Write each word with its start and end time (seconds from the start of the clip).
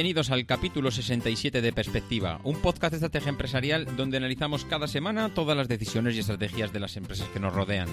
Bienvenidos 0.00 0.30
al 0.30 0.46
capítulo 0.46 0.90
67 0.90 1.60
de 1.60 1.72
Perspectiva, 1.74 2.40
un 2.44 2.56
podcast 2.62 2.92
de 2.92 2.96
estrategia 2.96 3.28
empresarial 3.28 3.86
donde 3.98 4.16
analizamos 4.16 4.64
cada 4.64 4.88
semana 4.88 5.34
todas 5.34 5.54
las 5.54 5.68
decisiones 5.68 6.16
y 6.16 6.20
estrategias 6.20 6.72
de 6.72 6.80
las 6.80 6.96
empresas 6.96 7.28
que 7.28 7.38
nos 7.38 7.52
rodean. 7.52 7.86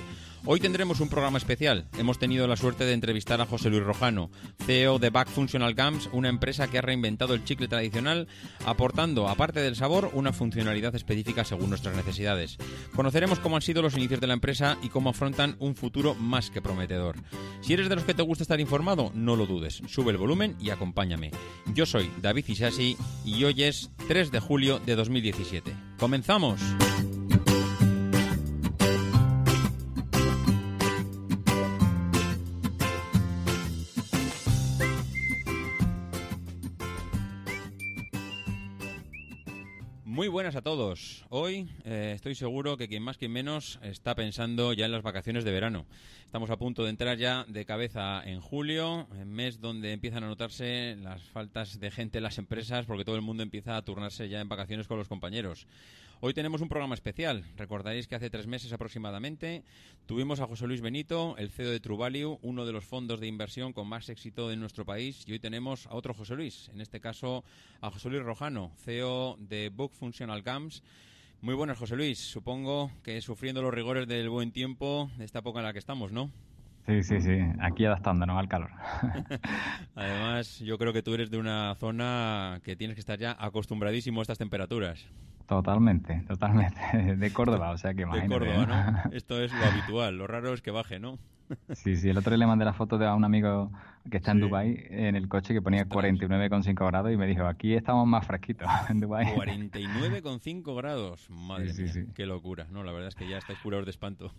Hoy 0.46 0.62
tendremos 0.62 1.02
un 1.02 1.10
programa 1.10 1.38
especial. 1.38 1.86
Hemos 1.98 2.18
tenido 2.18 2.48
la 2.48 2.56
suerte 2.56 2.86
de 2.86 2.94
entrevistar 2.94 3.42
a 3.42 3.46
José 3.46 3.70
Luis 3.70 3.84
Rojano, 3.84 4.32
CEO 4.66 5.00
de 5.00 5.10
Back 5.10 5.28
Functional 5.28 5.76
Gums, 5.76 6.08
una 6.14 6.30
empresa 6.30 6.70
que 6.70 6.78
ha 6.78 6.82
reinventado 6.82 7.34
el 7.34 7.44
chicle 7.44 7.68
tradicional, 7.68 8.30
aportando, 8.66 9.28
aparte 9.28 9.60
del 9.60 9.76
sabor, 9.76 10.10
una 10.14 10.32
funcionalidad 10.32 10.96
específica 10.96 11.44
según 11.44 11.68
nuestras 11.68 11.98
necesidades. 11.98 12.56
Conoceremos 12.96 13.40
cómo 13.40 13.58
han 13.58 13.62
sido 13.62 13.82
los 13.82 13.98
inicios 13.98 14.22
de 14.22 14.28
la 14.28 14.34
empresa 14.34 14.78
y 14.82 14.88
cómo 14.88 15.10
afrontan 15.10 15.58
un 15.60 15.76
futuro 15.76 16.16
más 16.16 16.52
que 16.52 16.62
prometedor. 16.62 17.18
Si 17.60 17.74
eres 17.74 17.90
de 17.90 17.96
los 17.96 18.06
que 18.06 18.14
te 18.14 18.24
gusta 18.24 18.46
estar 18.46 18.62
informado, 18.62 19.12
no 19.14 19.36
lo 19.36 19.46
dudes. 19.46 19.82
Sube 19.88 20.12
el 20.12 20.18
volumen 20.18 20.56
y 20.62 20.70
acompáñame. 20.70 21.32
Yo 21.74 21.86
soy 21.86 21.97
David 22.22 22.46
Isasi 22.48 22.98
y 23.26 23.44
hoy 23.44 23.64
es 23.64 23.90
3 24.08 24.32
de 24.32 24.40
julio 24.40 24.80
de 24.80 24.96
2017. 24.96 25.74
¡Comenzamos! 26.00 26.60
Buenas 40.38 40.56
a 40.56 40.62
todos. 40.62 41.26
Hoy 41.30 41.68
eh, 41.84 42.12
estoy 42.14 42.36
seguro 42.36 42.78
que 42.78 42.88
quien 42.88 43.02
más, 43.02 43.18
quien 43.18 43.32
menos 43.32 43.80
está 43.82 44.14
pensando 44.14 44.72
ya 44.72 44.86
en 44.86 44.92
las 44.92 45.02
vacaciones 45.02 45.44
de 45.44 45.52
verano. 45.52 45.88
Estamos 46.28 46.52
a 46.52 46.58
punto 46.58 46.84
de 46.84 46.92
entrar 46.92 47.18
ya 47.18 47.44
de 47.48 47.66
cabeza 47.66 48.22
en 48.24 48.40
julio, 48.40 49.08
en 49.20 49.34
mes 49.34 49.60
donde 49.62 49.94
empiezan 49.94 50.24
a 50.24 50.28
notarse 50.28 50.96
las 51.02 51.24
faltas 51.24 51.80
de 51.80 51.90
gente 51.90 52.20
en 52.20 52.24
las 52.24 52.38
empresas 52.38 52.86
porque 52.86 53.04
todo 53.04 53.16
el 53.16 53.24
mundo 53.24 53.42
empieza 53.42 53.78
a 53.78 53.82
turnarse 53.82 54.30
ya 54.30 54.40
en 54.40 54.48
vacaciones 54.48 54.88
con 54.88 55.00
los 55.00 55.08
compañeros. 55.08 55.66
Hoy 56.20 56.34
tenemos 56.34 56.62
un 56.62 56.68
programa 56.68 56.96
especial. 56.96 57.46
Recordaréis 57.58 58.08
que 58.08 58.16
hace 58.16 58.32
tres 58.32 58.48
meses 58.48 58.74
aproximadamente 58.74 59.64
tuvimos 60.08 60.40
a 60.40 60.48
José 60.48 60.66
Luis 60.66 60.82
Benito, 60.82 61.36
el 61.38 61.52
CEO 61.52 61.70
de 61.70 61.80
True 61.80 61.96
Value, 61.96 62.40
uno 62.42 62.66
de 62.66 62.72
los 62.72 62.86
fondos 62.86 63.20
de 63.20 63.28
inversión 63.28 63.72
con 63.72 63.88
más 63.88 64.10
éxito 64.10 64.52
en 64.52 64.60
nuestro 64.60 64.84
país. 64.84 65.24
Y 65.28 65.34
hoy 65.34 65.40
tenemos 65.40 65.86
a 65.86 65.94
otro 65.94 66.16
José 66.16 66.34
Luis, 66.34 66.70
en 66.70 66.82
este 66.82 67.00
caso 67.00 67.44
a 67.82 67.92
José 67.92 68.10
Luis 68.10 68.24
Rojano, 68.24 68.72
CEO 68.84 69.38
de 69.40 69.70
Book 69.70 69.92
Functional 69.94 70.42
Camps. 70.42 70.82
Muy 71.42 71.54
buenas, 71.54 71.78
José 71.78 71.96
Luis. 71.96 72.18
Supongo 72.18 72.90
que 73.04 73.22
sufriendo 73.22 73.62
los 73.62 73.72
rigores 73.72 74.08
del 74.08 74.28
buen 74.28 74.52
tiempo 74.52 75.12
de 75.18 75.26
esta 75.26 75.40
época 75.40 75.60
en 75.60 75.66
la 75.66 75.74
que 75.74 75.80
estamos, 75.80 76.12
¿no? 76.12 76.32
Sí, 76.88 77.04
sí, 77.04 77.20
sí. 77.20 77.40
Aquí 77.60 77.84
adaptándonos 77.84 78.38
al 78.40 78.48
calor. 78.48 78.72
Además, 79.96 80.60
yo 80.60 80.78
creo 80.78 80.94
que 80.94 81.04
tú 81.04 81.14
eres 81.16 81.30
de 81.30 81.38
una 81.38 81.76
zona 81.76 82.62
que 82.64 82.78
tienes 82.78 82.96
que 82.96 83.02
estar 83.02 83.20
ya 83.20 83.36
acostumbradísimo 83.38 84.22
a 84.22 84.24
estas 84.24 84.38
temperaturas. 84.38 85.06
Totalmente, 85.48 86.24
totalmente. 86.28 86.80
De 87.18 87.34
Córdoba, 87.34 87.72
o 87.72 87.78
sea 87.78 87.94
que 87.94 88.06
De 88.06 88.28
Córdoba, 88.28 88.66
¿no? 88.66 89.12
Esto 89.12 89.42
es 89.42 89.52
lo 89.52 89.66
habitual. 89.66 90.18
Lo 90.18 90.28
raro 90.28 90.54
es 90.54 90.62
que 90.62 90.72
baje, 90.72 90.98
¿no? 90.98 91.20
Sí, 91.74 91.98
sí. 91.98 92.10
El 92.10 92.18
otro 92.18 92.32
día 92.32 92.40
le 92.40 92.48
mandé 92.48 92.64
la 92.64 92.74
foto 92.74 92.98
de 92.98 93.06
a 93.06 93.16
un 93.16 93.26
amigo 93.26 93.72
que 94.10 94.18
está 94.18 94.32
en 94.32 94.40
Dubái 94.42 94.86
en 94.90 95.16
el 95.16 95.28
coche 95.28 95.54
que 95.54 95.62
ponía 95.62 95.88
49,5 95.88 96.88
grados 96.88 97.12
y 97.12 97.18
me 97.18 97.28
dijo, 97.28 97.46
aquí 97.46 97.74
estamos 97.74 98.08
más 98.08 98.26
fresquitos 98.26 98.68
en 98.90 99.02
Dubái. 99.02 99.28
49,5 99.28 100.76
grados. 100.76 101.30
Madre 101.30 101.74
mía, 101.74 102.06
qué 102.16 102.26
locura. 102.26 102.68
No, 102.72 102.84
la 102.84 102.94
verdad 102.94 103.10
es 103.10 103.16
que 103.16 103.28
ya 103.28 103.38
estáis 103.38 103.60
curados 103.60 103.86
de 103.86 103.92
espanto. 103.92 104.34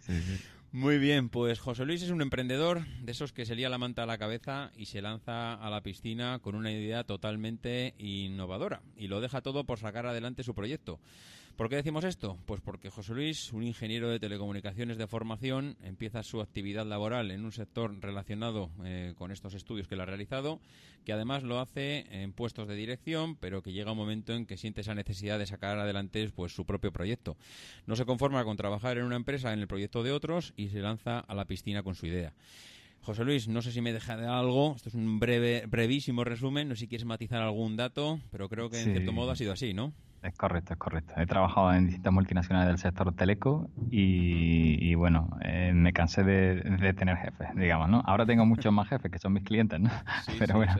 Sí, 0.00 0.20
sí. 0.20 0.42
Muy 0.74 0.98
bien, 0.98 1.28
pues 1.28 1.60
José 1.60 1.84
Luis 1.84 2.02
es 2.02 2.10
un 2.10 2.20
emprendedor 2.20 2.84
de 3.00 3.12
esos 3.12 3.32
que 3.32 3.46
se 3.46 3.54
lía 3.54 3.68
la 3.68 3.78
manta 3.78 4.02
a 4.02 4.06
la 4.06 4.18
cabeza 4.18 4.72
y 4.76 4.86
se 4.86 5.02
lanza 5.02 5.54
a 5.54 5.70
la 5.70 5.84
piscina 5.84 6.40
con 6.42 6.56
una 6.56 6.72
idea 6.72 7.04
totalmente 7.04 7.94
innovadora 7.96 8.82
y 8.96 9.06
lo 9.06 9.20
deja 9.20 9.40
todo 9.40 9.62
por 9.62 9.78
sacar 9.78 10.04
adelante 10.04 10.42
su 10.42 10.52
proyecto. 10.52 10.98
¿Por 11.56 11.68
qué 11.68 11.76
decimos 11.76 12.02
esto? 12.02 12.36
Pues 12.46 12.60
porque 12.60 12.90
José 12.90 13.14
Luis, 13.14 13.52
un 13.52 13.62
ingeniero 13.62 14.10
de 14.10 14.18
telecomunicaciones 14.18 14.98
de 14.98 15.06
formación, 15.06 15.76
empieza 15.84 16.24
su 16.24 16.40
actividad 16.40 16.84
laboral 16.84 17.30
en 17.30 17.44
un 17.44 17.52
sector 17.52 17.96
relacionado 18.00 18.70
eh, 18.84 19.14
con 19.16 19.30
estos 19.30 19.54
estudios 19.54 19.86
que 19.86 19.94
él 19.94 20.00
ha 20.00 20.06
realizado, 20.06 20.58
que 21.04 21.12
además 21.12 21.44
lo 21.44 21.60
hace 21.60 22.06
en 22.10 22.32
puestos 22.32 22.66
de 22.66 22.74
dirección, 22.74 23.36
pero 23.36 23.62
que 23.62 23.72
llega 23.72 23.92
un 23.92 23.98
momento 23.98 24.32
en 24.34 24.46
que 24.46 24.56
siente 24.56 24.80
esa 24.80 24.96
necesidad 24.96 25.38
de 25.38 25.46
sacar 25.46 25.78
adelante 25.78 26.28
pues, 26.34 26.52
su 26.52 26.66
propio 26.66 26.90
proyecto. 26.90 27.36
No 27.86 27.94
se 27.94 28.04
conforma 28.04 28.42
con 28.42 28.56
trabajar 28.56 28.98
en 28.98 29.04
una 29.04 29.14
empresa 29.14 29.52
en 29.52 29.60
el 29.60 29.68
proyecto 29.68 30.02
de 30.02 30.10
otros 30.10 30.54
y 30.56 30.70
se 30.70 30.80
lanza 30.80 31.20
a 31.20 31.34
la 31.36 31.44
piscina 31.44 31.84
con 31.84 31.94
su 31.94 32.06
idea. 32.06 32.32
José 33.02 33.22
Luis, 33.22 33.46
no 33.46 33.62
sé 33.62 33.70
si 33.70 33.80
me 33.80 33.92
deja 33.92 34.16
de 34.16 34.26
algo. 34.26 34.74
Esto 34.74 34.88
es 34.88 34.94
un 34.96 35.20
breve, 35.20 35.66
brevísimo 35.68 36.24
resumen. 36.24 36.68
No 36.68 36.74
sé 36.74 36.80
si 36.80 36.88
quieres 36.88 37.04
matizar 37.04 37.42
algún 37.42 37.76
dato, 37.76 38.18
pero 38.32 38.48
creo 38.48 38.70
que 38.70 38.80
en 38.80 38.92
cierto 38.92 39.12
modo 39.12 39.30
ha 39.30 39.36
sido 39.36 39.52
así, 39.52 39.72
¿no? 39.74 39.92
Es 40.24 40.34
correcto, 40.36 40.72
es 40.72 40.78
correcto. 40.78 41.12
He 41.18 41.26
trabajado 41.26 41.74
en 41.74 41.84
distintas 41.84 42.10
multinacionales 42.10 42.68
del 42.68 42.78
sector 42.78 43.14
teleco 43.14 43.68
y, 43.90 44.94
bueno, 44.94 45.28
eh, 45.42 45.72
me 45.74 45.92
cansé 45.92 46.24
de, 46.24 46.94
tener 46.94 47.18
jefes, 47.18 47.48
digamos, 47.54 47.90
¿no? 47.90 48.02
Ahora 48.06 48.24
tengo 48.24 48.46
muchos 48.46 48.72
más 48.72 48.88
jefes 48.88 49.12
que 49.12 49.18
son 49.18 49.34
mis 49.34 49.44
clientes, 49.44 49.78
¿no? 49.78 49.90
Pero 50.38 50.54
bueno. 50.56 50.76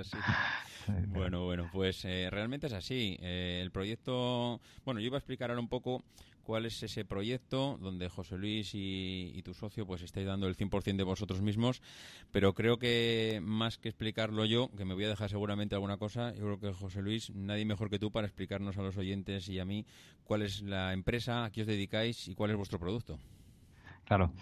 Bueno, 1.08 1.44
bueno, 1.44 1.68
pues 1.72 2.04
eh, 2.04 2.28
realmente 2.30 2.66
es 2.66 2.72
así. 2.72 3.16
Eh, 3.20 3.60
el 3.62 3.70
proyecto, 3.70 4.60
bueno, 4.84 5.00
yo 5.00 5.06
iba 5.06 5.16
a 5.16 5.18
explicar 5.18 5.50
ahora 5.50 5.60
un 5.60 5.68
poco 5.68 6.02
cuál 6.42 6.66
es 6.66 6.82
ese 6.82 7.04
proyecto 7.04 7.78
donde 7.80 8.08
José 8.08 8.36
Luis 8.36 8.70
y, 8.74 9.40
tu 9.44 9.54
socio 9.54 9.86
pues 9.86 10.02
estáis 10.02 10.26
dando 10.26 10.46
el 10.46 10.56
100% 10.56 10.96
de 10.96 11.02
vosotros 11.02 11.40
mismos, 11.42 11.82
pero 12.30 12.54
creo 12.54 12.78
que 12.78 13.40
más 13.42 13.78
que 13.78 13.88
explicarlo 13.88 14.44
yo, 14.44 14.70
que 14.76 14.84
me 14.84 14.94
voy 14.94 15.04
a 15.04 15.08
dejar 15.08 15.30
seguramente 15.30 15.74
alguna 15.74 15.96
cosa, 15.96 16.34
yo 16.34 16.44
creo 16.44 16.60
que 16.60 16.72
José 16.72 17.02
Luis, 17.02 17.30
nadie 17.34 17.64
mejor 17.64 17.90
que 17.90 17.98
tú 17.98 18.10
para 18.10 18.26
explicarnos 18.26 18.78
a 18.78 18.82
los 18.82 18.96
oyentes 18.96 19.48
y 19.48 19.58
a 19.58 19.64
mí 19.64 19.86
cuál 20.22 20.42
es 20.42 20.62
la 20.62 20.92
empresa, 20.92 21.44
a 21.44 21.50
qué 21.50 21.62
os 21.62 21.66
dedicáis 21.66 22.28
y 22.28 22.34
cuál 22.34 22.50
es 22.50 22.56
vuestro 22.56 22.78
producto. 22.78 23.18
Claro. 24.04 24.32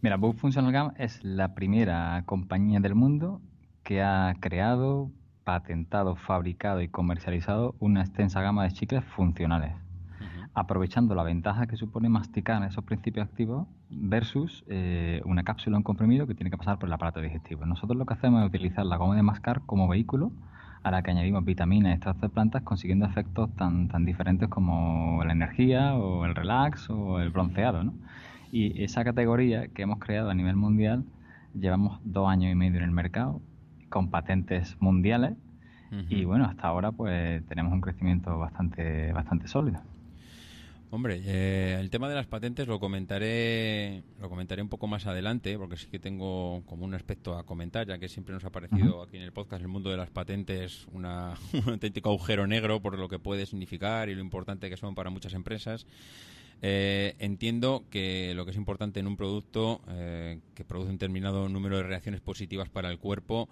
Mira, 0.00 0.16
Book 0.16 0.36
Functional 0.36 0.72
Gum 0.72 0.94
es 0.96 1.22
la 1.24 1.54
primera 1.54 2.22
compañía 2.24 2.78
del 2.78 2.94
mundo 2.94 3.40
que 3.82 4.00
ha 4.00 4.34
creado, 4.38 5.10
patentado, 5.48 6.14
fabricado 6.14 6.82
y 6.82 6.88
comercializado 6.88 7.74
una 7.80 8.02
extensa 8.02 8.42
gama 8.42 8.64
de 8.64 8.72
chicles 8.72 9.02
funcionales 9.02 9.72
aprovechando 10.52 11.14
la 11.14 11.22
ventaja 11.22 11.66
que 11.66 11.78
supone 11.78 12.10
masticar 12.10 12.62
esos 12.64 12.84
principios 12.84 13.26
activos 13.26 13.66
versus 13.88 14.62
eh, 14.68 15.22
una 15.24 15.44
cápsula, 15.44 15.78
un 15.78 15.82
comprimido 15.84 16.26
que 16.26 16.34
tiene 16.34 16.50
que 16.50 16.58
pasar 16.58 16.78
por 16.78 16.90
el 16.90 16.92
aparato 16.92 17.20
digestivo. 17.20 17.64
Nosotros 17.64 17.96
lo 17.96 18.04
que 18.04 18.12
hacemos 18.12 18.42
es 18.42 18.48
utilizar 18.48 18.84
la 18.84 18.96
goma 18.96 19.16
de 19.16 19.22
mascar 19.22 19.62
como 19.64 19.88
vehículo 19.88 20.32
a 20.82 20.90
la 20.90 21.02
que 21.02 21.12
añadimos 21.12 21.46
vitaminas 21.46 21.92
y 21.92 21.94
extractos 21.94 22.22
de 22.22 22.28
plantas 22.28 22.62
consiguiendo 22.62 23.06
efectos 23.06 23.48
tan, 23.56 23.88
tan 23.88 24.04
diferentes 24.04 24.50
como 24.50 25.24
la 25.24 25.32
energía 25.32 25.94
o 25.94 26.26
el 26.26 26.34
relax 26.34 26.90
o 26.90 27.20
el 27.20 27.30
bronceado. 27.30 27.84
¿no? 27.84 27.94
Y 28.52 28.82
esa 28.82 29.02
categoría 29.02 29.68
que 29.68 29.80
hemos 29.80 29.98
creado 29.98 30.28
a 30.28 30.34
nivel 30.34 30.56
mundial 30.56 31.04
llevamos 31.54 32.00
dos 32.04 32.28
años 32.28 32.52
y 32.52 32.54
medio 32.54 32.78
en 32.78 32.84
el 32.84 32.90
mercado 32.90 33.40
con 33.88 34.10
patentes 34.10 34.76
mundiales 34.80 35.34
Y 36.10 36.24
bueno, 36.24 36.44
hasta 36.44 36.68
ahora 36.68 36.92
pues 36.92 37.44
tenemos 37.46 37.72
un 37.72 37.80
crecimiento 37.80 38.38
bastante, 38.38 39.12
bastante 39.12 39.48
sólido. 39.48 39.80
Hombre, 40.90 41.20
eh, 41.26 41.76
el 41.78 41.90
tema 41.90 42.08
de 42.08 42.14
las 42.14 42.26
patentes 42.26 42.66
lo 42.66 42.80
comentaré, 42.80 44.02
lo 44.20 44.30
comentaré 44.30 44.62
un 44.62 44.70
poco 44.70 44.86
más 44.86 45.06
adelante, 45.06 45.58
porque 45.58 45.76
sí 45.76 45.86
que 45.86 45.98
tengo 45.98 46.62
como 46.64 46.86
un 46.86 46.94
aspecto 46.94 47.36
a 47.36 47.44
comentar, 47.44 47.86
ya 47.86 47.98
que 47.98 48.08
siempre 48.08 48.32
nos 48.32 48.42
ha 48.44 48.50
parecido 48.50 49.02
aquí 49.02 49.18
en 49.18 49.22
el 49.22 49.32
podcast 49.32 49.60
el 49.60 49.68
mundo 49.68 49.90
de 49.90 49.98
las 49.98 50.08
patentes 50.08 50.86
una, 50.92 51.34
un 51.66 51.72
auténtico 51.72 52.08
agujero 52.08 52.46
negro 52.46 52.80
por 52.80 52.98
lo 52.98 53.08
que 53.08 53.18
puede 53.18 53.44
significar 53.44 54.08
y 54.08 54.14
lo 54.14 54.22
importante 54.22 54.70
que 54.70 54.78
son 54.78 54.94
para 54.94 55.10
muchas 55.10 55.34
empresas. 55.34 55.86
Eh, 56.60 57.14
entiendo 57.18 57.84
que 57.90 58.32
lo 58.34 58.44
que 58.44 58.50
es 58.50 58.56
importante 58.56 58.98
en 59.00 59.06
un 59.06 59.16
producto 59.16 59.80
eh, 59.88 60.40
que 60.54 60.64
produce 60.64 60.90
un 60.90 60.96
determinado 60.96 61.48
número 61.48 61.76
de 61.76 61.84
reacciones 61.84 62.20
positivas 62.20 62.68
para 62.68 62.90
el 62.90 62.98
cuerpo, 62.98 63.48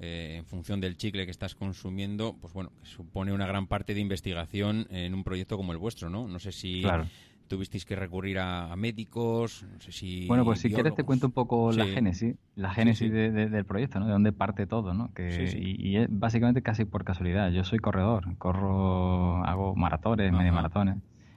eh, 0.00 0.36
en 0.38 0.44
función 0.44 0.80
del 0.80 0.96
chicle 0.96 1.24
que 1.24 1.30
estás 1.30 1.54
consumiendo, 1.54 2.36
pues 2.40 2.52
bueno, 2.52 2.72
supone 2.82 3.32
una 3.32 3.46
gran 3.46 3.66
parte 3.66 3.94
de 3.94 4.00
investigación 4.00 4.86
en 4.90 5.14
un 5.14 5.24
proyecto 5.24 5.56
como 5.56 5.72
el 5.72 5.78
vuestro, 5.78 6.10
¿no? 6.10 6.28
No 6.28 6.38
sé 6.38 6.52
si 6.52 6.82
tuvisteis 7.48 7.84
que 7.84 7.94
recurrir 7.96 8.38
a, 8.38 8.74
médicos, 8.76 9.64
no 9.70 9.80
sé 9.80 9.92
si... 9.92 10.26
Bueno, 10.26 10.44
pues 10.44 10.60
si 10.60 10.72
quieres 10.72 10.94
te 10.94 11.04
cuento 11.04 11.26
un 11.26 11.32
poco 11.32 11.70
la 11.70 11.84
génesis, 11.84 12.34
la 12.56 12.72
génesis 12.72 13.12
del 13.12 13.64
proyecto, 13.66 14.00
¿no? 14.00 14.06
De 14.06 14.12
dónde 14.12 14.32
parte 14.32 14.66
todo, 14.66 14.94
¿no? 14.94 15.12
Que, 15.12 15.54
y, 15.58 15.96
es 15.96 16.06
básicamente 16.10 16.62
casi 16.62 16.86
por 16.86 17.04
casualidad. 17.04 17.50
Yo 17.50 17.62
soy 17.64 17.78
corredor, 17.78 18.36
corro, 18.38 19.44
hago 19.44 19.76
maratones, 19.76 20.32
medio 20.32 20.52
maratones. 20.52 20.96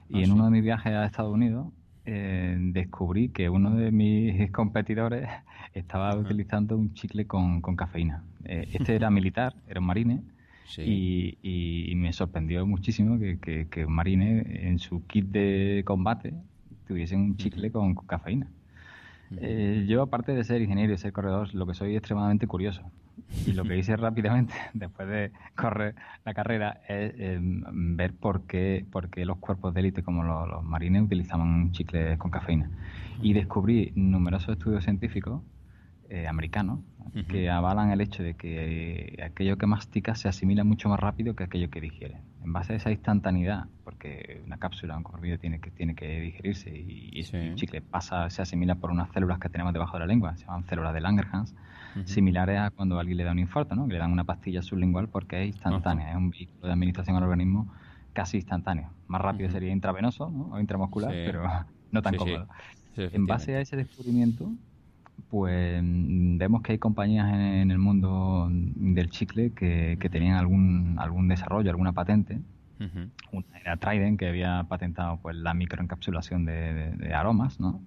Y 0.09 0.19
ah, 0.19 0.23
en 0.23 0.31
uno 0.31 0.45
de 0.45 0.51
mis 0.51 0.63
viajes 0.63 0.93
a 0.93 1.05
Estados 1.05 1.33
Unidos 1.33 1.67
eh, 2.05 2.55
descubrí 2.59 3.29
que 3.29 3.49
uno 3.49 3.75
de 3.75 3.91
mis 3.91 4.51
competidores 4.51 5.27
estaba 5.73 6.15
utilizando 6.15 6.77
un 6.77 6.93
chicle 6.93 7.25
con, 7.25 7.61
cafeína. 7.61 8.23
Eh, 8.43 8.69
este 8.73 8.95
era 8.95 9.09
militar, 9.11 9.55
era 9.67 9.79
un 9.79 9.87
marine, 9.87 10.21
y, 10.77 11.93
me 11.95 12.11
sorprendió 12.13 12.65
muchísimo 12.65 13.19
que, 13.19 13.67
que, 13.69 13.85
un 13.85 13.93
marine 13.93 14.67
en 14.67 14.79
su 14.79 15.05
kit 15.05 15.25
de 15.27 15.83
combate 15.85 16.33
tuviese 16.87 17.15
un 17.15 17.37
chicle 17.37 17.71
con, 17.71 17.95
cafeína. 17.95 18.47
Eh, 19.37 19.85
yo, 19.87 20.03
aparte 20.03 20.33
de 20.33 20.43
ser 20.43 20.61
ingeniero 20.61 20.93
y 20.93 20.97
ser 20.97 21.11
corredor, 21.11 21.53
lo 21.53 21.65
que 21.65 21.73
soy 21.73 21.95
extremadamente 21.95 22.47
curioso. 22.47 22.83
Y 23.45 23.53
lo 23.53 23.63
que 23.63 23.77
hice 23.77 23.95
rápidamente, 23.95 24.53
después 24.73 25.07
de 25.07 25.31
correr 25.55 25.95
la 26.23 26.33
carrera, 26.33 26.81
es 26.87 27.13
em, 27.17 27.95
ver 27.95 28.13
por 28.13 28.45
qué, 28.47 28.85
por 28.91 29.09
qué, 29.09 29.25
los 29.25 29.37
cuerpos 29.37 29.73
de 29.73 29.81
élite 29.81 30.03
como 30.03 30.23
los, 30.23 30.63
marines 30.63 31.03
utilizaban 31.03 31.71
chicles 31.71 32.17
con 32.17 32.31
cafeína. 32.31 32.69
Y 33.21 33.33
descubrí 33.33 33.91
numerosos 33.95 34.57
estudios 34.57 34.83
científicos 34.83 35.41
eh, 36.09 36.27
americanos 36.27 36.79
que 37.23 37.49
avalan 37.49 37.91
el 37.91 38.01
hecho 38.01 38.23
de 38.23 38.33
que 38.33 39.17
aquello 39.23 39.57
que 39.57 39.65
mastica 39.65 40.15
se 40.15 40.27
asimila 40.27 40.63
mucho 40.63 40.89
más 40.89 40.99
rápido 40.99 41.35
que 41.35 41.45
aquello 41.45 41.69
que 41.69 41.79
digiere. 41.79 42.17
En 42.43 42.51
base 42.51 42.73
a 42.73 42.75
esa 42.75 42.91
instantaneidad, 42.91 43.67
porque 43.83 44.41
una 44.45 44.57
cápsula, 44.57 44.97
un 44.97 45.03
comprimido 45.03 45.39
tiene 45.39 45.59
que, 45.59 45.71
tiene 45.71 45.95
que 45.95 46.19
digerirse 46.19 46.69
y, 46.69 47.25
el 47.31 47.55
chicle 47.55 47.81
pasa, 47.81 48.29
se 48.29 48.41
asimila 48.41 48.75
por 48.75 48.91
unas 48.91 49.09
células 49.11 49.39
que 49.39 49.49
tenemos 49.49 49.73
debajo 49.73 49.93
de 49.93 49.99
la 49.99 50.07
lengua, 50.07 50.35
se 50.35 50.45
llaman 50.45 50.65
células 50.65 50.93
de 50.93 51.01
Langerhans, 51.01 51.55
similares 52.03 52.59
a 52.59 52.71
cuando 52.71 52.97
a 52.97 53.01
alguien 53.01 53.17
le 53.17 53.23
da 53.23 53.31
un 53.31 53.39
infarto, 53.39 53.75
¿no? 53.75 53.87
que 53.87 53.93
le 53.93 53.99
dan 53.99 54.11
una 54.11 54.25
pastilla 54.25 54.61
sublingual 54.61 55.07
porque 55.07 55.43
es 55.43 55.47
instantánea, 55.47 56.11
es 56.11 56.17
un 56.17 56.29
vehículo 56.29 56.67
de 56.67 56.73
administración 56.73 57.15
al 57.15 57.23
organismo 57.23 57.71
casi 58.13 58.37
instantáneo. 58.37 58.89
Más 59.07 59.21
rápido 59.21 59.49
sería 59.49 59.71
intravenoso 59.71 60.25
o 60.25 60.59
intramuscular, 60.59 61.11
pero 61.11 61.43
no 61.91 62.01
tan 62.01 62.15
cómodo. 62.15 62.47
en 62.95 63.25
base 63.25 63.55
a 63.55 63.61
ese 63.61 63.75
descubrimiento, 63.75 64.51
pues 65.29 65.81
mm, 65.83 66.37
vemos 66.37 66.61
que 66.61 66.73
hay 66.73 66.77
compañías 66.77 67.27
en, 67.33 67.71
el 67.71 67.77
mundo 67.77 68.47
del 68.51 69.09
chicle 69.09 69.51
que, 69.51 69.97
tenían 70.11 70.37
algún, 70.37 70.95
algún 70.99 71.27
desarrollo, 71.27 71.69
alguna 71.69 71.93
patente. 71.93 72.39
Una 73.31 73.45
era 73.59 73.77
Trident, 73.77 74.19
que 74.19 74.27
había 74.27 74.65
patentado 74.67 75.17
pues 75.21 75.35
la 75.37 75.53
microencapsulación 75.53 76.45
de, 76.45 77.13
aromas, 77.15 77.59
¿no? 77.59 77.81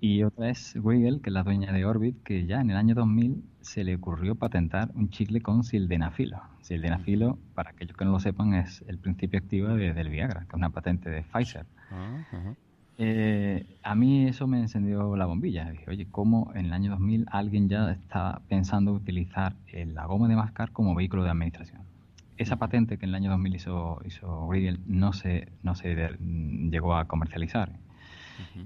Y 0.00 0.22
otra 0.22 0.50
es 0.50 0.76
Weigel, 0.76 1.20
que 1.20 1.30
es 1.30 1.34
la 1.34 1.42
dueña 1.42 1.72
de 1.72 1.84
Orbit, 1.84 2.22
que 2.22 2.46
ya 2.46 2.60
en 2.60 2.70
el 2.70 2.76
año 2.76 2.94
2000 2.94 3.42
se 3.60 3.84
le 3.84 3.94
ocurrió 3.94 4.34
patentar 4.34 4.90
un 4.94 5.10
chicle 5.10 5.40
con 5.40 5.64
sildenafilo. 5.64 6.40
Sildenafilo, 6.62 7.38
para 7.54 7.70
aquellos 7.70 7.96
que 7.96 8.04
no 8.04 8.12
lo 8.12 8.20
sepan, 8.20 8.54
es 8.54 8.84
el 8.88 8.98
principio 8.98 9.38
activo 9.38 9.68
del 9.68 10.08
Viagra, 10.08 10.40
que 10.40 10.48
es 10.48 10.54
una 10.54 10.70
patente 10.70 11.10
de 11.10 11.22
Pfizer. 11.22 11.66
Ah, 11.90 12.54
eh, 12.98 13.64
a 13.82 13.94
mí 13.94 14.26
eso 14.26 14.46
me 14.46 14.60
encendió 14.60 15.16
la 15.16 15.26
bombilla. 15.26 15.70
Dije, 15.70 15.90
oye, 15.90 16.06
¿cómo 16.10 16.52
en 16.54 16.66
el 16.66 16.72
año 16.72 16.90
2000 16.90 17.26
alguien 17.30 17.68
ya 17.68 17.90
está 17.90 18.42
pensando 18.48 18.92
utilizar 18.92 19.56
la 19.72 20.06
goma 20.06 20.28
de 20.28 20.36
mascar 20.36 20.72
como 20.72 20.94
vehículo 20.94 21.24
de 21.24 21.30
administración? 21.30 21.82
Esa 22.36 22.56
patente 22.56 22.98
que 22.98 23.04
en 23.04 23.10
el 23.10 23.14
año 23.16 23.30
2000 23.30 23.54
hizo, 23.56 24.00
hizo 24.04 24.48
no 24.86 25.12
se, 25.12 25.48
no 25.62 25.74
se 25.74 26.16
llegó 26.70 26.96
a 26.96 27.06
comercializar. 27.06 27.72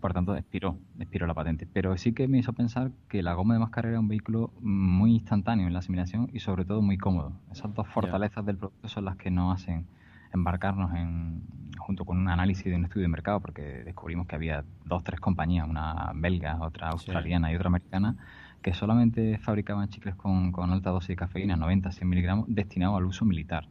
Por 0.01 0.13
tanto, 0.13 0.37
expiró, 0.37 0.79
expiró 0.99 1.27
la 1.27 1.35
patente. 1.35 1.67
Pero 1.73 1.97
sí 1.97 2.13
que 2.13 2.29
me 2.29 2.39
hizo 2.39 2.53
pensar 2.53 2.91
que 3.09 3.23
la 3.23 3.35
goma 3.35 3.55
de 3.55 3.61
mascar 3.61 3.87
era 3.87 4.01
un 4.01 4.09
vehículo 4.09 4.53
muy 4.61 5.13
instantáneo 5.13 5.67
en 5.67 5.73
la 5.73 5.81
asimilación 5.81 6.31
y 6.33 6.41
sobre 6.41 6.65
todo 6.65 6.83
muy 6.83 6.99
cómodo. 6.99 7.33
Esas 7.51 7.73
dos 7.75 7.87
fortalezas 7.89 8.45
del 8.45 8.57
producto 8.57 8.89
son 8.89 9.05
las 9.05 9.17
que 9.17 9.31
nos 9.31 9.55
hacen 9.55 9.87
embarcarnos 10.33 10.95
en, 10.95 11.43
junto 11.79 12.05
con 12.05 12.19
un 12.19 12.29
análisis 12.29 12.65
de 12.65 12.75
un 12.75 12.85
estudio 12.85 13.03
de 13.03 13.09
mercado, 13.09 13.41
porque 13.41 13.63
descubrimos 13.85 14.27
que 14.27 14.37
había 14.37 14.65
dos, 14.85 15.03
tres 15.05 15.21
compañías, 15.21 15.69
una 15.69 16.13
belga, 16.15 16.59
otra 16.61 16.91
australiana 16.91 17.53
y 17.53 17.57
otra 17.57 17.69
americana, 17.69 18.17
que 18.63 18.75
solamente 18.75 19.39
fabricaban 19.39 19.89
chicles 19.89 20.15
con, 20.15 20.53
alta 20.71 20.91
dosis 20.91 21.09
de 21.09 21.17
cafeína, 21.17 21.57
90, 21.57 21.93
100 21.93 22.09
miligramos, 22.09 22.47
destinados 22.49 22.97
al 22.97 23.05
uso 23.05 23.25
militar. 23.25 23.69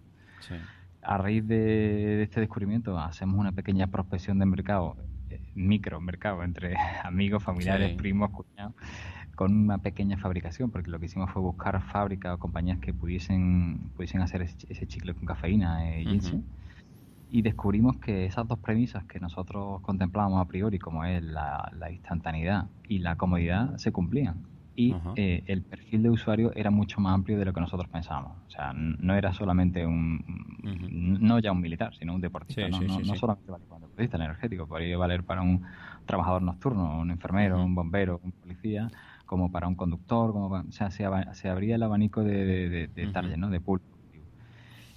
A 1.02 1.18
raíz 1.18 1.48
de, 1.48 2.24
este 2.24 2.40
descubrimiento 2.40 2.98
hacemos 2.98 3.38
una 3.38 3.52
pequeña 3.52 3.88
prospección 3.88 4.40
de 4.40 4.46
mercado, 4.46 4.96
micro 5.54 6.00
mercado, 6.02 6.44
entre 6.44 6.76
amigos, 7.04 7.44
familiares, 7.44 7.96
primos, 7.98 8.32
cuñados, 8.32 8.74
con 9.36 9.54
una 9.54 9.80
pequeña 9.80 10.18
fabricación, 10.18 10.72
porque 10.72 10.90
lo 10.90 11.00
que 11.00 11.08
hicimos 11.08 11.32
fue 11.32 11.42
buscar 11.42 11.82
fábricas 11.82 12.36
o 12.36 12.40
compañías 12.40 12.80
que 12.80 12.94
pudiesen, 12.94 13.92
pudiesen 13.96 14.22
hacer 14.22 14.42
ese, 14.42 14.88
chicle 14.88 15.14
con 15.14 15.26
cafeína 15.26 15.90
eh, 15.90 16.06
y 17.32 17.42
descubrimos 17.42 17.98
que 17.98 18.26
esas 18.26 18.48
dos 18.48 18.60
premisas 18.60 19.04
que 19.06 19.20
nosotros 19.20 19.82
contemplábamos 19.82 20.42
a 20.42 20.48
priori, 20.48 20.80
como 20.80 21.04
es 21.04 21.22
la, 21.22 21.70
instantaneidad 21.92 22.68
y 22.88 23.00
la 23.00 23.18
comodidad, 23.18 23.76
se 23.78 23.92
cumplían. 23.92 24.55
Y 24.76 24.94
eh, 25.16 25.44
el 25.48 25.62
perfil 25.64 26.04
de 26.04 26.10
usuario 26.10 26.52
era 26.54 26.70
mucho 26.70 27.00
más 27.00 27.14
amplio 27.14 27.38
de 27.38 27.46
lo 27.46 27.54
que 27.54 27.62
nosotros 27.62 27.88
pensábamos. 27.90 28.38
O 28.48 28.50
sea, 28.50 28.74
no 28.74 29.16
era 29.16 29.34
solamente 29.34 29.86
un, 29.86 30.24
no 31.22 31.40
ya 31.40 31.52
un 31.52 31.62
militar, 31.62 31.96
sino 31.96 32.14
un 32.14 32.22
deportista. 32.22 32.68
no, 32.68 32.80
no, 32.82 33.16
solamente 33.16 33.52
vale 33.52 33.64
para 33.66 33.76
un 33.76 33.82
deportista, 33.82 34.18
el 34.18 34.24
energético, 34.24 34.68
podría 34.68 34.98
valer 34.98 35.24
para 35.24 35.42
un 35.42 35.64
trabajador 36.06 36.42
nocturno, 36.42 37.00
un 37.00 37.12
enfermero, 37.12 37.64
un 37.64 37.74
bombero, 37.74 38.20
un 38.24 38.32
policía 38.32 38.90
como 39.26 39.52
para 39.52 39.68
un 39.68 39.76
conductor, 39.76 40.32
como 40.32 40.48
o 40.48 40.72
sea, 40.72 40.92
se, 40.92 41.06
abría 41.06 41.76
el 41.76 41.84
abanico 41.84 42.24
de, 42.24 42.88
de, 42.88 43.08
target, 43.08 43.38
¿no? 43.38 43.50
de 43.50 43.60
público. 43.60 43.95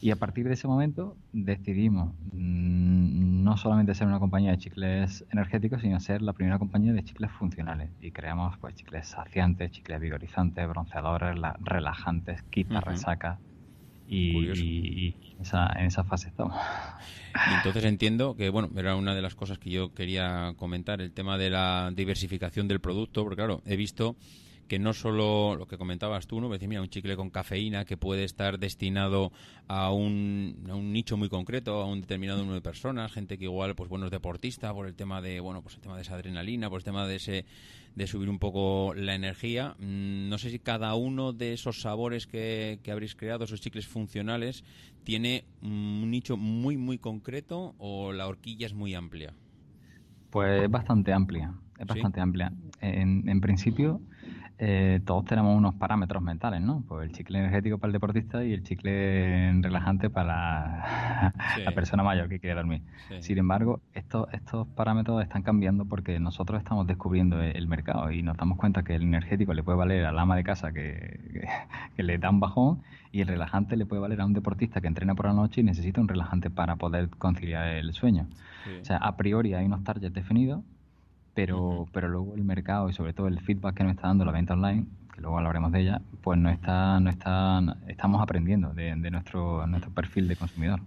Y 0.01 0.11
a 0.13 0.17
partir 0.17 0.47
de 0.47 0.55
ese 0.55 0.69
momento 0.69 1.17
decidimos 1.33 2.15
mm, 2.33 3.43
no 3.43 3.57
solamente 3.57 3.95
ser 3.95 4.07
una 4.07 4.21
compañía 4.21 4.53
de 4.53 4.59
chicles 4.59 5.25
energéticos, 5.31 5.83
sino 5.83 5.99
ser 5.99 6.23
la 6.23 6.33
primera 6.33 6.59
compañía 6.59 6.93
de 6.93 7.03
chicles 7.03 7.31
funcionales. 7.33 7.91
Y 8.01 8.13
creamos 8.13 8.57
pues 8.59 8.77
chicles 8.77 9.09
saciantes, 9.09 9.73
chicles 9.73 10.01
vigorizantes, 10.01 10.69
bronceadores, 10.69 11.37
relajantes, 11.61 12.43
quita 12.45 12.81
resaca. 12.81 13.39
Y, 14.11 15.15
esa, 15.41 15.67
en 15.79 15.87
esa 15.87 16.03
fase 16.03 16.29
estamos. 16.29 16.57
entonces 17.57 17.85
entiendo 17.85 18.37
que, 18.37 18.49
bueno, 18.49 18.71
era 18.77 18.97
una 18.97 19.15
de 19.15 19.21
las 19.21 19.35
cosas 19.35 19.59
que 19.59 19.71
yo 19.71 19.93
quería 19.93 20.55
comentar, 20.57 21.01
el 21.03 21.13
tema 21.13 21.37
de 21.37 21.51
la 21.51 21.93
diversificación 21.95 22.69
del 22.69 22.81
producto, 22.81 23.23
porque 23.23 23.37
claro, 23.37 23.63
he 23.67 23.77
visto 23.77 24.17
que 24.69 24.79
no 24.79 24.93
solo 24.93 25.57
lo 25.57 25.67
que 25.67 25.79
comentabas 25.79 26.27
tú, 26.27 26.41
¿no? 26.41 26.49
Decir, 26.51 26.69
mira, 26.69 26.83
un 26.83 26.89
chicle 26.89 27.17
con 27.17 27.31
cafeína 27.31 27.85
que 27.87 27.97
puede 27.97 28.25
estar 28.25 28.59
destinado 28.59 29.33
a 29.67 29.91
un, 29.91 30.67
a 30.71 30.75
un 30.75 30.93
nicho 30.93 31.17
muy 31.17 31.31
concreto, 31.31 31.81
a 31.81 31.87
un 31.87 32.03
determinado 32.03 32.41
número 32.41 32.57
de 32.57 32.61
personas, 32.61 33.11
gente 33.11 33.39
que 33.39 33.45
igual, 33.45 33.75
pues 33.75 33.89
bueno, 33.89 34.05
es 34.05 34.13
deportista 34.13 34.73
por 34.75 34.87
el 34.87 34.95
tema 34.95 35.23
de, 35.23 35.41
bueno, 35.41 35.63
pues 35.63 35.77
el 35.77 35.81
tema 35.81 35.97
de 35.97 36.03
esa 36.03 36.15
adrenalina, 36.15 36.69
por 36.69 36.81
el 36.81 36.85
tema 36.85 37.07
de 37.07 37.17
ese, 37.17 37.47
de 37.97 38.07
subir 38.07 38.29
un 38.29 38.39
poco 38.39 38.93
la 38.95 39.15
energía. 39.15 39.75
Mm, 39.79 40.29
no 40.29 40.37
sé 40.37 40.51
si 40.51 40.59
cada 40.59 40.95
uno 40.95 41.33
de 41.33 41.55
esos 41.55 41.81
sabores 41.81 42.27
que, 42.27 42.79
que 42.83 42.93
habréis 42.93 43.15
creado, 43.15 43.45
esos 43.45 43.63
chicles 43.63 43.87
funcionales, 43.87 44.65
tiene 45.03 45.45
un 45.63 46.11
nicho 46.11 46.37
muy, 46.37 46.77
muy 46.77 46.99
concreto 46.99 47.75
o 47.79 48.13
la 48.13 48.29
horquilla 48.29 48.67
es 48.67 48.75
muy 48.75 48.95
amplia. 48.95 49.33
Pues 50.29 50.65
es 50.65 50.71
bastante 50.71 51.15
amplia, 51.15 51.55
es 51.79 51.87
bastante 51.87 52.21
amplia. 52.21 52.53
En, 52.83 53.27
en 53.27 53.41
principio 53.41 54.03
Eh, 54.61 55.01
todos 55.05 55.25
tenemos 55.25 55.57
unos 55.57 55.75
parámetros 55.75 56.21
mentales, 56.21 56.61
¿no? 56.61 56.83
Pues 56.89 57.09
el 57.09 57.15
chicle 57.15 57.39
energético 57.39 57.79
para 57.79 57.91
el 57.91 57.93
deportista 57.93 58.45
y 58.45 58.53
el 58.53 58.65
chicle 58.65 59.53
relajante 59.63 60.11
para 60.11 61.33
la, 61.65 61.71
persona 61.73 62.03
mayor 62.03 62.29
que 62.29 62.41
quiere 62.41 62.57
dormir. 62.57 62.83
Sin 63.21 63.39
embargo, 63.39 63.81
estos, 63.95 64.27
estos 64.33 64.67
parámetros 64.67 65.23
están 65.23 65.43
cambiando 65.43 65.85
porque 65.85 66.19
nosotros 66.19 66.59
estamos 66.59 66.89
descubriendo 66.89 67.41
el 67.41 67.69
mercado 67.69 68.11
y 68.11 68.23
nos 68.23 68.37
damos 68.37 68.59
cuenta 68.59 68.83
que 68.83 68.97
el 68.97 69.03
energético 69.03 69.55
le 69.55 69.63
puede 69.63 69.79
valer 69.79 70.05
al 70.05 70.19
ama 70.19 70.35
de 70.35 70.43
casa 70.43 70.73
que, 70.73 71.47
que, 71.95 72.03
le 72.03 72.19
da 72.19 72.31
un 72.31 72.41
bajón 72.41 72.83
y 73.13 73.21
el 73.21 73.29
relajante 73.29 73.77
le 73.77 73.87
puede 73.87 74.03
valer 74.03 74.21
a 74.21 74.27
un 74.27 74.33
deportista 74.33 74.81
que 74.81 74.89
entrena 74.89 75.15
por 75.15 75.27
la 75.27 75.35
noche 75.35 75.61
y 75.61 75.65
necesita 75.65 76.01
un 76.01 76.09
relajante 76.09 76.51
para 76.51 76.75
poder 76.75 77.11
conciliar 77.11 77.69
el 77.69 77.93
sueño. 77.93 78.27
O 78.83 78.85
sea, 78.85 78.97
a 78.97 79.17
priori 79.17 79.55
hay 79.55 79.67
unos 79.67 79.85
targets 79.85 80.13
definidos 80.13 80.63
pero, 81.39 81.87
pero 81.93 82.09
luego 82.09 82.35
el 82.35 82.43
mercado 82.43 82.91
y 82.91 82.93
sobre 82.93 83.13
todo 83.13 83.29
el 83.29 83.39
feedback 83.39 83.77
que 83.77 83.85
nos 83.85 83.93
está 83.93 84.09
dando 84.09 84.25
la 84.25 84.33
venta 84.33 84.55
online, 84.55 84.87
que 85.15 85.21
luego 85.21 85.39
hablaremos 85.39 85.71
de 85.71 85.83
ella, 85.83 86.03
pues 86.21 86.37
no 86.37 86.51
está, 86.51 86.99
no 86.99 87.11
está, 87.11 87.61
estamos 87.87 88.21
aprendiendo 88.21 88.75
de, 88.75 88.97
de 88.97 89.11
nuestro, 89.13 89.65
nuestro 89.69 89.93
perfil 89.93 90.27
de 90.27 90.35
consumidor. 90.35 90.81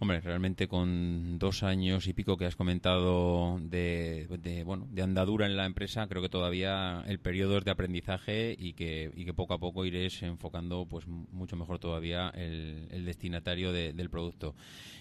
Hombre, 0.00 0.20
realmente 0.20 0.68
con 0.68 1.40
dos 1.40 1.64
años 1.64 2.06
y 2.06 2.12
pico 2.12 2.36
que 2.36 2.46
has 2.46 2.54
comentado 2.54 3.58
de, 3.60 4.62
bueno, 4.64 4.86
de 4.92 5.02
andadura 5.02 5.46
en 5.46 5.56
la 5.56 5.66
empresa, 5.66 6.06
creo 6.06 6.22
que 6.22 6.28
todavía 6.28 7.02
el 7.08 7.18
periodo 7.18 7.58
es 7.58 7.64
de 7.64 7.72
aprendizaje 7.72 8.54
y 8.56 8.74
que, 8.74 9.10
y 9.16 9.24
que 9.24 9.34
poco 9.34 9.54
a 9.54 9.58
poco 9.58 9.84
iréis 9.84 10.22
enfocando 10.22 10.86
pues 10.86 11.08
mucho 11.08 11.56
mejor 11.56 11.80
todavía 11.80 12.30
el, 12.30 13.04
destinatario 13.04 13.72
del 13.72 14.08
producto. 14.08 14.54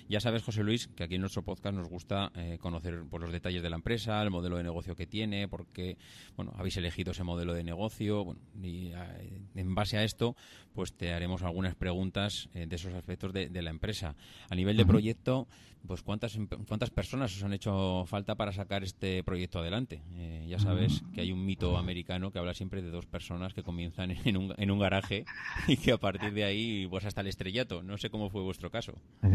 Ya 0.10 0.22
sabes, 0.22 0.42
José 0.42 0.64
Luis, 0.64 0.88
que 0.88 1.04
aquí 1.04 1.16
en 1.16 1.22
nuestro 1.22 1.44
podcast 1.44 1.76
nos 1.76 1.90
gusta 1.90 2.32
eh, 2.34 2.58
conocer 2.62 3.00
por 3.02 3.10
pues, 3.10 3.24
los 3.24 3.32
detalles 3.34 3.62
de 3.62 3.70
la 3.70 3.76
empresa, 3.76 4.24
el 4.24 4.32
modelo 4.32 4.56
de 4.56 4.64
negocio 4.64 4.96
que 4.96 5.06
tiene, 5.06 5.50
porque 5.50 5.98
bueno, 6.38 6.54
habéis 6.56 6.78
elegido 6.78 7.12
ese 7.12 7.26
modelo 7.26 7.54
de 7.54 7.66
negocio. 7.66 8.38
Y 8.64 8.94
eh, 8.94 9.42
en 9.56 9.76
base 9.76 9.98
a 9.98 10.06
esto, 10.06 10.38
pues 10.72 10.94
te 10.94 11.12
haremos 11.12 11.44
algunas 11.44 11.76
preguntas 11.76 12.50
eh, 12.54 12.68
de 12.68 12.76
esos 12.78 12.94
aspectos 12.94 13.34
de, 13.34 13.62
la 13.62 13.70
empresa. 13.70 14.16
A 14.50 14.56
nivel 14.56 14.78
de 14.78 14.86
proyecto, 14.88 15.48
pues 15.86 16.02
¿cuántas, 16.04 16.36
em, 16.36 16.48
cuántas 16.68 16.90
personas 16.90 17.36
os 17.36 17.44
han 17.44 17.54
hecho 17.54 18.06
falta 18.06 18.36
para 18.36 18.52
sacar 18.52 18.84
este 18.84 19.24
proyecto 19.24 19.60
adelante. 19.60 20.02
Eh, 20.16 20.46
ya 20.48 20.60
sabes 20.60 21.04
que 21.14 21.22
hay 21.22 21.32
un 21.32 21.46
mito 21.46 21.78
americano 21.78 22.32
que 22.32 22.40
habla 22.40 22.54
siempre 22.54 22.82
de 22.82 22.90
dos 22.90 23.06
personas 23.06 23.54
que 23.54 23.64
comienzan 23.64 24.12
en 24.12 24.38
un, 24.38 24.54
en 24.58 24.72
un 24.72 24.80
garaje 24.80 25.26
y 25.68 25.78
que 25.78 25.94
a 25.94 25.98
partir 25.98 26.34
de 26.34 26.44
ahí 26.44 26.88
pues 26.90 27.06
hasta 27.06 27.22
el 27.22 27.28
estrellato. 27.28 27.84
No 27.84 27.98
sé 27.98 28.10
cómo 28.10 28.30
fue 28.30 28.42
vuestro 28.42 28.70
caso. 28.70 28.94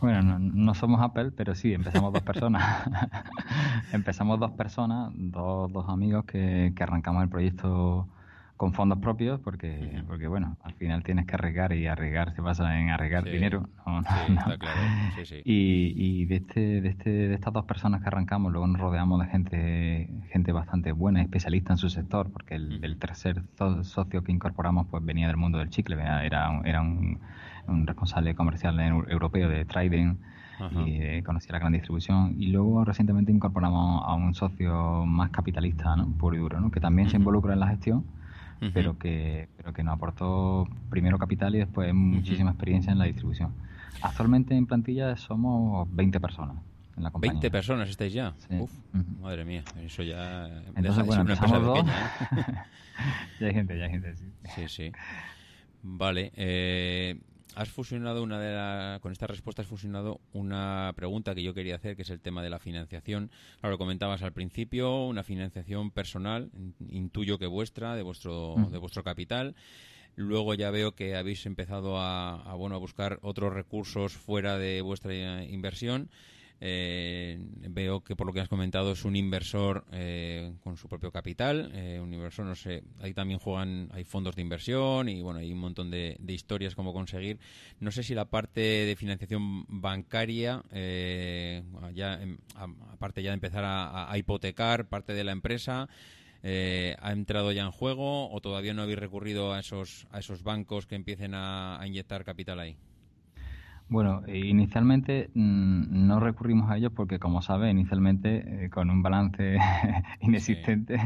Bueno, 0.00 0.38
no, 0.38 0.74
somos 0.74 1.00
Apple, 1.00 1.30
pero 1.30 1.54
sí, 1.54 1.72
empezamos 1.72 2.12
dos 2.12 2.22
personas. 2.22 2.86
empezamos 3.92 4.38
dos 4.38 4.50
personas, 4.52 5.12
dos, 5.14 5.72
dos 5.72 5.88
amigos 5.88 6.24
que, 6.26 6.72
que 6.76 6.82
arrancamos 6.82 7.22
el 7.22 7.28
proyecto 7.28 8.06
con 8.56 8.72
fondos 8.72 8.98
propios 8.98 9.40
porque 9.40 10.02
porque 10.06 10.28
bueno 10.28 10.56
al 10.62 10.74
final 10.74 11.02
tienes 11.02 11.26
que 11.26 11.34
arriesgar 11.34 11.72
y 11.72 11.86
arriesgar 11.88 12.34
se 12.34 12.42
pasa 12.42 12.78
en 12.78 12.90
arriesgar 12.90 13.24
dinero 13.24 13.68
Y, 15.44 15.92
y 15.96 16.24
de 16.26 16.36
este 16.36 16.80
de 16.80 16.88
este 16.88 17.10
de 17.10 17.34
estas 17.34 17.52
dos 17.52 17.64
personas 17.64 18.00
que 18.00 18.08
arrancamos 18.08 18.52
luego 18.52 18.66
nos 18.68 18.80
rodeamos 18.80 19.20
de 19.20 19.26
gente 19.26 20.10
gente 20.30 20.52
bastante 20.52 20.92
buena 20.92 21.22
especialista 21.22 21.72
en 21.72 21.78
su 21.78 21.90
sector 21.90 22.30
porque 22.30 22.54
el, 22.54 22.96
tercer 22.98 23.42
socio 23.82 24.22
que 24.22 24.30
incorporamos 24.30 24.86
pues 24.88 25.04
venía 25.04 25.26
del 25.26 25.36
mundo 25.36 25.58
del 25.58 25.70
chicle 25.70 25.96
era 25.96 26.24
era 26.24 26.80
un, 26.80 27.18
responsable 27.86 28.34
comercial 28.34 28.78
europeo 29.08 29.48
de 29.48 29.64
trading 29.64 30.14
y 30.86 31.02
eh, 31.02 31.22
conocía 31.24 31.52
la 31.52 31.58
gran 31.58 31.72
distribución. 31.72 32.36
Y 32.38 32.48
luego 32.48 32.84
recientemente 32.84 33.32
incorporamos 33.32 34.04
a 34.06 34.14
un 34.14 34.34
socio 34.34 35.04
más 35.04 35.30
capitalista, 35.30 35.96
¿no? 35.96 36.06
puro 36.16 36.36
y 36.36 36.38
duro, 36.38 36.60
¿no? 36.60 36.70
que 36.70 36.78
también 36.78 37.10
se 37.10 37.16
involucra 37.16 37.54
en 37.54 37.60
la 37.60 37.68
gestión 37.68 38.04
pero 38.72 38.98
que 38.98 39.48
pero 39.56 39.72
que 39.72 39.82
nos 39.82 39.94
aportó 39.94 40.68
primero 40.90 41.18
capital 41.18 41.54
y 41.54 41.58
después 41.58 41.92
muchísima 41.92 42.50
experiencia 42.50 42.92
en 42.92 42.98
la 42.98 43.04
distribución. 43.04 43.52
Actualmente 44.02 44.54
en 44.56 44.66
plantilla 44.66 45.16
somos 45.16 45.88
20 45.94 46.20
personas 46.20 46.56
en 46.96 47.02
la 47.02 47.10
compañía. 47.10 47.34
20 47.34 47.50
personas 47.50 47.88
estáis 47.88 48.12
ya. 48.12 48.34
Uf, 48.50 48.70
madre 49.20 49.44
mía, 49.44 49.64
eso 49.82 50.02
ya 50.02 50.46
Entonces, 50.76 51.04
bueno, 51.04 51.22
empezamos 51.22 51.62
dos. 51.62 51.78
¿eh? 51.80 52.54
ya 53.40 53.46
hay 53.46 53.54
gente, 53.54 53.78
ya 53.78 53.84
hay 53.84 53.90
gente, 53.90 54.16
sí. 54.16 54.24
Sí, 54.54 54.68
sí. 54.68 54.92
Vale, 55.82 56.32
eh, 56.36 57.20
has 57.54 57.68
fusionado 57.68 58.22
una 58.22 58.38
de 58.40 59.00
con 59.00 59.12
esta 59.12 59.26
respuesta 59.26 59.62
has 59.62 59.68
fusionado 59.68 60.20
una 60.32 60.92
pregunta 60.96 61.34
que 61.34 61.42
yo 61.42 61.54
quería 61.54 61.76
hacer, 61.76 61.96
que 61.96 62.02
es 62.02 62.10
el 62.10 62.20
tema 62.20 62.42
de 62.42 62.50
la 62.50 62.58
financiación. 62.58 63.30
Claro, 63.60 63.72
lo 63.72 63.78
comentabas 63.78 64.22
al 64.22 64.32
principio, 64.32 65.04
una 65.04 65.22
financiación 65.22 65.90
personal, 65.90 66.50
intuyo 66.88 67.38
que 67.38 67.46
vuestra, 67.46 67.96
de 67.96 68.02
vuestro, 68.02 68.56
mm. 68.56 68.70
de 68.70 68.78
vuestro 68.78 69.02
capital. 69.02 69.54
Luego 70.16 70.54
ya 70.54 70.70
veo 70.70 70.94
que 70.94 71.16
habéis 71.16 71.44
empezado 71.46 71.98
a, 71.98 72.54
bueno, 72.54 72.76
a 72.76 72.78
buscar 72.78 73.18
otros 73.22 73.52
recursos 73.52 74.12
fuera 74.12 74.58
de 74.58 74.80
vuestra 74.80 75.44
inversión. 75.44 76.08
Eh, 76.60 77.38
veo 77.68 78.02
que 78.02 78.16
por 78.16 78.26
lo 78.26 78.32
que 78.32 78.40
has 78.40 78.48
comentado 78.48 78.92
es 78.92 79.04
un 79.04 79.16
inversor 79.16 79.84
eh, 79.92 80.54
con 80.62 80.76
su 80.76 80.88
propio 80.88 81.10
capital, 81.10 81.70
eh, 81.74 82.00
un 82.00 82.14
inversor, 82.14 82.46
no 82.46 82.54
sé, 82.54 82.82
ahí 83.00 83.12
también 83.12 83.38
juegan, 83.38 83.90
hay 83.92 84.04
fondos 84.04 84.34
de 84.36 84.42
inversión 84.42 85.08
y 85.08 85.20
bueno, 85.20 85.40
hay 85.40 85.52
un 85.52 85.58
montón 85.58 85.90
de, 85.90 86.16
historias 86.26 86.74
como 86.74 86.92
conseguir. 86.92 87.38
No 87.80 87.90
sé 87.90 88.02
si 88.02 88.14
la 88.14 88.24
parte 88.24 88.60
de 88.60 88.96
financiación 88.96 89.64
bancaria, 89.68 90.62
ya 91.92 92.22
em, 92.22 92.38
aparte 92.92 93.22
ya 93.22 93.30
de 93.30 93.34
empezar 93.34 93.64
a, 93.66 94.10
hipotecar 94.16 94.88
parte 94.88 95.12
de 95.12 95.24
la 95.24 95.32
empresa, 95.32 95.88
ha 96.42 97.12
entrado 97.12 97.52
ya 97.52 97.62
en 97.62 97.72
juego 97.72 98.30
o 98.30 98.40
todavía 98.40 98.74
no 98.74 98.82
habéis 98.82 98.98
recurrido 98.98 99.52
a 99.52 99.60
esos, 99.60 100.06
a 100.10 100.20
esos 100.20 100.42
bancos 100.42 100.86
que 100.86 100.94
empiecen 100.94 101.32
a 101.34 101.80
inyectar 101.84 102.24
capital 102.24 102.60
ahí. 102.60 102.76
Bueno, 103.88 104.22
eh, 104.26 104.38
inicialmente 104.38 105.30
mm, 105.34 106.06
no 106.06 106.18
recurrimos 106.18 106.70
a 106.70 106.76
ellos 106.76 106.92
porque, 106.94 107.18
como 107.18 107.42
sabes, 107.42 107.70
inicialmente 107.70 108.64
eh, 108.64 108.70
con 108.70 108.90
un 108.90 109.02
balance 109.02 109.58
inexistente 110.20 110.98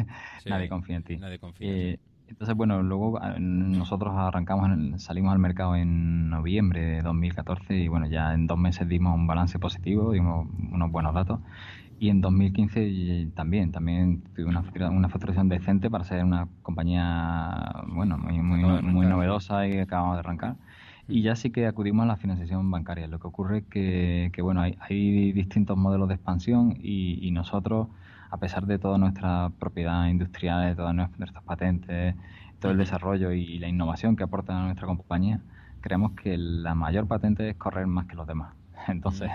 nadie 0.46 0.68
confía 0.68 0.96
en 0.96 1.02
ti. 1.02 1.16
Eh, 1.60 1.98
entonces, 2.28 2.54
bueno, 2.54 2.82
luego 2.82 3.18
ah, 3.20 3.36
nosotros 3.38 4.14
arrancamos, 4.16 5.02
salimos 5.02 5.32
al 5.32 5.38
mercado 5.38 5.74
en 5.76 6.28
noviembre 6.28 6.82
de 6.82 7.02
2014 7.02 7.74
y 7.74 7.88
bueno, 7.88 8.06
ya 8.06 8.32
en 8.34 8.46
dos 8.46 8.58
meses 8.58 8.86
dimos 8.86 9.14
un 9.14 9.26
balance 9.26 9.58
positivo, 9.58 10.12
dimos 10.12 10.46
unos 10.70 10.90
buenos 10.90 11.14
datos. 11.14 11.40
Y 12.00 12.10
en 12.10 12.20
2015 12.20 13.32
también, 13.34 13.72
también 13.72 14.22
tuve 14.34 14.44
una, 14.44 14.62
una 14.90 15.08
facturación 15.08 15.48
decente 15.48 15.90
para 15.90 16.04
ser 16.04 16.22
una 16.22 16.46
compañía, 16.62 17.82
bueno, 17.88 18.18
muy, 18.18 18.38
muy, 18.40 18.82
muy 18.82 19.06
novedosa 19.06 19.66
y 19.66 19.78
acabamos 19.78 20.14
de 20.14 20.20
arrancar. 20.20 20.56
Y 21.08 21.22
ya 21.22 21.36
sí 21.36 21.50
que 21.50 21.66
acudimos 21.66 22.04
a 22.04 22.06
la 22.06 22.16
financiación 22.16 22.70
bancaria. 22.70 23.06
Lo 23.06 23.18
que 23.18 23.26
ocurre 23.26 23.58
es 23.58 23.64
que, 23.64 24.30
que 24.32 24.42
bueno, 24.42 24.60
hay, 24.60 24.76
hay, 24.80 25.32
distintos 25.32 25.76
modelos 25.76 26.08
de 26.08 26.14
expansión 26.14 26.76
y, 26.80 27.18
y, 27.26 27.30
nosotros, 27.30 27.88
a 28.30 28.36
pesar 28.36 28.66
de 28.66 28.78
toda 28.78 28.98
nuestra 28.98 29.50
propiedad 29.58 30.06
industrial, 30.08 30.68
de 30.68 30.76
todas 30.76 30.94
nuestras 30.94 31.42
patentes, 31.44 32.14
todo 32.60 32.72
el 32.72 32.78
desarrollo 32.78 33.32
y 33.32 33.58
la 33.58 33.68
innovación 33.68 34.16
que 34.16 34.24
aporta 34.24 34.58
a 34.58 34.64
nuestra 34.64 34.86
compañía, 34.86 35.40
creemos 35.80 36.12
que 36.12 36.36
la 36.36 36.74
mayor 36.74 37.06
patente 37.06 37.48
es 37.48 37.56
correr 37.56 37.86
más 37.86 38.06
que 38.06 38.14
los 38.14 38.26
demás. 38.26 38.54
Entonces, 38.88 39.30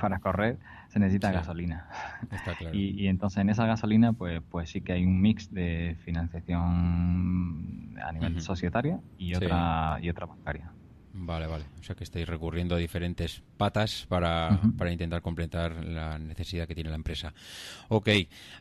para 0.00 0.18
correr 0.18 0.58
se 0.88 0.98
necesita 0.98 1.32
gasolina. 1.32 1.88
Está 2.30 2.54
claro. 2.54 2.74
y, 2.76 3.02
y, 3.02 3.08
entonces 3.08 3.38
en 3.38 3.50
esa 3.50 3.66
gasolina, 3.66 4.12
pues, 4.12 4.40
pues 4.50 4.70
sí 4.70 4.80
que 4.80 4.92
hay 4.92 5.04
un 5.04 5.20
mix 5.20 5.52
de 5.52 5.96
financiación 6.04 7.96
a 8.02 8.12
nivel 8.12 8.40
societaria 8.40 9.00
y 9.18 9.34
otra, 9.34 9.98
y 10.00 10.08
otra 10.08 10.26
bancaria. 10.26 10.70
Vale, 11.18 11.46
vale. 11.46 11.64
O 11.80 11.82
sea 11.82 11.96
que 11.96 12.04
estáis 12.04 12.28
recurriendo 12.28 12.74
a 12.74 12.78
diferentes 12.78 13.42
patas 13.56 14.04
para, 14.06 14.60
para, 14.76 14.92
intentar 14.92 15.22
completar 15.22 15.82
la 15.84 16.18
necesidad 16.18 16.68
que 16.68 16.74
tiene 16.74 16.90
la 16.90 16.96
empresa. 16.96 17.32
Ok, 17.88 18.08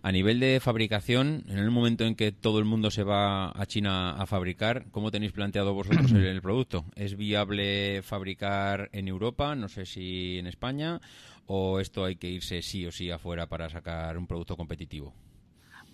a 0.01 0.11
nivel 0.11 0.39
de 0.39 0.59
fabricación, 0.61 1.43
en 1.49 1.57
el 1.57 1.69
momento 1.69 2.05
en 2.05 2.15
que 2.15 2.31
todo 2.31 2.59
el 2.59 2.65
mundo 2.65 2.91
se 2.91 3.03
va 3.03 3.49
a 3.49 3.65
China 3.65 4.11
a 4.11 4.25
fabricar, 4.25 4.85
¿cómo 4.91 5.11
tenéis 5.11 5.33
planteado 5.33 5.73
vosotros 5.73 6.11
el, 6.13 6.25
el 6.25 6.41
producto? 6.41 6.85
¿Es 6.95 7.17
viable 7.17 8.01
fabricar 8.03 8.89
en 8.93 9.09
Europa, 9.09 9.53
no 9.55 9.67
sé 9.67 9.85
si 9.85 10.37
en 10.37 10.47
España, 10.47 11.01
o 11.47 11.81
esto 11.81 12.05
hay 12.05 12.15
que 12.15 12.29
irse 12.29 12.61
sí 12.61 12.85
o 12.85 12.91
sí 12.91 13.11
afuera 13.11 13.47
para 13.47 13.69
sacar 13.69 14.17
un 14.17 14.27
producto 14.27 14.55
competitivo? 14.55 15.13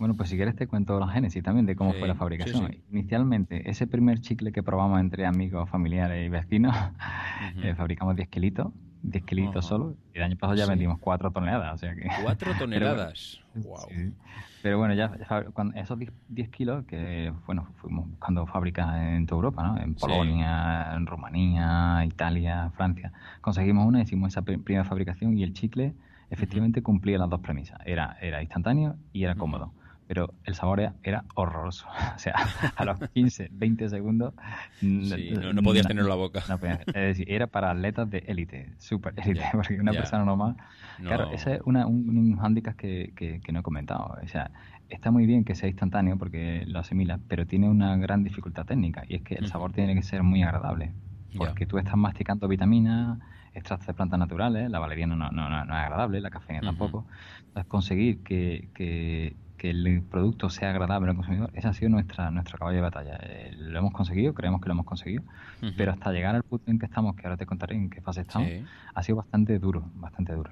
Bueno, 0.01 0.15
pues 0.15 0.29
si 0.29 0.35
quieres 0.35 0.55
te 0.55 0.65
cuento 0.65 0.99
la 0.99 1.07
génesis 1.09 1.43
también 1.43 1.67
de 1.67 1.75
cómo 1.75 1.93
fue 1.93 2.07
la 2.07 2.15
fabricación. 2.15 2.75
Inicialmente, 2.89 3.69
ese 3.69 3.85
primer 3.85 4.19
chicle 4.19 4.51
que 4.51 4.63
probamos 4.63 4.99
entre 4.99 5.27
amigos, 5.27 5.69
familiares 5.69 6.25
y 6.25 6.27
vecinos, 6.27 6.75
eh, 7.61 7.75
fabricamos 7.75 8.15
10 8.15 8.27
kilitos, 8.29 8.73
10 9.03 9.23
kilitos 9.25 9.63
solo, 9.63 9.95
y 10.11 10.17
el 10.17 10.23
año 10.23 10.37
pasado 10.37 10.57
ya 10.57 10.65
vendimos 10.65 10.97
4 10.97 11.29
toneladas. 11.29 11.75
O 11.75 11.77
sea 11.77 11.93
que... 11.93 12.09
4 12.23 12.53
toneladas, 12.57 13.41
wow. 13.53 13.77
Pero 14.63 14.79
bueno, 14.79 14.95
ya, 14.95 15.11
esos 15.75 15.99
10, 16.29 16.49
kilos 16.49 16.83
que, 16.85 17.31
bueno, 17.45 17.67
fuimos 17.75 18.09
buscando 18.09 18.47
fábricas 18.47 18.95
en 18.95 19.27
toda 19.27 19.37
Europa, 19.37 19.61
¿no? 19.61 19.77
En 19.77 19.93
Polonia, 19.93 20.95
en 20.95 21.05
Rumanía, 21.05 22.03
Italia, 22.05 22.71
Francia. 22.75 23.13
Conseguimos 23.41 23.85
una, 23.85 24.01
hicimos 24.01 24.29
esa 24.29 24.41
primera 24.41 24.83
fabricación 24.83 25.37
y 25.37 25.43
el 25.43 25.53
chicle 25.53 25.93
efectivamente 26.31 26.81
cumplía 26.81 27.19
las 27.19 27.29
dos 27.29 27.41
premisas. 27.41 27.79
Era, 27.85 28.17
era 28.19 28.41
instantáneo 28.41 28.95
y 29.13 29.25
era 29.25 29.35
cómodo 29.35 29.73
pero 30.11 30.33
el 30.43 30.55
sabor 30.55 30.81
era, 31.03 31.23
horroroso. 31.35 31.87
O 32.15 32.19
sea, 32.19 32.35
a 32.75 32.83
los 32.83 32.99
15, 33.13 33.47
20 33.49 33.87
segundos... 33.87 34.33
no, 34.81 35.63
podías 35.63 35.87
tenerlo 35.87 36.11
en 36.11 36.19
la 36.19 36.21
boca. 36.21 36.43
es 36.87 36.93
decir, 36.93 37.31
era 37.31 37.47
para 37.47 37.71
atletas 37.71 38.09
de 38.09 38.17
élite, 38.27 38.73
súper 38.77 39.13
élite, 39.15 39.45
porque 39.53 39.79
una 39.79 39.93
persona 39.93 40.25
normal... 40.25 40.57
Claro, 41.01 41.31
ese 41.31 41.55
es 41.55 41.61
una, 41.63 41.87
un, 41.87 42.09
un 42.09 42.35
hándicap 42.35 42.75
que, 42.75 43.13
que, 43.15 43.51
no 43.53 43.61
he 43.61 43.63
comentado. 43.63 44.17
O 44.21 44.27
sea, 44.27 44.51
está 44.89 45.11
muy 45.11 45.25
bien 45.25 45.45
que 45.45 45.55
sea 45.55 45.69
instantáneo 45.69 46.17
porque 46.17 46.65
lo 46.67 46.79
asimila, 46.79 47.17
pero 47.29 47.47
tiene 47.47 47.69
una 47.69 47.95
gran 47.95 48.25
dificultad 48.25 48.65
técnica 48.65 49.03
y 49.07 49.15
es 49.15 49.21
que 49.21 49.35
el 49.35 49.47
sabor 49.47 49.71
tiene 49.71 49.95
que 49.95 50.03
ser 50.03 50.23
muy 50.23 50.43
agradable. 50.43 50.91
Porque 51.37 51.65
tú 51.65 51.77
estás 51.77 51.95
masticando 51.95 52.49
vitaminas, 52.49 53.17
extractos 53.53 53.87
de 53.87 53.93
plantas 53.93 54.19
naturales, 54.19 54.69
la 54.69 54.79
valeriana 54.79 55.15
no, 55.15 55.29
no, 55.29 55.49
no, 55.49 55.63
es 55.63 55.83
agradable, 55.83 56.19
la 56.19 56.29
cafeína 56.29 56.61
tampoco. 56.61 57.05
Entonces, 57.47 57.65
conseguir 57.69 58.23
que, 58.23 58.69
que, 58.73 59.35
el 59.69 60.01
producto 60.01 60.49
sea 60.49 60.71
agradable 60.71 61.11
al 61.11 61.15
consumidor, 61.15 61.51
ese 61.53 61.67
ha 61.67 61.73
sido 61.73 61.89
nuestra, 61.89 62.31
nuestro 62.31 62.57
caballo 62.57 62.77
de 62.77 62.81
batalla. 62.81 63.19
Eh, 63.21 63.53
lo 63.57 63.79
hemos 63.79 63.93
conseguido, 63.93 64.33
creemos 64.33 64.61
que 64.61 64.67
lo 64.67 64.73
hemos 64.73 64.85
conseguido, 64.85 65.23
pero 65.77 65.91
hasta 65.91 66.11
llegar 66.11 66.35
al 66.35 66.43
punto 66.43 66.71
en 66.71 66.79
que 66.79 66.85
estamos, 66.85 67.15
que 67.15 67.27
ahora 67.27 67.37
te 67.37 67.45
contaré 67.45 67.75
en 67.75 67.89
qué 67.89 68.01
fase 68.01 68.21
estamos, 68.21 68.49
ha 68.93 69.03
sido 69.03 69.17
bastante 69.17 69.59
duro, 69.59 69.83
bastante 69.95 70.33
duro. 70.33 70.51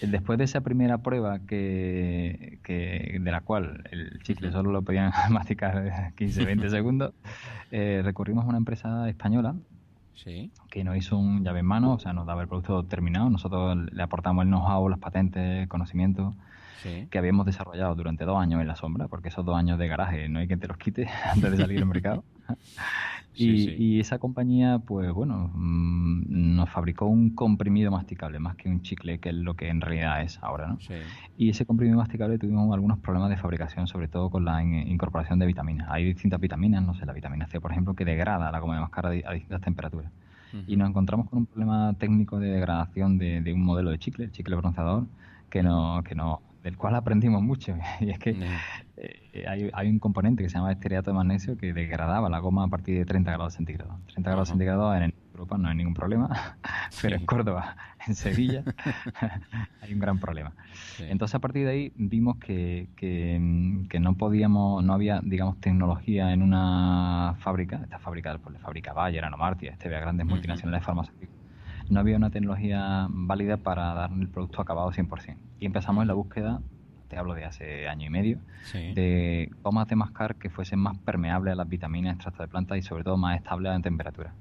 Después 0.00 0.38
de 0.38 0.44
esa 0.44 0.60
primera 0.60 0.98
prueba 0.98 1.40
que, 1.40 2.60
de 3.20 3.30
la 3.30 3.40
cual 3.40 3.84
el 3.90 4.22
chicle 4.22 4.52
solo 4.52 4.70
lo 4.70 4.82
podían 4.82 5.10
masticar 5.30 6.12
15, 6.16 6.44
20 6.44 6.70
segundos, 6.70 7.14
eh, 7.70 8.02
recurrimos 8.04 8.44
a 8.44 8.48
una 8.48 8.58
empresa 8.58 9.08
española 9.08 9.56
que 10.70 10.84
nos 10.84 10.96
hizo 10.96 11.16
un 11.16 11.44
llave 11.44 11.60
en 11.60 11.66
mano, 11.66 11.94
o 11.94 11.98
sea, 11.98 12.12
nos 12.12 12.26
daba 12.26 12.42
el 12.42 12.48
producto 12.48 12.82
terminado. 12.84 13.30
Nosotros 13.30 13.76
le 13.90 14.02
aportamos 14.02 14.42
el 14.42 14.48
know-how, 14.48 14.88
las 14.88 14.98
patentes, 14.98 15.62
el 15.62 15.68
conocimiento 15.68 16.34
que 16.82 17.18
habíamos 17.18 17.46
desarrollado 17.46 17.94
durante 17.94 18.24
dos 18.24 18.38
años 18.38 18.60
en 18.60 18.68
la 18.68 18.76
sombra, 18.76 19.08
porque 19.08 19.28
esos 19.28 19.44
dos 19.44 19.56
años 19.56 19.78
de 19.78 19.88
garaje 19.88 20.28
no 20.28 20.38
hay 20.38 20.46
quien 20.46 20.60
te 20.60 20.68
los 20.68 20.76
quite 20.76 21.08
antes 21.32 21.50
de 21.50 21.56
salir 21.56 21.78
al 21.78 21.86
mercado. 21.86 22.24
y, 23.34 24.00
esa 24.00 24.18
compañía, 24.18 24.80
pues 24.80 25.12
bueno, 25.12 25.50
mm, 25.54 26.56
nos 26.56 26.70
fabricó 26.70 27.06
un 27.06 27.30
comprimido 27.30 27.90
masticable, 27.90 28.38
más 28.38 28.56
que 28.56 28.68
un 28.68 28.82
chicle, 28.82 29.18
que 29.18 29.30
es 29.30 29.34
lo 29.34 29.54
que 29.54 29.68
en 29.68 29.80
realidad 29.80 30.22
es 30.22 30.38
ahora, 30.42 30.68
¿no? 30.68 30.78
Y 31.36 31.50
ese 31.50 31.66
comprimido 31.66 31.98
masticable 31.98 32.38
tuvimos 32.38 32.72
algunos 32.74 32.98
problemas 32.98 33.30
de 33.30 33.36
fabricación, 33.36 33.86
sobre 33.86 34.08
todo 34.08 34.30
con 34.30 34.44
la 34.44 34.62
incorporación 34.62 35.38
de 35.38 35.46
vitaminas. 35.46 35.88
Hay 35.90 36.04
distintas 36.04 36.40
vitaminas, 36.40 36.82
no 36.82 36.94
sé, 36.94 37.06
la 37.06 37.12
vitamina 37.12 37.46
C, 37.46 37.60
por 37.60 37.70
ejemplo, 37.70 37.94
que 37.94 38.04
degrada 38.04 38.50
la 38.50 38.58
goma 38.58 38.90
de 38.90 39.24
a, 39.26 39.32
distintas 39.32 39.60
temperaturas. 39.60 40.10
Y 40.66 40.76
nos 40.76 40.88
encontramos 40.88 41.28
con 41.28 41.40
un 41.40 41.46
problema 41.46 41.92
técnico 41.98 42.38
de 42.38 42.48
degradación 42.48 43.18
de, 43.18 43.52
un 43.52 43.62
modelo 43.62 43.90
de 43.90 43.98
chicle, 43.98 44.24
el 44.24 44.32
chicle 44.32 44.56
bronceador, 44.56 45.06
que 45.50 45.62
no, 45.62 46.02
que 46.02 46.14
no 46.14 46.40
del 46.68 46.76
cual 46.76 46.94
aprendimos 46.96 47.42
mucho. 47.42 47.74
Y 48.00 48.10
es 48.10 48.18
que 48.18 48.36
eh, 48.96 49.44
hay, 49.48 49.70
hay, 49.72 49.88
un 49.88 49.98
componente 49.98 50.42
que 50.42 50.50
se 50.50 50.56
llama 50.56 50.70
estereato 50.70 51.10
de 51.10 51.16
magnesio 51.16 51.56
que 51.56 51.72
degradaba 51.72 52.28
la 52.28 52.40
goma 52.40 52.64
a 52.64 52.68
partir 52.68 52.98
de 52.98 53.06
30 53.06 53.32
grados 53.32 53.54
centígrados. 53.54 53.96
30 54.08 54.30
grados 54.30 54.48
centígrados 54.50 54.94
en 54.96 55.14
Europa 55.32 55.56
no 55.56 55.68
hay 55.68 55.76
ningún 55.76 55.94
problema, 55.94 56.58
pero 57.02 57.16
en 57.16 57.24
Córdoba, 57.24 57.76
en 58.06 58.14
Sevilla, 58.14 58.64
hay 59.80 59.94
un 59.94 59.98
gran 59.98 60.18
problema. 60.18 60.52
Entonces 60.98 61.34
a 61.36 61.38
partir 61.38 61.64
de 61.64 61.70
ahí 61.70 61.92
vimos 61.96 62.36
que, 62.36 62.88
que, 62.96 63.38
no 63.98 64.14
podíamos, 64.14 64.84
no 64.84 64.92
había, 64.92 65.20
digamos, 65.22 65.58
tecnología 65.60 66.32
en 66.34 66.42
una 66.42 67.36
fábrica, 67.38 67.80
esta 67.82 67.98
fábrica 67.98 68.36
pues, 68.36 68.52
la 68.52 68.60
fábrica 68.60 68.92
Bayer, 68.92 69.24
Anomartia, 69.24 69.72
este 69.72 69.88
vea 69.88 70.00
grandes 70.00 70.26
multinacionales 70.26 70.84
farmacéuticas, 70.84 71.37
no 71.90 72.00
había 72.00 72.16
una 72.16 72.30
tecnología 72.30 73.06
válida 73.10 73.56
para 73.56 73.94
dar 73.94 74.10
el 74.12 74.28
producto 74.28 74.60
acabado 74.60 74.90
100%. 74.90 75.36
Y 75.60 75.66
empezamos 75.66 76.02
en 76.02 76.08
la 76.08 76.14
búsqueda, 76.14 76.60
te 77.08 77.16
hablo 77.16 77.34
de 77.34 77.44
hace 77.44 77.88
año 77.88 78.06
y 78.06 78.10
medio, 78.10 78.38
de 78.72 79.50
gomas 79.62 79.88
de 79.88 79.96
mascar 79.96 80.36
que 80.36 80.50
fuesen 80.50 80.78
más 80.78 80.98
permeables 80.98 81.52
a 81.52 81.56
las 81.56 81.68
vitaminas, 81.68 82.14
extractos 82.14 82.46
de 82.46 82.48
plantas 82.48 82.78
y 82.78 82.82
sobre 82.82 83.04
todo 83.04 83.16
más 83.16 83.36
estables 83.36 83.74
en 83.74 83.82
temperatura. 83.82 84.34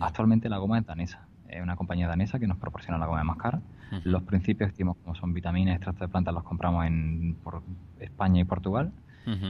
Actualmente 0.00 0.48
la 0.48 0.58
goma 0.58 0.78
es 0.78 0.86
danesa, 0.86 1.26
es 1.48 1.62
una 1.62 1.76
compañía 1.76 2.08
danesa 2.08 2.38
que 2.38 2.46
nos 2.46 2.58
proporciona 2.58 2.98
la 2.98 3.06
goma 3.06 3.18
de 3.18 3.24
mascar. 3.24 3.60
Los 4.04 4.22
principios 4.22 4.70
activos 4.70 4.96
como 5.04 5.14
son 5.14 5.32
vitaminas, 5.32 5.76
extractos 5.76 6.08
de 6.08 6.10
plantas 6.10 6.34
los 6.34 6.42
compramos 6.42 6.86
en 6.86 7.36
por 7.42 7.62
España 8.00 8.40
y 8.40 8.44
Portugal. 8.44 8.92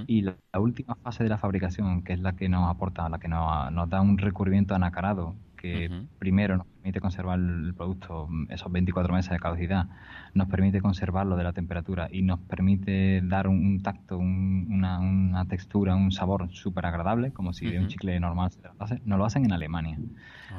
Y 0.07 0.23
la, 0.23 0.37
última 0.59 0.95
fase 0.95 1.23
de 1.23 1.29
la 1.29 1.37
fabricación, 1.37 2.03
que 2.03 2.15
es 2.15 2.21
la 2.21 2.33
que 2.33 2.49
nos 2.49 2.71
aporta, 2.71 3.11
la 3.11 3.19
que 3.19 3.29
nos, 3.29 3.71
nos 3.73 3.91
da 3.91 4.00
un 4.00 4.17
recubrimiento 4.17 4.75
anacarado 4.75 5.35
que 5.57 5.91
primero 6.19 6.57
nos 6.59 6.67
permite 6.67 7.01
conservar 7.01 7.39
el 7.39 7.75
producto 7.75 8.27
mm, 8.29 8.53
esos 8.53 8.71
24 8.71 9.13
meses 9.15 9.31
de 9.31 9.39
caducidad, 9.39 9.89
nos 10.35 10.49
permite 10.49 10.81
conservarlo 10.81 11.37
de 11.37 11.45
la 11.45 11.53
temperatura 11.53 12.09
y 12.11 12.23
nos 12.23 12.41
permite 12.41 13.21
dar 13.23 13.49
un, 13.49 13.83
tacto, 13.83 14.19
una, 14.19 15.45
textura, 15.49 15.97
un 15.97 16.13
sabor 16.13 16.49
súper 16.52 16.87
agradable, 16.87 17.33
como 17.33 17.52
si 17.52 17.69
de 17.69 17.78
un 17.78 17.89
chicle 17.89 18.19
normal 18.21 18.50
se 18.50 18.61
tratase, 18.61 19.00
nos 19.04 19.19
lo 19.19 19.25
hacen 19.25 19.45
en 19.45 19.52
Alemania. 19.52 19.99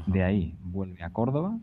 De 0.06 0.24
ahí 0.24 0.56
vuelve 0.64 1.04
a 1.04 1.10
Córdoba 1.12 1.58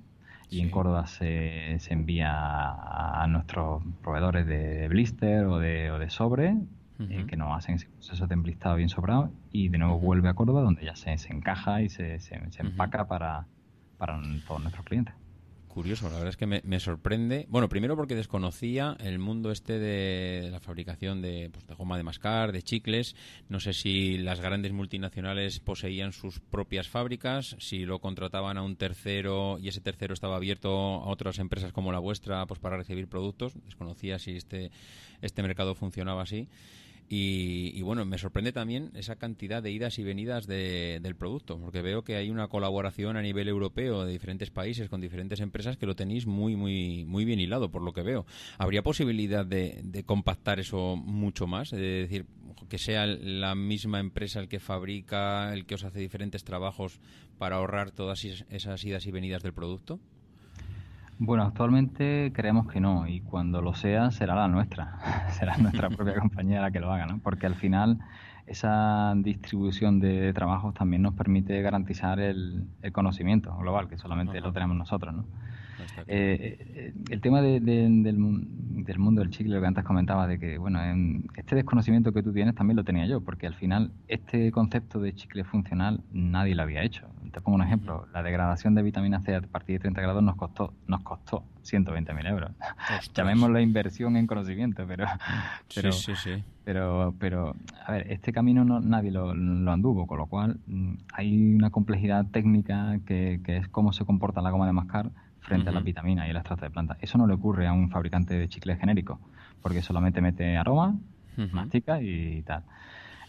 y 0.50 0.60
en 0.60 0.70
Córdoba 0.70 1.06
se, 1.06 1.76
se 1.80 1.92
envía 1.92 2.30
a, 2.32 3.26
nuestros 3.28 3.82
proveedores 4.02 4.46
de 4.46 4.88
blister 4.88 5.46
o 5.46 5.58
de, 5.58 5.90
o 5.90 5.98
de 5.98 6.10
sobre 6.10 6.56
eh, 6.98 7.24
que 7.26 7.36
nos 7.36 7.56
hacen 7.56 7.74
ese 7.74 7.88
proceso 7.88 8.26
de 8.26 8.34
emblistado 8.34 8.76
bien 8.76 8.88
sobrado 8.88 9.32
y 9.50 9.68
de 9.68 9.78
nuevo 9.78 9.98
vuelve 9.98 10.28
a 10.28 10.34
Córdoba 10.34 10.62
donde 10.62 10.84
ya 10.84 10.94
se, 10.94 11.16
se 11.18 11.32
encaja 11.32 11.82
y 11.82 11.88
se, 11.88 12.20
se, 12.20 12.36
empaca 12.58 13.06
para, 13.08 13.46
para 13.98 14.20
todos 14.46 14.62
nuestros 14.62 14.84
clientes. 14.86 15.14
Curioso, 15.74 16.08
la 16.08 16.14
verdad 16.14 16.28
es 16.28 16.36
que 16.36 16.46
me, 16.46 16.78
sorprende. 16.78 17.46
Bueno, 17.48 17.68
primero 17.68 17.96
porque 17.96 18.14
desconocía 18.14 18.96
el 19.00 19.18
mundo 19.18 19.50
este 19.50 19.80
de, 19.80 20.48
la 20.52 20.60
fabricación 20.60 21.20
de, 21.20 21.50
pues, 21.52 21.66
de, 21.66 21.74
goma 21.74 21.96
de 21.96 22.04
mascar, 22.04 22.52
de 22.52 22.62
chicles. 22.62 23.16
No 23.48 23.58
sé 23.58 23.72
si 23.72 24.16
las 24.18 24.40
grandes 24.40 24.72
multinacionales 24.72 25.58
poseían 25.58 26.12
sus 26.12 26.38
propias 26.38 26.86
fábricas, 26.86 27.56
si 27.58 27.86
lo 27.86 27.98
contrataban 27.98 28.56
a 28.56 28.62
un 28.62 28.76
tercero 28.76 29.58
y 29.58 29.66
ese 29.66 29.80
tercero 29.80 30.14
estaba 30.14 30.36
abierto 30.36 30.70
a 30.70 31.08
otras 31.08 31.40
empresas 31.40 31.72
como 31.72 31.90
la 31.90 31.98
vuestra 31.98 32.46
pues 32.46 32.60
para 32.60 32.76
recibir 32.76 33.08
productos. 33.08 33.54
Desconocía 33.64 34.20
si 34.20 34.36
este, 34.36 34.70
este 35.22 35.42
mercado 35.42 35.74
funcionaba 35.74 36.22
así. 36.22 36.48
Y, 37.08 37.80
bueno, 37.82 38.04
me 38.04 38.18
sorprende 38.18 38.52
también 38.52 38.90
esa 38.94 39.16
cantidad 39.16 39.62
de 39.62 39.70
idas 39.70 39.98
y 39.98 40.02
venidas 40.02 40.46
del 40.46 41.14
producto, 41.16 41.60
porque 41.60 41.82
veo 41.82 42.02
que 42.02 42.16
hay 42.16 42.30
una 42.30 42.48
colaboración 42.48 43.16
a 43.16 43.22
nivel 43.22 43.48
europeo 43.48 44.04
de 44.04 44.12
diferentes 44.12 44.50
países 44.50 44.88
con 44.88 45.00
diferentes 45.00 45.40
empresas 45.40 45.76
que 45.76 45.86
lo 45.86 45.94
tenéis 45.94 46.26
muy, 46.26 46.56
muy, 46.56 47.04
muy 47.04 47.24
bien 47.24 47.40
hilado, 47.40 47.70
por 47.70 47.82
lo 47.82 47.92
que 47.92 48.02
veo. 48.02 48.26
¿Habría 48.58 48.82
posibilidad 48.82 49.44
de, 49.44 49.80
de 49.84 50.04
compactar 50.04 50.60
eso 50.60 50.96
mucho 50.96 51.46
más? 51.46 51.70
De 51.70 51.78
decir, 51.78 52.26
que 52.68 52.78
sea 52.78 53.06
la 53.06 53.54
misma 53.54 54.00
empresa 54.00 54.40
el 54.40 54.48
que 54.48 54.60
fabrica, 54.60 55.52
el 55.52 55.66
que 55.66 55.74
os 55.74 55.84
hace 55.84 56.00
diferentes 56.00 56.44
trabajos 56.44 57.00
para 57.38 57.56
ahorrar 57.56 57.90
todas 57.90 58.24
esas 58.24 58.84
idas 58.84 59.06
y 59.06 59.10
venidas 59.10 59.42
del 59.42 59.52
producto? 59.52 60.00
Bueno, 61.18 61.44
actualmente 61.44 62.32
creemos 62.34 62.66
que 62.66 62.80
no 62.80 63.06
y 63.06 63.20
cuando 63.20 63.62
lo 63.62 63.74
sea 63.74 64.10
será 64.10 64.34
la 64.34 64.48
nuestra, 64.48 64.98
será 65.30 65.56
nuestra 65.58 65.88
propia 65.88 66.14
compañía 66.20 66.60
la 66.60 66.70
que 66.70 66.80
lo 66.80 66.92
haga, 66.92 67.06
¿no? 67.06 67.20
Porque 67.20 67.46
al 67.46 67.54
final 67.54 67.98
esa 68.46 69.14
distribución 69.16 70.00
de 70.00 70.32
trabajos 70.32 70.74
también 70.74 71.02
nos 71.02 71.14
permite 71.14 71.60
garantizar 71.62 72.20
el, 72.20 72.66
conocimiento 72.92 73.56
global, 73.56 73.88
que 73.88 73.96
solamente 73.96 74.40
lo 74.40 74.52
tenemos 74.52 74.76
nosotros, 74.76 75.14
¿no? 75.14 75.24
Eh, 76.06 76.56
eh, 76.60 76.94
el 77.10 77.20
tema 77.20 77.40
del, 77.40 77.64
del, 77.64 78.98
mundo 78.98 79.20
del 79.20 79.30
chicle, 79.30 79.54
lo 79.54 79.60
que 79.60 79.66
antes 79.66 79.84
comentaba, 79.84 80.26
de 80.26 80.38
que, 80.38 80.58
bueno, 80.58 80.80
este 81.36 81.54
desconocimiento 81.54 82.12
que 82.12 82.22
tú 82.22 82.32
tienes 82.32 82.54
también 82.54 82.76
lo 82.76 82.84
tenía 82.84 83.06
yo, 83.06 83.20
porque 83.20 83.46
al 83.46 83.54
final 83.54 83.92
este 84.08 84.50
concepto 84.52 85.00
de 85.00 85.14
chicle 85.14 85.44
funcional 85.44 86.02
nadie 86.12 86.54
lo 86.54 86.62
había 86.62 86.82
hecho. 86.82 87.08
Te 87.32 87.40
pongo 87.40 87.56
un 87.56 87.62
ejemplo, 87.62 88.06
la 88.12 88.22
degradación 88.22 88.74
de 88.74 88.82
vitamina 88.82 89.20
C 89.20 89.34
a 89.34 89.40
partir 89.40 89.76
de 89.76 89.80
30 89.80 90.00
grados 90.00 90.22
nos 90.22 90.36
costó, 90.36 90.72
nos 90.86 91.00
costó 91.02 91.42
120.000 91.64 92.28
euros. 92.28 92.52
Llamémoslo 93.14 93.58
inversión 93.60 94.16
en 94.16 94.26
conocimiento, 94.26 94.84
pero, 94.86 95.06
pero, 95.74 95.90
pero, 96.64 97.14
pero, 97.18 97.56
a 97.84 97.92
ver, 97.92 98.12
este 98.12 98.32
camino 98.32 98.64
no, 98.64 98.80
nadie 98.80 99.10
lo, 99.10 99.30
anduvo, 99.30 100.06
con 100.06 100.18
lo 100.18 100.26
cual 100.26 100.58
mm, 100.66 100.94
hay 101.12 101.54
una 101.56 101.70
complejidad 101.70 102.26
técnica 102.26 103.00
que, 103.06 103.40
que 103.44 103.56
es 103.56 103.68
cómo 103.68 103.92
se 103.92 104.04
comporta 104.04 104.40
la 104.40 104.50
goma 104.50 104.66
de 104.66 104.72
mascar 104.72 105.10
frente 105.44 105.68
a 105.68 105.72
las 105.72 105.84
vitaminas 105.84 106.26
y 106.26 106.30
el 106.30 106.36
extracto 106.36 106.64
de 106.64 106.70
planta. 106.70 106.96
Eso 107.00 107.18
no 107.18 107.26
le 107.26 107.34
ocurre 107.34 107.66
a 107.66 107.72
un 107.72 107.90
fabricante 107.90 108.34
de 108.34 108.48
chicles 108.48 108.78
genérico, 108.80 109.20
porque 109.62 109.82
solamente 109.82 110.20
mete 110.20 110.56
aroma, 110.56 110.96
mastica 111.52 112.00
y 112.00 112.42
tal. 112.42 112.64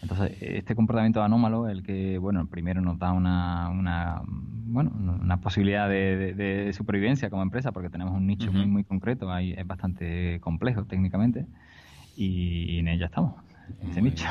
Entonces, 0.02 0.36
este 0.40 0.74
comportamiento 0.74 1.22
anómalo, 1.22 1.68
el 1.68 1.82
que, 1.82 2.18
bueno, 2.18 2.46
primero 2.46 2.80
nos 2.80 2.98
da 2.98 3.12
una, 3.12 3.68
una 3.70 4.22
bueno, 4.24 4.92
una 4.96 5.38
posibilidad 5.38 5.88
de, 5.88 6.70
supervivencia 6.76 7.30
como 7.30 7.42
empresa, 7.42 7.72
porque 7.72 7.90
tenemos 7.90 8.14
un 8.14 8.26
nicho 8.26 8.52
muy, 8.52 8.66
muy 8.66 8.84
concreto, 8.84 9.30
ahí 9.32 9.54
es 9.56 9.66
bastante 9.66 10.40
complejo 10.40 10.84
técnicamente, 10.84 11.46
y, 12.16 12.78
en 12.78 12.88
ella 12.88 13.06
estamos. 13.06 13.34
ese 13.90 14.00
nicho. 14.02 14.26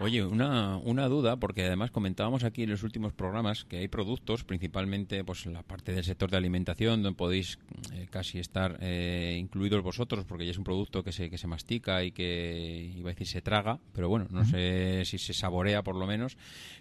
Oye, 0.00 0.24
una, 0.24 0.76
una 0.78 1.08
duda, 1.08 1.36
porque 1.36 1.64
además 1.64 1.90
comentábamos 1.90 2.44
aquí 2.44 2.64
en 2.64 2.70
los 2.70 2.82
últimos 2.82 3.12
programas 3.12 3.64
que 3.64 3.78
hay 3.78 3.88
productos, 3.88 4.44
principalmente 4.44 5.24
pues 5.24 5.46
la 5.46 5.62
parte 5.62 5.92
del 5.92 6.04
sector 6.04 6.30
de 6.30 6.36
alimentación, 6.36 7.02
donde 7.02 7.16
podéis 7.16 7.58
eh, 7.92 8.06
casi 8.10 8.38
estar 8.38 8.76
eh, 8.80 9.36
incluidos 9.38 9.82
vosotros, 9.82 10.24
porque 10.26 10.44
ya 10.44 10.50
es 10.50 10.58
un 10.58 10.64
producto 10.64 11.02
que 11.02 11.12
se, 11.12 11.30
que 11.30 11.38
se 11.38 11.46
mastica 11.46 12.04
y 12.04 12.12
que, 12.12 12.92
iba 12.96 13.10
a 13.10 13.12
decir, 13.12 13.26
se 13.26 13.40
traga, 13.40 13.78
pero 13.92 14.08
bueno, 14.08 14.26
no 14.30 14.44
sé 14.44 15.04
si 15.04 15.18
se 15.18 15.32
saborea 15.32 15.82
por 15.82 15.96
lo 15.96 16.06
menos, 16.06 16.36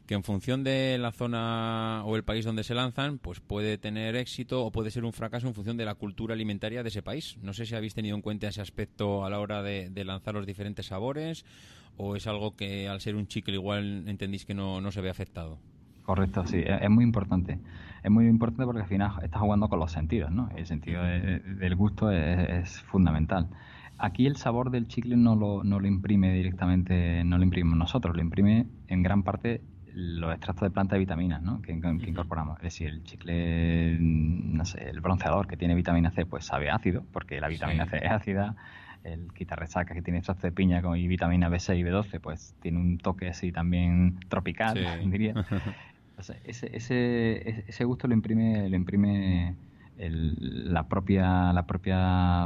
que 0.05 0.13
en 0.13 0.23
función 0.23 0.63
de 0.63 0.97
la 0.99 1.11
zona 1.11 2.03
o 2.05 2.15
el 2.15 2.23
país 2.23 2.45
donde 2.45 2.63
se 2.63 2.75
lanzan, 2.75 3.17
pues 3.17 3.39
puede 3.39 3.77
tener 3.77 4.15
éxito 4.15 4.65
o 4.65 4.71
puede 4.71 4.91
ser 4.91 5.05
un 5.05 5.13
fracaso 5.13 5.47
en 5.47 5.53
función 5.53 5.77
de 5.77 5.85
la 5.85 5.95
cultura 5.95 6.33
alimentaria 6.33 6.83
de 6.83 6.89
ese 6.89 7.01
país. 7.01 7.37
No 7.41 7.53
sé 7.53 7.65
si 7.65 7.75
habéis 7.75 7.93
tenido 7.93 8.15
en 8.15 8.21
cuenta 8.21 8.47
ese 8.47 8.61
aspecto 8.61 9.25
a 9.25 9.29
la 9.29 9.39
hora 9.39 9.63
de, 9.63 9.89
de 9.89 10.05
lanzar 10.05 10.35
los 10.35 10.45
diferentes 10.45 10.87
sabores 10.87 11.45
o 11.97 12.15
es 12.15 12.27
algo 12.27 12.55
que 12.55 12.87
al 12.87 13.01
ser 13.01 13.15
un 13.15 13.27
chicle 13.27 13.55
igual 13.55 14.07
entendéis 14.07 14.45
que 14.45 14.53
no, 14.53 14.81
no 14.81 14.91
se 14.91 15.01
ve 15.01 15.09
afectado? 15.09 15.59
Correcto, 16.03 16.45
sí, 16.45 16.61
es, 16.63 16.89
muy 16.89 17.03
importante. 17.03 17.59
Es 18.03 18.11
muy 18.11 18.27
importante 18.27 18.65
porque 18.65 18.81
al 18.81 18.87
final 18.87 19.11
estás 19.23 19.41
jugando 19.41 19.67
con 19.69 19.79
los 19.79 19.91
sentidos, 19.91 20.31
¿no? 20.31 20.49
El 20.55 20.67
sentido 20.67 21.03
del 21.03 21.75
gusto 21.75 22.11
es, 22.11 22.79
fundamental. 22.81 23.49
Aquí 23.97 24.27
el 24.27 24.35
sabor 24.35 24.69
del 24.69 24.87
chicle 24.87 25.17
no 25.17 25.35
lo, 25.35 25.63
no 25.63 25.79
lo 25.79 25.87
imprime 25.87 26.31
directamente, 26.31 27.23
no 27.23 27.37
lo 27.37 27.43
imprimimos 27.43 27.77
nosotros, 27.77 28.15
lo 28.15 28.21
imprime 28.21 28.67
en 28.87 29.01
gran 29.01 29.23
parte 29.23 29.61
los 29.95 30.33
extractos 30.33 30.67
de 30.67 30.71
planta 30.71 30.95
de 30.95 30.99
vitaminas 30.99 31.41
¿no? 31.41 31.61
que, 31.61 31.71
incorporamos. 31.71 32.57
Es 32.57 32.63
decir, 32.63 32.89
el 32.89 33.03
chicle, 33.03 33.97
no 33.99 34.65
sé, 34.65 34.89
el 34.89 34.99
bronceador 34.99 35.47
que 35.47 35.55
tiene 35.55 35.73
vitamina 35.73 36.11
C, 36.11 36.25
pues 36.25 36.45
sabe 36.45 36.69
ácido, 36.69 37.03
porque 37.13 37.39
la 37.39 37.47
vitamina 37.47 37.85
C 37.85 37.97
es 38.03 38.11
ácida 38.11 38.55
el 39.05 39.31
quitarresaca 39.33 39.93
que 39.93 40.01
tiene 40.01 40.17
extracto 40.19 40.47
de 40.47 40.51
piña 40.51 40.81
con, 40.81 40.97
y 40.97 41.07
vitamina 41.07 41.49
B6 41.49 41.77
y 41.77 41.83
B12, 41.83 42.19
pues 42.19 42.55
tiene 42.61 42.79
un 42.79 42.97
toque 42.97 43.29
así 43.29 43.51
también 43.51 44.19
tropical, 44.27 44.75
diría. 45.09 45.33
ese, 46.43 46.75
ese, 46.75 47.65
ese 47.67 47.83
gusto 47.85 48.07
lo 48.07 48.13
imprime, 48.13 48.67
lo 48.67 48.75
imprime 48.75 49.55
el, 49.97 50.73
la 50.73 50.87
propia 50.87 51.53
la 51.53 51.65
propia 51.65 52.45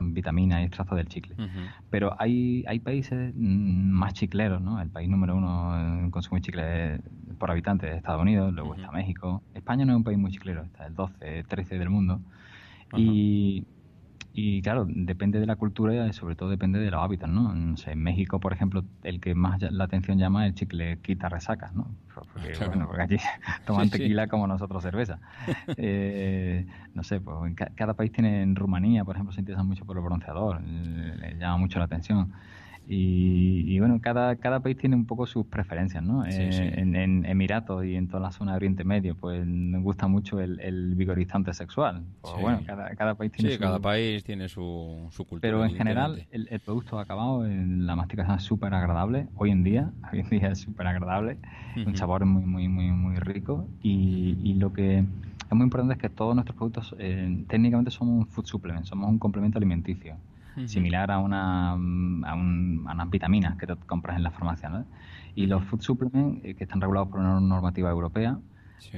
Vitamina 0.00 0.62
y 0.62 0.64
extracto 0.64 0.94
del 0.94 1.08
chicle. 1.08 1.34
Uh 1.36 1.42
-huh. 1.42 1.70
Pero 1.90 2.14
hay, 2.18 2.64
hay 2.68 2.78
países 2.78 3.34
mm, 3.34 3.90
más 3.90 4.14
chicleros, 4.14 4.60
¿no? 4.60 4.80
El 4.80 4.90
país 4.90 5.08
número 5.08 5.36
uno 5.36 5.76
en 6.04 6.10
consumo 6.10 6.36
de 6.36 6.42
chicle 6.42 7.00
por 7.38 7.50
habitante 7.50 7.90
es 7.90 7.96
Estados 7.96 8.22
Unidos, 8.22 8.52
luego 8.54 8.70
uh 8.70 8.74
-huh. 8.74 8.80
está 8.80 8.92
México. 8.92 9.42
España 9.54 9.84
no 9.84 9.92
es 9.92 9.96
un 9.96 10.04
país 10.04 10.18
muy 10.18 10.30
chiclero, 10.30 10.62
está 10.62 10.86
el 10.86 10.94
12, 10.94 11.44
13 11.48 11.78
del 11.78 11.90
mundo. 11.90 12.20
Uh 12.92 12.96
-huh. 12.96 13.00
Y 13.00 13.64
y 14.40 14.62
claro, 14.62 14.86
depende 14.88 15.40
de 15.40 15.46
la 15.46 15.56
cultura 15.56 16.06
y 16.06 16.12
sobre 16.12 16.36
todo 16.36 16.48
depende 16.48 16.78
de 16.78 16.92
los 16.92 17.02
hábitos, 17.02 17.28
¿no? 17.28 17.52
en 17.52 17.98
México, 18.00 18.38
por 18.38 18.52
ejemplo, 18.52 18.84
el 19.02 19.18
que 19.18 19.34
más 19.34 19.60
la 19.60 19.82
atención 19.82 20.16
llama 20.16 20.46
es 20.46 20.50
el 20.50 20.54
chicle 20.54 20.98
quita 20.98 21.28
resacas, 21.28 21.74
¿no? 21.74 21.88
Porque, 22.14 22.52
bueno, 22.68 22.86
porque 22.86 23.02
allí 23.02 23.16
toman 23.66 23.90
tequila 23.90 24.28
como 24.28 24.46
nosotros 24.46 24.80
cerveza. 24.80 25.18
eh, 25.76 26.64
no 26.94 27.02
sé, 27.02 27.20
pues 27.20 27.52
cada 27.74 27.94
país 27.94 28.12
tiene, 28.12 28.42
en 28.42 28.54
Rumanía, 28.54 29.04
por 29.04 29.16
ejemplo, 29.16 29.32
se 29.32 29.40
interesa 29.40 29.64
mucho 29.64 29.84
por 29.84 29.96
el 29.96 30.04
bronceador, 30.04 30.62
le 30.62 31.36
llama 31.36 31.56
mucho 31.56 31.80
la 31.80 31.86
atención. 31.86 32.32
Y, 32.90 33.78
bueno, 33.80 34.00
cada, 34.00 34.36
cada 34.36 34.60
país 34.60 34.78
tiene 34.78 34.96
un 34.96 35.04
poco 35.04 35.26
sus 35.26 35.44
preferencias, 35.44 36.02
¿no? 36.02 36.24
Eh, 36.24 36.72
en, 36.74 37.26
Emiratos 37.26 37.84
y 37.84 37.96
en 37.96 38.08
toda 38.08 38.20
la 38.20 38.32
zona 38.32 38.52
de 38.52 38.56
Oriente 38.56 38.82
Medio, 38.82 39.14
pues 39.14 39.46
me 39.46 39.78
gusta 39.78 40.08
mucho 40.08 40.40
el, 40.40 40.94
vigorizante 40.94 41.52
sexual. 41.52 42.02
Pues 42.22 42.40
bueno, 42.40 42.62
cada, 42.64 42.94
cada, 42.96 43.14
país 43.14 43.32
tiene 43.32 43.54
su... 43.54 43.60
cada 43.60 43.78
país 43.78 44.24
tiene 44.24 44.48
su, 44.48 45.06
su 45.10 45.26
cultura. 45.26 45.40
Pero 45.42 45.64
en 45.66 45.74
general, 45.74 46.26
el, 46.30 46.60
producto 46.60 46.98
acabado, 46.98 47.46
la 47.46 47.94
masticación 47.94 48.38
es 48.38 48.42
súper 48.42 48.72
agradable. 48.72 49.28
Hoy 49.36 49.50
en 49.50 49.64
día, 49.64 49.90
hoy 50.12 50.20
en 50.20 50.30
día 50.30 50.48
es 50.52 50.60
súper 50.60 50.86
agradable. 50.86 51.36
Un 51.76 51.94
sabor 51.94 52.24
muy, 52.24 52.46
muy, 52.46 52.68
muy, 52.68 52.90
muy 52.90 53.16
rico. 53.16 53.68
Y, 53.82 54.38
y 54.42 54.54
lo 54.54 54.72
que 54.72 54.98
es 55.00 55.52
muy 55.52 55.64
importante 55.64 55.92
es 55.92 56.00
que 56.00 56.08
todos 56.08 56.34
nuestros 56.34 56.56
productos 56.56 56.96
eh, 56.98 57.44
técnicamente 57.48 57.90
somos 57.90 58.18
un 58.18 58.26
food 58.26 58.46
supplement, 58.46 58.86
somos 58.86 59.10
un 59.10 59.18
complemento 59.18 59.58
alimenticio 59.58 60.16
similar 60.66 61.10
a, 61.10 61.18
una, 61.18 61.76
mm, 61.76 62.24
a, 62.24 62.34
unas 62.34 63.10
vitaminas 63.10 63.56
que 63.56 63.66
te 63.66 63.76
compras 63.76 64.16
en 64.16 64.22
la 64.22 64.30
farmacia. 64.30 64.68
¿no? 64.68 64.84
Y 65.34 65.46
los 65.46 65.64
food 65.64 65.80
supplements, 65.80 66.44
eh, 66.44 66.54
que 66.54 66.64
están 66.64 66.80
regulados 66.80 67.08
por 67.08 67.20
una 67.20 67.40
normativa 67.40 67.90
europea, 67.90 68.38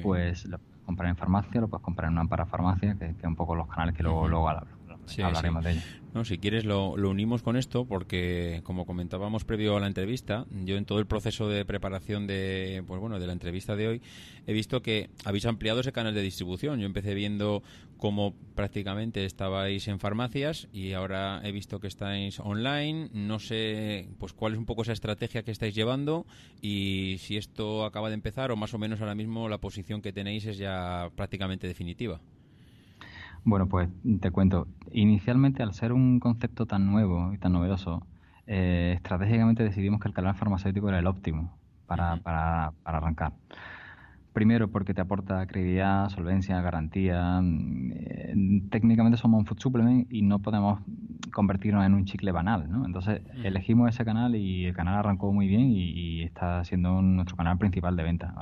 pues 0.02 0.46
los 0.46 0.60
puedes 0.60 0.82
comprar 0.84 1.10
en 1.10 1.16
farmacia, 1.16 1.60
lo 1.60 1.68
puedes 1.68 1.84
comprar 1.84 2.10
en 2.10 2.18
una 2.18 2.28
parafarmacia, 2.28 2.94
que, 2.94 3.14
que 3.14 3.26
un 3.26 3.36
poco 3.36 3.54
los 3.54 3.68
canales 3.68 3.94
que 3.94 4.02
luego, 4.02 4.28
luego 4.28 4.48
hablaremos 4.48 5.64
de 5.64 5.72
ellos. 5.72 5.99
No, 6.12 6.24
si 6.24 6.38
quieres 6.38 6.64
lo, 6.64 6.90
unimos 6.90 7.42
con 7.42 7.56
esto 7.56 7.84
porque, 7.84 8.62
como 8.64 8.84
comentábamos 8.84 9.44
previo 9.44 9.76
a 9.76 9.80
la 9.80 9.86
entrevista, 9.86 10.44
yo 10.50 10.76
en 10.76 10.84
todo 10.84 10.98
el 10.98 11.06
proceso 11.06 11.48
de 11.48 11.64
preparación 11.64 12.26
de, 12.26 12.82
pues 12.84 13.00
bueno, 13.00 13.20
de 13.20 13.28
la 13.28 13.32
entrevista 13.32 13.76
de 13.76 13.86
hoy 13.86 14.02
he 14.48 14.52
visto 14.52 14.82
que 14.82 15.08
habéis 15.24 15.46
ampliado 15.46 15.78
ese 15.78 15.92
canal 15.92 16.12
de 16.12 16.22
distribución. 16.22 16.80
Yo 16.80 16.86
empecé 16.86 17.14
viendo 17.14 17.62
cómo 17.96 18.34
prácticamente 18.56 19.24
estabais 19.24 19.86
en 19.86 20.00
farmacias 20.00 20.66
y 20.72 20.94
ahora 20.94 21.40
he 21.44 21.52
visto 21.52 21.78
que 21.78 21.86
estáis 21.86 22.40
online. 22.40 23.08
No 23.12 23.38
sé, 23.38 24.08
pues 24.18 24.32
cuál 24.32 24.54
es 24.54 24.58
un 24.58 24.66
poco 24.66 24.82
esa 24.82 24.92
estrategia 24.92 25.44
que 25.44 25.52
estáis 25.52 25.76
llevando 25.76 26.26
y 26.60 27.18
si 27.20 27.36
esto 27.36 27.84
acaba 27.84 28.08
de 28.08 28.14
empezar 28.14 28.50
o 28.50 28.56
más 28.56 28.74
o 28.74 28.78
menos 28.78 29.00
ahora 29.00 29.14
mismo 29.14 29.48
la 29.48 29.58
posición 29.58 30.02
que 30.02 30.12
tenéis 30.12 30.44
es 30.46 30.58
ya 30.58 31.08
prácticamente 31.14 31.68
definitiva. 31.68 32.20
Bueno, 33.44 33.68
pues 33.68 33.88
te 34.20 34.30
cuento. 34.30 34.68
Inicialmente, 34.92 35.62
al 35.62 35.74
ser 35.74 35.92
un 35.92 36.20
concepto 36.20 36.66
tan 36.66 36.86
nuevo 36.86 37.32
y 37.32 37.38
tan 37.38 37.52
novedoso, 37.52 38.06
eh, 38.46 38.92
estratégicamente 38.96 39.62
decidimos 39.62 40.00
que 40.00 40.08
el 40.08 40.14
canal 40.14 40.34
farmacéutico 40.34 40.88
era 40.88 40.98
el 40.98 41.06
óptimo 41.06 41.56
para, 41.86 42.16
para, 42.16 42.72
para 42.82 42.98
arrancar. 42.98 43.32
Primero 44.32 44.70
porque 44.70 44.94
te 44.94 45.00
aporta 45.00 45.44
credibilidad, 45.46 46.08
solvencia, 46.08 46.60
garantía. 46.60 47.40
Mm, 47.42 48.68
técnicamente 48.70 49.16
somos 49.16 49.40
un 49.40 49.46
food 49.46 49.58
supplement 49.58 50.06
y 50.12 50.22
no 50.22 50.38
podemos 50.38 50.80
convertirnos 51.32 51.84
en 51.84 51.94
un 51.94 52.04
chicle 52.04 52.30
banal, 52.30 52.70
¿no? 52.70 52.86
Entonces 52.86 53.22
elegimos 53.42 53.88
ese 53.88 54.04
canal 54.04 54.36
y 54.36 54.66
el 54.66 54.74
canal 54.74 54.98
arrancó 54.98 55.32
muy 55.32 55.48
bien 55.48 55.70
y, 55.70 56.22
está 56.22 56.64
siendo 56.64 57.02
nuestro 57.02 57.36
canal 57.36 57.58
principal 57.58 57.96
de 57.96 58.02
venta, 58.02 58.34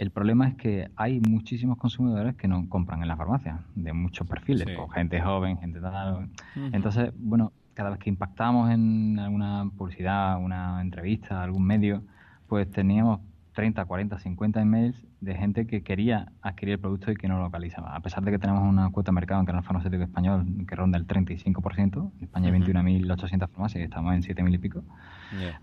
El 0.00 0.10
problema 0.10 0.48
es 0.48 0.54
que 0.54 0.90
hay 0.96 1.20
muchísimos 1.20 1.76
consumidores 1.76 2.34
que 2.34 2.48
no 2.48 2.66
compran 2.70 3.02
en 3.02 3.08
la 3.08 3.18
farmacia, 3.18 3.60
de 3.74 3.92
muchos 3.92 4.26
perfiles, 4.26 4.66
pues, 4.74 4.92
gente 4.94 5.20
joven, 5.20 5.58
gente 5.58 5.78
tal. 5.78 6.30
Entonces, 6.72 7.12
bueno, 7.18 7.52
cada 7.74 7.90
vez 7.90 7.98
que 7.98 8.08
impactamos 8.08 8.70
en 8.70 9.18
alguna 9.18 9.70
publicidad, 9.76 10.42
una 10.42 10.80
entrevista, 10.80 11.42
algún 11.42 11.66
medio, 11.66 12.02
pues 12.48 12.70
teníamos 12.70 13.20
30, 13.52 13.84
40, 13.84 14.18
50 14.18 14.62
emails 14.62 14.96
de 15.20 15.34
gente 15.34 15.66
que 15.66 15.82
quería 15.82 16.32
adquirir 16.40 16.74
el 16.74 16.80
producto 16.80 17.10
y 17.12 17.16
que 17.16 17.28
no 17.28 17.36
lo 17.36 17.44
localizaba. 17.44 17.94
A 17.94 18.00
pesar 18.00 18.24
de 18.24 18.30
que 18.30 18.38
tenemos 18.38 18.62
una 18.62 18.90
cuota 18.90 19.10
de 19.10 19.14
mercado 19.14 19.40
en 19.40 19.46
canal 19.46 19.62
farmacéutico 19.62 20.02
español 20.02 20.46
que 20.66 20.74
ronda 20.74 20.98
el 20.98 21.06
35%, 21.06 22.12
en 22.16 22.24
España 22.24 22.48
hay 22.48 22.60
21.800 22.60 23.48
farmacias 23.48 23.80
y 23.80 23.84
estamos 23.84 24.14
en 24.14 24.22
7.000 24.22 24.54
y 24.54 24.58
pico. 24.58 24.82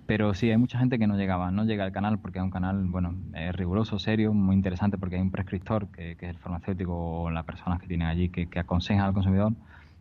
Pero 0.05 0.33
sí, 0.33 0.49
hay 0.51 0.57
mucha 0.57 0.77
gente 0.79 0.99
que 0.99 1.07
no 1.07 1.17
llegaba. 1.17 1.51
No 1.51 1.65
llega 1.65 1.83
al 1.83 1.91
canal 1.91 2.19
porque 2.19 2.39
es 2.39 2.43
un 2.43 2.51
canal, 2.51 2.85
bueno, 2.85 3.15
es 3.33 3.55
riguroso, 3.55 3.99
serio, 3.99 4.33
muy 4.33 4.55
interesante 4.55 4.97
porque 4.97 5.15
hay 5.15 5.21
un 5.21 5.31
prescriptor 5.31 5.89
que, 5.91 6.11
es 6.11 6.21
el 6.21 6.37
farmacéutico 6.37 6.93
o 6.95 7.31
las 7.31 7.43
personas 7.45 7.79
que 7.79 7.87
tienen 7.87 8.07
allí 8.07 8.29
que, 8.29 8.47
que 8.47 8.59
aconsejan 8.59 9.05
al 9.05 9.13
consumidor. 9.13 9.53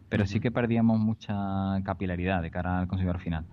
Pero 0.08 0.26
sí 0.26 0.38
que 0.38 0.50
perdíamos 0.50 1.00
mucha 1.00 1.34
capilaridad 1.82 2.42
de 2.42 2.50
cara 2.50 2.78
al 2.78 2.86
consumidor 2.86 3.18
final. 3.18 3.44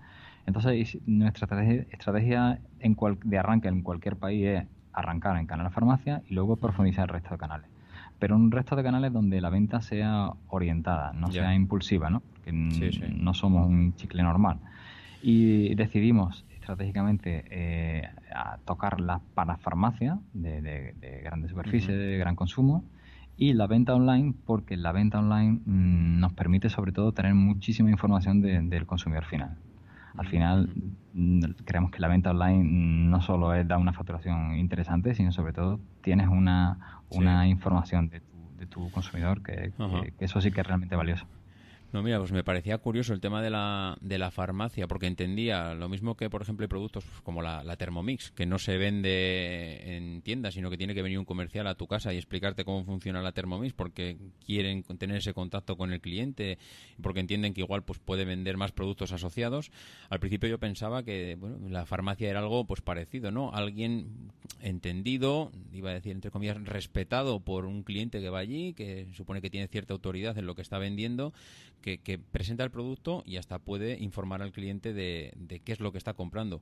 Entonces, 0.46 0.98
nuestra 1.06 1.46
estrategia, 1.46 2.60
en 2.80 2.98
de 3.24 3.38
arranque 3.38 3.70
en 3.70 3.82
cualquier 3.82 4.18
país 4.18 4.46
es 4.46 4.64
arrancar 4.94 5.38
en 5.38 5.46
canal 5.46 5.72
farmacia 5.72 6.22
y 6.30 6.34
luego 6.34 6.56
profundizar 6.56 7.04
el 7.04 7.10
resto 7.10 7.32
de 7.32 7.38
canales. 7.38 7.68
Pero 8.20 8.36
un 8.36 8.52
resto 8.52 8.76
de 8.76 8.84
canales 8.84 9.12
donde 9.12 9.42
la 9.42 9.50
venta 9.50 9.82
sea 9.82 10.32
orientada, 10.48 11.14
no 11.14 11.32
sea 11.32 11.54
impulsiva, 11.54 12.10
¿no? 12.10 12.22
Que 12.46 12.52
no 12.54 13.34
somos 13.34 13.68
un 13.68 13.96
chicle 13.96 14.24
normal. 14.24 14.60
Y 15.22 15.74
decidimos 15.76 16.46
estratégicamente 16.54 17.44
eh, 17.50 18.10
a 18.34 18.58
tocar 18.66 19.02
la 19.02 19.20
parafarmacia 19.34 20.20
de, 20.34 20.62
de, 20.62 21.22
grandes 21.24 21.50
superficies, 21.50 21.98
de 21.98 22.18
gran 22.18 22.36
consumo, 22.36 22.84
y 23.36 23.54
la 23.54 23.68
venta 23.68 23.94
online, 23.96 24.34
porque 24.46 24.78
la 24.78 24.92
venta 24.92 25.20
online 25.20 25.60
mm, 25.66 26.20
nos 26.20 26.34
permite 26.34 26.70
sobre 26.70 26.92
todo 26.92 27.12
tener 27.12 27.34
muchísima 27.34 27.90
información 27.90 28.42
del 28.42 28.86
consumidor 28.86 29.26
final. 29.26 29.58
Al 30.18 30.28
final, 30.28 30.70
mm, 31.14 31.44
creemos 31.66 31.92
que 31.92 32.00
la 32.00 32.08
venta 32.08 32.32
online 32.32 32.64
no 32.64 33.22
solo 33.22 33.54
es 33.54 33.68
da 33.68 33.78
una 33.78 33.94
facturación 33.94 34.56
interesante, 34.58 35.16
sino 35.16 35.32
sobre 35.32 35.54
todo 35.54 35.80
tienes 36.02 36.28
una, 36.28 37.02
una 37.10 37.48
información 37.48 38.10
de 38.10 38.22
tu, 38.22 38.56
de 38.58 38.68
tu 38.68 38.92
consumidor 38.92 39.42
que, 39.42 39.74
que, 40.18 40.26
eso 40.26 40.42
sí 40.42 40.52
que 40.52 40.62
es 40.62 40.68
realmente 40.68 40.96
valioso. 40.96 41.26
No, 41.94 42.02
mira, 42.02 42.18
pues 42.18 42.32
me 42.32 42.44
parecía 42.44 42.80
curioso 42.80 43.14
el 43.14 43.22
tema 43.22 43.40
de 43.44 43.52
la, 43.52 44.00
de 44.02 44.18
la 44.18 44.32
farmacia, 44.32 44.88
porque 44.88 45.06
entendía 45.06 45.76
lo 45.76 45.90
mismo 45.90 46.18
que, 46.18 46.28
por 46.28 46.42
ejemplo, 46.42 46.64
hay 46.64 46.68
productos 46.68 47.06
como 47.22 47.44
la, 47.44 47.76
Thermomix, 47.78 48.32
que 48.32 48.48
no 48.48 48.58
se 48.58 48.80
vende 48.80 49.96
en 49.96 50.24
tiendas, 50.24 50.56
sino 50.56 50.72
que 50.72 50.78
tiene 50.78 50.96
que 50.96 51.04
venir 51.04 51.20
un 51.20 51.26
comercial 51.26 51.68
a 51.68 51.76
tu 51.76 51.86
casa 51.86 52.12
y 52.12 52.18
explicarte 52.18 52.66
cómo 52.66 52.84
funciona 52.84 53.22
la 53.22 53.32
Thermomix, 53.32 53.74
porque 53.74 54.18
quieren 54.44 54.82
tener 54.82 55.18
ese 55.18 55.36
contacto 55.36 55.78
con 55.78 55.94
el 55.94 56.02
cliente, 56.02 56.58
porque 57.00 57.20
entienden 57.20 57.54
que 57.54 57.62
igual 57.62 57.84
pues 57.84 58.00
puede 58.00 58.26
vender 58.26 58.58
más 58.58 58.72
productos 58.72 59.12
asociados. 59.12 59.70
Al 60.10 60.20
principio 60.20 60.50
yo 60.50 60.58
pensaba 60.58 61.04
que 61.04 61.36
bueno, 61.40 61.70
la 61.70 61.86
farmacia 61.86 62.28
era 62.28 62.40
algo 62.40 62.66
pues 62.66 62.82
parecido, 62.82 63.30
¿no? 63.30 63.52
Alguien 63.54 64.32
entendido, 64.62 65.52
iba 65.72 65.92
a 65.92 65.94
decir 65.94 66.14
entre 66.14 66.32
comillas, 66.32 66.58
respetado 66.64 67.40
por 67.42 67.66
un 67.68 67.84
cliente 67.84 68.20
que 68.20 68.30
va 68.30 68.40
allí, 68.40 68.74
que 68.74 69.08
supone 69.14 69.42
que 69.42 69.52
tiene 69.52 69.68
cierta 69.68 69.94
autoridad 69.94 70.36
en 70.40 70.48
lo 70.48 70.56
que 70.56 70.64
está 70.64 70.80
vendiendo, 70.80 71.34
que, 71.84 72.20
presenta 72.32 72.64
el 72.64 72.72
producto 72.72 73.24
y 73.26 73.38
hasta 73.38 73.60
puede 73.60 74.00
informar 74.00 74.42
al 74.42 74.52
cliente 74.52 74.94
de, 74.94 75.34
qué 75.64 75.74
es 75.74 75.80
lo 75.80 75.92
que 75.92 75.98
está 75.98 76.14
comprando. 76.14 76.62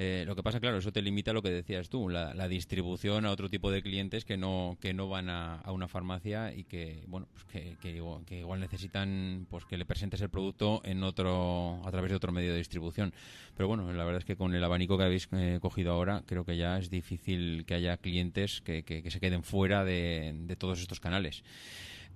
Eh, 0.00 0.22
lo 0.26 0.36
que 0.36 0.44
pasa, 0.44 0.60
claro, 0.60 0.78
eso 0.78 0.92
te 0.92 1.02
limita 1.02 1.32
a 1.32 1.34
lo 1.34 1.42
que 1.42 1.50
decías 1.50 1.88
tú, 1.88 2.08
la, 2.08 2.48
distribución 2.48 3.26
a 3.26 3.32
otro 3.32 3.48
tipo 3.48 3.72
de 3.72 3.82
clientes 3.82 4.24
que 4.24 4.36
no 4.36 4.76
que 4.80 4.94
no 4.94 5.08
van 5.08 5.28
a, 5.28 5.60
una 5.72 5.88
farmacia 5.88 6.54
y 6.54 6.62
que 6.62 7.02
bueno 7.08 7.26
pues 7.32 7.44
que, 7.80 7.96
igual, 7.96 8.60
necesitan 8.60 9.48
pues 9.50 9.64
que 9.64 9.76
le 9.76 9.84
presentes 9.84 10.20
el 10.20 10.28
producto 10.28 10.82
en 10.84 11.02
otro 11.02 11.80
a 11.84 11.90
través 11.90 12.10
de 12.10 12.16
otro 12.16 12.30
medio 12.30 12.52
de 12.52 12.58
distribución. 12.58 13.12
Pero 13.56 13.66
bueno, 13.66 13.92
la 13.92 14.04
verdad 14.04 14.20
es 14.20 14.24
que 14.24 14.36
con 14.36 14.54
el 14.54 14.62
abanico 14.62 14.96
que 14.98 15.04
habéis 15.04 15.28
eh, 15.32 15.58
cogido 15.60 15.92
ahora, 15.92 16.22
creo 16.26 16.44
que 16.44 16.56
ya 16.56 16.78
es 16.78 16.90
difícil 16.90 17.64
que 17.66 17.74
haya 17.74 17.96
clientes 17.96 18.60
que, 18.60 18.84
se 19.10 19.20
queden 19.20 19.42
fuera 19.42 19.84
de, 19.84 20.54
todos 20.58 20.80
estos 20.80 21.00
canales. 21.00 21.42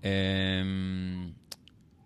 Eh, 0.03 1.33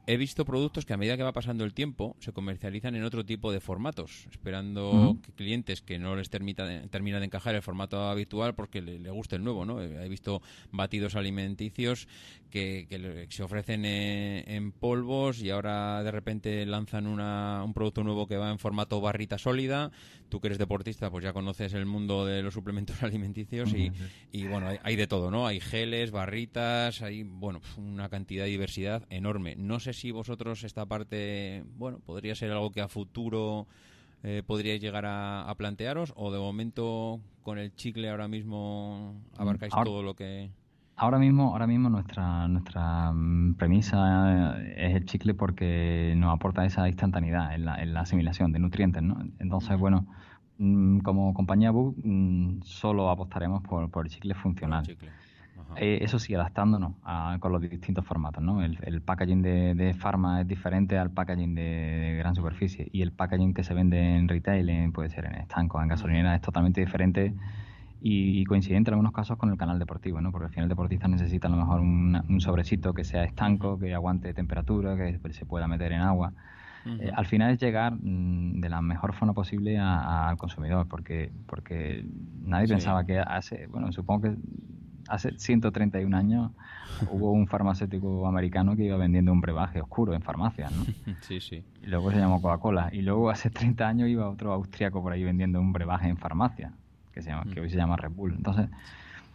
he 0.07 0.17
visto 0.17 0.45
productos 0.45 0.87
que 0.87 0.95
a 0.95 0.97
medida 0.97 1.17
que 1.17 1.23
va 1.25 1.33
pasando 1.33 1.65
el 1.65 1.75
tiempo 1.75 2.17
se 2.21 2.33
comercializan 2.33 2.95
en 2.95 3.03
otro 3.03 3.25
tipo 3.25 3.51
de 3.51 3.61
formatos, 3.61 4.27
esperando 4.31 5.19
que 5.23 5.33
clientes 5.33 5.83
que 5.83 5.99
no 5.99 6.15
les 6.15 6.31
termina, 6.31 6.87
termina 6.89 7.19
de 7.19 7.27
encajar 7.27 7.57
el 7.57 7.63
formato 7.63 8.09
habitual 8.09 8.55
porque 8.55 8.81
le, 8.81 9.11
guste 9.11 9.37
el 9.37 9.45
nuevo, 9.45 9.65
¿no? 9.65 9.83
He 9.83 10.09
visto 10.09 10.43
batidos 10.71 11.17
alimenticios 11.17 12.07
que, 12.51 13.27
se 13.31 13.43
ofrecen 13.43 13.85
en, 13.85 14.73
polvos 14.73 15.43
y 15.43 15.51
ahora 15.51 16.03
de 16.03 16.11
repente 16.11 16.65
lanzan 16.67 17.07
un 17.07 17.75
producto 17.75 18.05
nuevo 18.05 18.27
que 18.27 18.37
va 18.37 18.51
en 18.51 18.59
formato 18.59 19.01
barrita 19.01 19.39
sólida. 19.39 19.91
Tú 20.29 20.41
que 20.41 20.49
eres 20.49 20.59
deportista, 20.59 21.11
pues 21.11 21.25
ya 21.25 21.33
conoces 21.33 21.73
el 21.75 21.87
mundo 21.87 22.27
de 22.27 22.43
los 22.43 22.55
suplementos 22.55 23.01
alimenticios 23.03 23.73
y, 23.75 23.93
y 24.33 24.47
bueno, 24.47 24.69
hay, 24.69 24.79
hay, 24.83 24.97
de 24.97 25.07
todo, 25.07 25.31
¿no? 25.31 25.47
Hay 25.47 25.61
geles, 25.61 26.11
barritas, 26.11 27.03
hay, 27.03 27.23
bueno, 27.23 27.61
una 27.77 28.09
cantidad 28.09 28.45
de 28.45 28.51
diversidad 28.51 29.07
enorme. 29.11 29.55
No 29.57 29.81
sé 29.81 29.93
si 29.97 30.11
vosotros 30.11 30.63
esta 30.63 30.87
parte, 30.87 31.65
bueno, 31.77 31.99
podría 32.05 32.35
ser 32.35 32.53
algo 32.53 32.71
que 32.71 32.81
a 32.81 32.89
futuro 32.89 33.67
eh, 34.23 34.43
podríais 34.47 34.81
llegar 34.81 35.05
a, 35.07 35.53
plantearos 35.57 36.13
o 36.17 36.31
de 36.31 36.39
momento 36.39 37.21
con 37.43 37.59
el 37.59 37.75
chicle 37.75 38.11
ahora 38.11 38.29
mismo 38.29 39.15
abarcáis 39.37 39.73
todo 39.73 40.03
lo 40.03 40.15
que 40.15 40.51
ahora 40.97 41.19
mismo 41.19 41.53
ahora 41.53 41.67
mismo 41.67 41.89
nuestra 41.91 42.49
nuestra 42.49 43.13
mm, 43.13 43.55
premisa 43.55 44.59
es 44.77 44.97
el 44.97 45.05
chicle 45.05 45.35
porque 45.35 46.15
nos 46.17 46.35
aporta 46.35 46.65
esa 46.65 46.89
instantaneidad 46.89 47.55
en 47.55 47.67
la, 47.67 47.81
en 47.81 47.95
la 47.95 48.01
asimilación 48.01 48.53
de 48.53 48.59
nutrientes 48.59 49.03
no 49.03 49.17
entonces 49.39 49.79
bueno 49.79 50.07
mm, 50.59 51.01
como 51.01 51.33
compañía 51.33 51.71
Book 51.71 51.97
mm, 52.03 52.63
solo 52.63 53.11
apostaremos 53.11 53.63
por, 53.63 53.91
por 53.91 54.07
el 54.07 54.11
chicle 54.11 54.35
funcional 54.35 54.85
eh, 55.77 55.99
eso 56.03 56.19
sí, 56.19 56.35
adaptándonos 56.35 56.95
con 57.41 57.53
los 57.53 57.61
distintos 57.61 58.05
formatos. 58.05 58.43
¿no? 58.43 58.63
El, 58.63 59.03
packaging 59.03 59.43
de, 59.43 59.75
de 59.75 59.95
Pharma 59.95 60.41
es 60.41 60.47
diferente 60.47 60.99
al 60.99 61.11
packaging 61.11 61.55
de, 61.55 62.17
gran 62.19 62.35
superficie 62.35 62.89
y 62.93 63.03
el 63.03 63.13
packaging 63.13 63.55
que 63.55 63.65
se 63.65 63.75
vende 63.75 64.17
en 64.17 64.29
retail, 64.29 64.93
puede 64.93 65.11
ser 65.11 65.27
en 65.27 65.35
estancos, 65.35 65.83
en 65.83 65.89
gasolineras, 65.89 66.37
es 66.37 66.43
totalmente 66.43 66.81
diferente 66.81 67.35
y, 68.01 68.45
coincidente 68.45 68.91
en 68.91 68.95
algunos 68.95 69.13
casos 69.13 69.37
con 69.37 69.51
el 69.51 69.57
canal 69.57 69.79
deportivo, 69.79 70.21
¿no? 70.21 70.31
porque 70.31 70.47
al 70.47 70.51
final 70.51 70.65
el 70.65 70.69
deportista 70.69 71.09
necesita 71.09 71.49
a 71.49 71.51
lo 71.51 71.57
mejor 71.57 71.81
un 71.81 72.41
sobrecito 72.41 72.95
que 72.95 73.05
sea 73.05 73.25
estanco, 73.25 73.79
que 73.79 73.95
aguante 73.95 74.33
temperatura, 74.35 74.97
que 74.97 75.19
se 75.33 75.47
pueda 75.47 75.67
meter 75.67 75.93
en 75.93 76.01
agua. 76.01 76.33
Eh, 76.87 77.11
al 77.15 77.27
final 77.27 77.53
es 77.53 77.61
llegar 77.61 77.95
mm, 77.95 78.61
de 78.61 78.69
la 78.69 78.81
mejor 78.81 79.13
forma 79.13 79.35
posible 79.35 79.79
al 79.79 80.37
consumidor, 80.37 80.87
porque 80.87 81.33
porque 81.47 82.07
nadie 82.45 82.69
pensaba 82.69 83.05
que 83.05 83.19
hace, 83.19 83.67
bueno, 83.67 83.91
supongo 83.91 84.23
que 84.23 84.37
hace 85.09 85.39
131 85.39 86.17
años 86.17 86.53
hubo 87.11 87.33
un 87.33 87.47
farmacéutico 87.47 88.27
americano 88.27 88.77
que 88.77 88.85
iba 88.85 88.97
vendiendo 88.97 89.33
un 89.33 89.41
brebaje 89.41 89.81
oscuro 89.81 90.15
en 90.15 90.23
farmacias, 90.23 90.73
¿no? 90.73 90.85
Sí, 91.21 91.41
sí. 91.41 91.65
Y 91.83 91.87
luego 91.87 92.11
se 92.11 92.19
llamó 92.19 92.41
Coca-Cola. 92.41 92.91
Y 92.93 93.03
luego 93.03 93.31
hace 93.31 93.51
30 93.51 93.87
años 93.87 94.09
iba 94.09 94.29
otro 94.29 94.53
austriaco 94.53 95.03
por 95.03 95.13
ahí 95.13 95.25
vendiendo 95.25 95.61
un 95.61 95.73
brebaje 95.73 96.09
en 96.09 96.17
farmacia, 96.17 96.73
que, 97.13 97.23
se 97.23 97.31
llama, 97.31 97.45
que 97.53 97.61
hoy 97.61 97.71
se 97.71 97.77
llama 97.77 97.97
Red 97.97 98.13
Bull. 98.13 98.35
Entonces, 98.35 98.69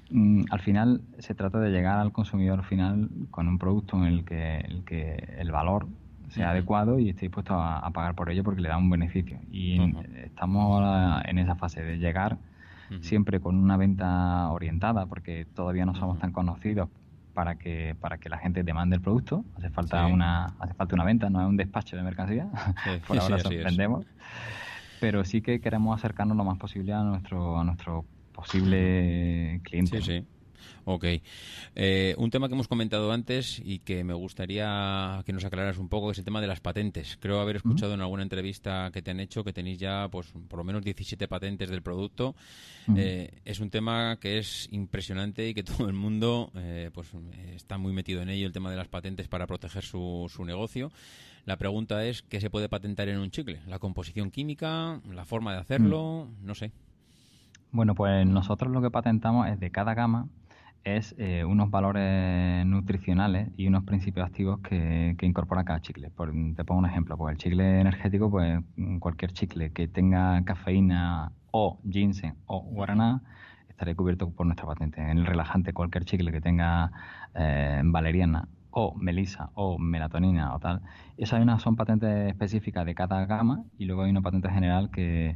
mm, 0.10 0.44
al 0.50 0.60
final 0.60 1.02
se 1.20 1.36
trata 1.36 1.60
de 1.60 1.70
llegar 1.70 2.00
al 2.00 2.12
consumidor 2.12 2.64
final 2.64 3.10
con 3.30 3.48
un 3.48 3.58
producto 3.58 3.98
en 3.98 4.06
el 4.06 4.26
que 4.26 4.58
el, 4.60 4.84
que 4.84 5.36
el 5.38 5.52
valor 5.52 5.88
sea 6.30 6.52
adecuado 6.52 6.98
y 6.98 7.10
esté 7.10 7.26
dispuesto 7.26 7.56
a, 7.56 7.90
pagar 7.92 8.16
por 8.16 8.30
ello 8.30 8.44
porque 8.44 8.62
le 8.62 8.70
da 8.70 8.78
un 8.78 8.90
beneficio. 8.90 9.40
Y 9.52 9.80
estamos 10.24 10.64
ahora 10.64 11.22
en 11.26 11.38
esa 11.38 11.56
fase 11.56 11.84
de 11.84 11.98
llegar 11.98 12.38
siempre 13.00 13.40
con 13.40 13.56
una 13.56 13.78
venta 13.78 14.50
orientada, 14.52 15.06
porque 15.06 15.46
todavía 15.46 15.86
no 15.86 15.96
somos 15.96 16.20
tan 16.20 16.32
conocidos 16.32 16.90
para 17.34 17.56
que 17.56 17.96
para 18.00 18.18
que 18.18 18.30
la 18.30 18.38
gente 18.38 18.64
demande 18.64 18.98
el 18.98 19.02
producto. 19.02 19.46
Hace 19.56 19.70
falta 19.70 20.06
una 20.08 20.48
hace 20.60 20.74
falta 20.74 20.96
una 20.96 21.06
venta, 21.06 21.30
no 21.30 21.42
es 21.42 21.48
un 21.48 21.58
despacho 21.58 21.96
de 21.96 22.04
mercancía. 22.04 22.50
Por 23.08 23.18
ahora 23.18 23.40
sorprendemos. 23.40 24.06
Pero 25.00 25.24
sí 25.24 25.42
que 25.42 25.62
queremos 25.62 25.98
acercarnos 25.98 26.38
lo 26.38 26.44
más 26.44 26.58
posible 26.58 26.94
a 26.94 27.04
nuestro 27.04 27.60
a 27.60 27.64
nuestro 27.64 28.06
posible 28.34 29.62
cliente. 29.64 30.02
Sí, 30.02 30.20
sí. 30.20 30.28
Ok. 30.86 31.06
Eh, 31.76 32.16
un 32.18 32.30
tema 32.32 32.48
que 32.48 32.54
hemos 32.54 32.68
comentado 32.68 33.12
antes 33.12 33.62
y 33.64 33.80
que 33.80 34.04
me 34.04 34.14
gustaría 34.14 35.22
que 35.26 35.34
nos 35.34 35.46
aclararas 35.46 35.78
un 35.78 35.90
poco 35.90 36.12
es 36.12 36.18
el 36.18 36.26
tema 36.26 36.42
de 36.42 36.48
las 36.48 36.60
patentes. 36.60 37.18
Creo 37.20 37.40
haber 37.40 37.58
escuchado 37.58 37.94
en 37.94 38.02
alguna 38.02 38.24
entrevista 38.24 38.90
que 38.92 39.02
te 39.02 39.12
han 39.12 39.20
hecho 39.20 39.44
que 39.44 39.54
tenéis 39.54 39.80
ya 39.80 40.08
pues 40.12 40.34
por 40.48 40.58
lo 40.58 40.64
menos 40.64 40.84
17 40.84 41.28
patentes 41.28 41.70
del 41.70 41.82
producto. 41.82 42.36
Eh, 42.96 43.40
es 43.46 43.60
un 43.60 43.70
tema 43.70 44.18
que 44.20 44.38
es 44.38 44.68
impresionante 44.72 45.48
y 45.48 45.54
que 45.54 45.64
todo 45.64 45.88
el 45.88 45.94
mundo 45.94 46.52
eh, 46.56 46.90
pues 46.94 47.12
está 47.56 47.78
muy 47.78 47.94
metido 47.94 48.22
en 48.22 48.30
ello, 48.30 48.48
el 48.48 48.54
tema 48.54 48.72
de 48.72 48.78
las 48.78 48.88
patentes 48.88 49.28
para 49.28 49.48
proteger 49.48 49.84
su, 49.84 50.30
su 50.34 50.46
negocio. 50.46 50.92
La 51.46 51.58
pregunta 51.58 52.06
es, 52.06 52.22
¿qué 52.22 52.40
se 52.40 52.50
puede 52.50 52.70
patentar 52.70 53.10
en 53.10 53.18
un 53.18 53.32
chicle? 53.32 53.62
¿La 53.68 53.80
composición 53.80 54.30
química? 54.30 55.02
¿La 55.10 55.26
forma 55.26 55.54
de 55.54 55.60
hacerlo? 55.60 56.28
No 56.44 56.54
sé. 56.54 56.72
Bueno, 57.72 57.96
pues 57.96 58.28
nosotros 58.28 58.72
lo 58.72 58.82
que 58.82 58.92
patentamos 58.92 59.48
es 59.48 59.60
de 59.60 59.72
cada 59.72 59.94
gama 59.94 60.28
es 60.84 61.16
eh, 61.18 61.46
unos 61.46 61.70
valores 61.70 62.66
nutricionales 62.66 63.50
y 63.58 63.68
unos 63.68 63.84
principios 63.84 64.26
activos 64.26 64.60
que, 64.62 65.16
incorpora 65.22 65.64
cada 65.64 65.82
chicle. 65.82 66.10
Por, 66.10 66.32
te 66.56 66.66
pongo 66.66 66.80
un 66.80 66.86
ejemplo, 66.86 67.18
pues 67.18 67.34
el 67.34 67.38
chicle 67.38 67.80
energético, 67.82 68.30
pues 68.32 68.60
cualquier 69.00 69.32
chicle 69.34 69.72
que 69.72 69.88
tenga 69.88 70.44
cafeína 70.44 71.32
o 71.52 71.80
ginseng 71.90 72.36
o 72.48 72.62
guaraná 72.62 73.22
estaría 73.70 73.96
cubierto 73.96 74.30
por 74.32 74.46
nuestra 74.46 74.66
patente. 74.66 75.02
En 75.02 75.20
el 75.20 75.26
relajante, 75.26 75.74
cualquier 75.74 76.06
chicle 76.06 76.32
que 76.32 76.42
tenga 76.42 76.92
eh, 77.36 77.82
valeriana 77.84 78.48
o 78.72 78.96
melisa 78.96 79.52
o 79.54 79.78
melatonina 79.78 80.56
o 80.56 80.60
tal, 80.60 80.82
esas 81.18 81.62
son 81.62 81.76
patentes 81.76 82.30
específicas 82.30 82.86
de 82.86 82.96
cada 82.96 83.26
gama 83.26 83.64
y 83.78 83.86
luego 83.86 84.04
hay 84.04 84.12
una 84.12 84.22
patente 84.22 84.50
general 84.50 84.90
que 84.92 85.36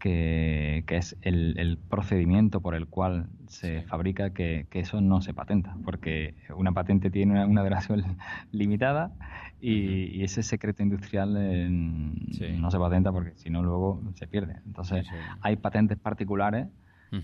que, 0.00 0.82
es 0.88 1.16
el, 1.22 1.78
procedimiento 1.88 2.60
por 2.60 2.74
el 2.74 2.88
cual 2.88 3.28
se 3.46 3.82
fabrica, 3.82 4.30
que, 4.30 4.66
eso 4.72 5.00
no 5.00 5.20
se 5.20 5.34
patenta, 5.34 5.76
porque 5.84 6.34
una 6.56 6.72
patente 6.72 7.10
tiene 7.10 7.44
una, 7.44 7.62
duración 7.62 8.02
limitada 8.52 9.12
y, 9.60 10.24
ese 10.24 10.42
secreto 10.42 10.82
industrial 10.82 11.34
no 11.70 12.70
se 12.70 12.78
patenta 12.78 13.12
porque 13.12 13.32
si 13.36 13.50
no 13.50 13.62
luego 13.62 14.02
se 14.14 14.26
pierde. 14.26 14.56
Entonces 14.66 15.06
hay 15.42 15.56
patentes 15.56 15.98
particulares 15.98 16.66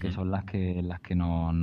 que 0.01 0.11
son 0.11 0.31
las 0.33 0.45
que 0.45 0.83
las 0.83 1.01
que 1.01 1.15
nos, 1.15 1.55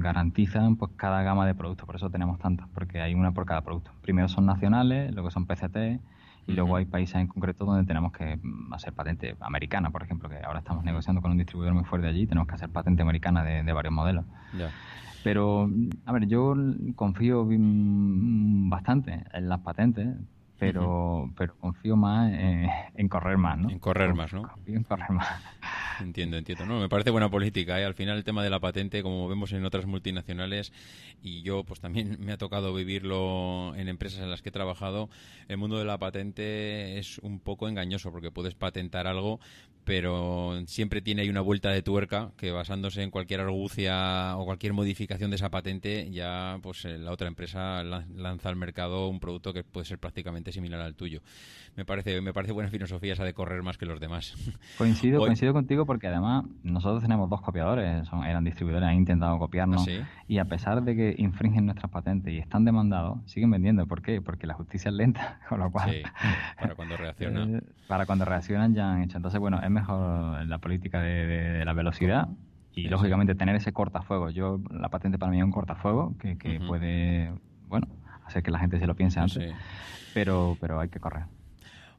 garantizan 0.00 0.76
pues 0.76 0.92
cada 0.96 1.22
gama 1.22 1.46
de 1.46 1.54
productos, 1.54 1.86
por 1.86 1.96
eso 1.96 2.10
tenemos 2.10 2.38
tantas, 2.38 2.68
porque 2.74 3.00
hay 3.00 3.14
una 3.14 3.32
por 3.32 3.46
cada 3.46 3.62
producto. 3.62 3.92
Primero 4.02 4.28
son 4.28 4.46
nacionales, 4.46 5.12
luego 5.14 5.30
son 5.30 5.46
PCT 5.46 6.00
y 6.48 6.52
luego 6.54 6.76
hay 6.76 6.86
países 6.86 7.16
en 7.16 7.26
concreto 7.26 7.66
donde 7.66 7.84
tenemos 7.84 8.10
que 8.10 8.36
mm, 8.42 8.72
hacer 8.72 8.94
patente 8.94 9.36
americana, 9.40 9.90
por 9.90 10.02
ejemplo, 10.02 10.30
que 10.30 10.38
ahora 10.42 10.60
estamos 10.60 10.82
negociando 10.82 11.20
con 11.20 11.30
un 11.30 11.36
distribuidor 11.36 11.74
muy 11.74 11.84
fuerte 11.84 12.08
allí, 12.08 12.26
tenemos 12.26 12.48
que 12.48 12.54
hacer 12.54 12.70
patente 12.70 13.02
americana 13.02 13.44
de, 13.44 13.72
varios 13.72 13.92
modelos. 13.92 14.24
Pero, 15.22 15.70
a 16.06 16.12
ver, 16.12 16.26
yo 16.26 16.54
confío 16.96 17.46
bastante 17.46 19.24
en 19.34 19.48
las 19.48 19.60
patentes, 19.60 20.16
pero, 20.58 21.30
pero 21.36 21.56
confío 21.56 21.96
más 21.96 22.32
en, 22.32 23.08
correr 23.08 23.38
más, 23.38 23.58
¿no? 23.58 23.70
En 23.70 23.78
correr 23.78 24.12
más, 24.14 24.32
¿no? 24.32 24.42
Confío 24.42 24.76
en 24.76 24.82
correr 24.82 25.10
más. 25.10 25.26
Entiendo, 26.00 26.36
entiendo. 26.36 26.64
No, 26.64 26.78
me 26.78 26.88
parece 26.88 27.10
buena 27.10 27.28
política. 27.28 27.80
¿eh? 27.80 27.84
Al 27.84 27.94
final 27.94 28.16
el 28.18 28.22
tema 28.22 28.44
de 28.44 28.50
la 28.50 28.60
patente, 28.60 29.02
como 29.02 29.28
vemos 29.28 29.52
en 29.52 29.64
otras 29.64 29.84
multinacionales, 29.86 30.72
y 31.22 31.42
yo 31.42 31.64
pues 31.64 31.80
también 31.80 32.16
me 32.20 32.32
ha 32.32 32.38
tocado 32.38 32.72
vivirlo 32.72 33.74
en 33.74 33.88
empresas 33.88 34.20
en 34.20 34.30
las 34.30 34.40
que 34.40 34.50
he 34.50 34.52
trabajado, 34.52 35.10
el 35.48 35.56
mundo 35.56 35.76
de 35.76 35.84
la 35.84 35.98
patente 35.98 36.98
es 36.98 37.18
un 37.18 37.40
poco 37.40 37.68
engañoso 37.68 38.12
porque 38.12 38.30
puedes 38.30 38.54
patentar 38.54 39.08
algo, 39.08 39.40
pero 39.88 40.52
siempre 40.66 41.00
tiene 41.00 41.22
ahí 41.22 41.30
una 41.30 41.40
vuelta 41.40 41.70
de 41.70 41.80
tuerca 41.80 42.32
que 42.36 42.52
basándose 42.52 43.02
en 43.02 43.10
cualquier 43.10 43.40
argucia 43.40 44.36
o 44.36 44.44
cualquier 44.44 44.74
modificación 44.74 45.30
de 45.30 45.36
esa 45.36 45.48
patente, 45.48 46.10
ya 46.10 46.58
pues 46.62 46.84
eh, 46.84 46.98
la 46.98 47.10
otra 47.10 47.26
empresa 47.26 47.82
lanza 47.82 48.50
al 48.50 48.56
mercado 48.56 49.08
un 49.08 49.18
producto 49.18 49.54
que 49.54 49.64
puede 49.64 49.86
ser 49.86 49.98
prácticamente 49.98 50.52
similar 50.52 50.82
al 50.82 50.94
tuyo. 50.94 51.22
Me 51.74 51.86
parece, 51.86 52.20
me 52.20 52.34
parece 52.34 52.52
buena 52.52 52.68
filosofía 52.68 53.14
esa 53.14 53.24
de 53.24 53.32
correr 53.32 53.62
más 53.62 53.78
que 53.78 53.86
los 53.86 53.98
demás. 53.98 54.34
Coincido, 54.76 55.20
coincido 55.20 55.54
contigo 55.54 55.86
porque 55.86 56.08
además 56.08 56.44
nosotros 56.62 57.00
tenemos 57.00 57.30
dos 57.30 57.40
copiadores, 57.40 58.06
son, 58.08 58.24
eran 58.24 58.44
distribuidores, 58.44 58.90
han 58.90 58.96
intentado 58.96 59.38
copiarnos 59.38 59.88
¿Ah, 59.88 60.06
y 60.26 60.36
a 60.36 60.44
pesar 60.44 60.82
de 60.82 60.94
que 60.96 61.14
infringen 61.16 61.64
nuestras 61.64 61.90
patentes 61.90 62.34
y 62.34 62.38
están 62.38 62.66
demandados, 62.66 63.20
siguen 63.24 63.50
vendiendo. 63.50 63.86
¿Por 63.86 64.02
qué? 64.02 64.20
Porque 64.20 64.46
la 64.46 64.52
justicia 64.52 64.90
es 64.90 64.94
lenta, 64.96 65.40
con 65.48 65.60
lo 65.60 65.70
cual... 65.70 66.02
para 66.60 66.74
cuando 66.74 66.96
reaccionan. 66.98 67.38
Eh, 67.58 67.62
para 67.86 68.04
cuando 68.04 68.26
reaccionan 68.26 68.74
ya 68.74 68.92
han 68.92 69.02
hecho. 69.02 69.16
Entonces, 69.16 69.40
bueno, 69.40 69.60
es 69.62 69.70
mejor 69.80 70.46
la 70.46 70.58
política 70.58 71.00
de, 71.00 71.64
la 71.64 71.72
velocidad 71.72 72.28
y 72.74 72.88
lógicamente 72.88 73.34
tener 73.34 73.56
ese 73.56 73.72
cortafuego. 73.72 74.30
Yo, 74.30 74.60
la 74.70 74.88
patente 74.88 75.18
para 75.18 75.32
mí 75.32 75.38
es 75.38 75.44
un 75.44 75.50
cortafuego 75.50 76.16
que, 76.18 76.60
puede, 76.66 77.32
bueno, 77.66 77.86
hacer 78.24 78.42
que 78.42 78.50
la 78.50 78.58
gente 78.58 78.78
se 78.78 78.86
lo 78.86 78.94
piense 78.94 79.20
antes, 79.20 79.54
pero, 80.14 80.56
pero 80.60 80.80
hay 80.80 80.88
que 80.88 81.00
correr. 81.00 81.24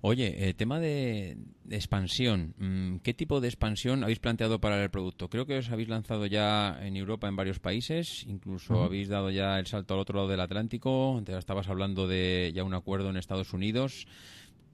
Oye, 0.02 0.48
eh, 0.48 0.54
tema 0.54 0.80
de, 0.80 1.38
expansión. 1.70 2.54
Mm, 2.58 2.98
¿Qué 3.00 3.14
tipo 3.14 3.42
de 3.42 3.50
expansión 3.50 4.04
habéis 4.04 4.20
planteado 4.20 4.62
para 4.62 4.82
el 4.82 4.90
producto? 4.90 5.30
Creo 5.30 5.46
que 5.46 5.58
os 5.58 5.70
habéis 5.72 5.90
lanzado 5.90 6.26
ya 6.26 6.78
en 6.82 6.96
Europa 6.96 7.28
en 7.28 7.36
varios 7.36 7.60
países, 7.60 8.26
incluso 8.26 8.84
habéis 8.84 9.10
dado 9.10 9.30
ya 9.30 9.60
el 9.60 9.68
salto 9.68 9.94
al 9.94 10.00
otro 10.00 10.16
lado 10.16 10.30
del 10.30 10.40
Atlántico. 10.40 11.22
Te 11.26 11.38
estabas 11.38 11.68
hablando 11.68 12.08
de 12.08 12.52
ya 12.56 12.64
un 12.64 12.74
acuerdo 12.74 13.10
en 13.10 13.18
Estados 13.18 13.52
Unidos. 13.52 14.08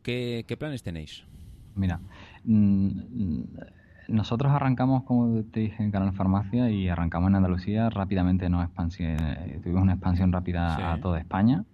¿Qué, 0.03 0.55
planes 0.59 0.83
tenéis? 0.83 1.23
Mira, 1.73 1.99
nosotros 4.07 4.51
arrancamos, 4.51 5.03
como 5.03 5.43
te 5.43 5.61
dije, 5.61 5.83
en 5.83 5.91
Canal 5.91 6.13
Farmacia 6.13 6.69
y 6.69 6.89
arrancamos 6.89 7.29
en 7.29 7.35
Andalucía. 7.35 7.89
Rápidamente 7.89 8.49
nos 8.49 8.69
eh, 8.99 9.59
tuvimos 9.63 9.83
una 9.83 9.93
expansión 9.93 10.31
rápida 10.31 10.93
a 10.93 10.99
toda 10.99 11.19
España 11.19 11.65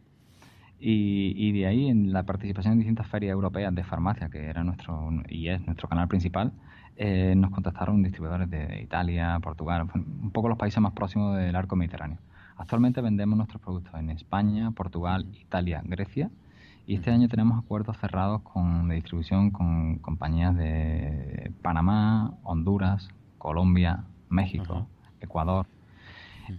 y, 0.83 1.51
de 1.51 1.67
ahí, 1.67 1.87
en 1.89 2.11
la 2.11 2.23
participación 2.23 2.73
en 2.73 2.79
distintas 2.79 3.07
ferias 3.07 3.33
europeas 3.33 3.73
de 3.75 3.83
farmacia, 3.83 4.29
que 4.29 4.45
era 4.45 4.63
nuestro 4.63 5.09
y 5.29 5.49
es 5.49 5.63
nuestro 5.67 5.87
canal 5.87 6.07
principal, 6.07 6.53
eh, 6.97 7.35
nos 7.37 7.51
contactaron 7.51 8.01
distribuidores 8.01 8.49
de 8.49 8.81
Italia, 8.81 9.39
Portugal, 9.41 9.87
un 9.93 10.31
poco 10.31 10.49
los 10.49 10.57
países 10.57 10.81
más 10.81 10.93
próximos 10.93 11.37
del 11.37 11.55
arco 11.55 11.75
mediterráneo. 11.75 12.17
Actualmente 12.57 12.99
vendemos 13.01 13.37
nuestros 13.37 13.61
productos 13.61 13.93
en 13.99 14.09
España, 14.09 14.71
Portugal, 14.71 15.27
Italia, 15.39 15.81
Grecia 15.85 16.31
y 16.85 16.95
este 16.95 17.11
año 17.11 17.27
tenemos 17.27 17.63
acuerdos 17.63 17.97
cerrados 17.97 18.41
con, 18.41 18.87
de 18.87 18.95
distribución 18.95 19.51
con 19.51 19.99
compañías 19.99 20.55
de 20.55 21.51
Panamá, 21.61 22.33
Honduras, 22.43 23.09
Colombia, 23.37 24.05
México, 24.29 24.87
Ecuador, 25.19 25.67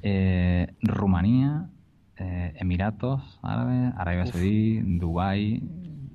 eh, 0.03 0.75
Rumanía 0.81 1.69
eh, 2.17 2.53
Emiratos 2.57 3.41
Árabes, 3.43 3.95
Arabia 3.97 4.27
Saudí, 4.27 4.81
Dubái 4.81 5.63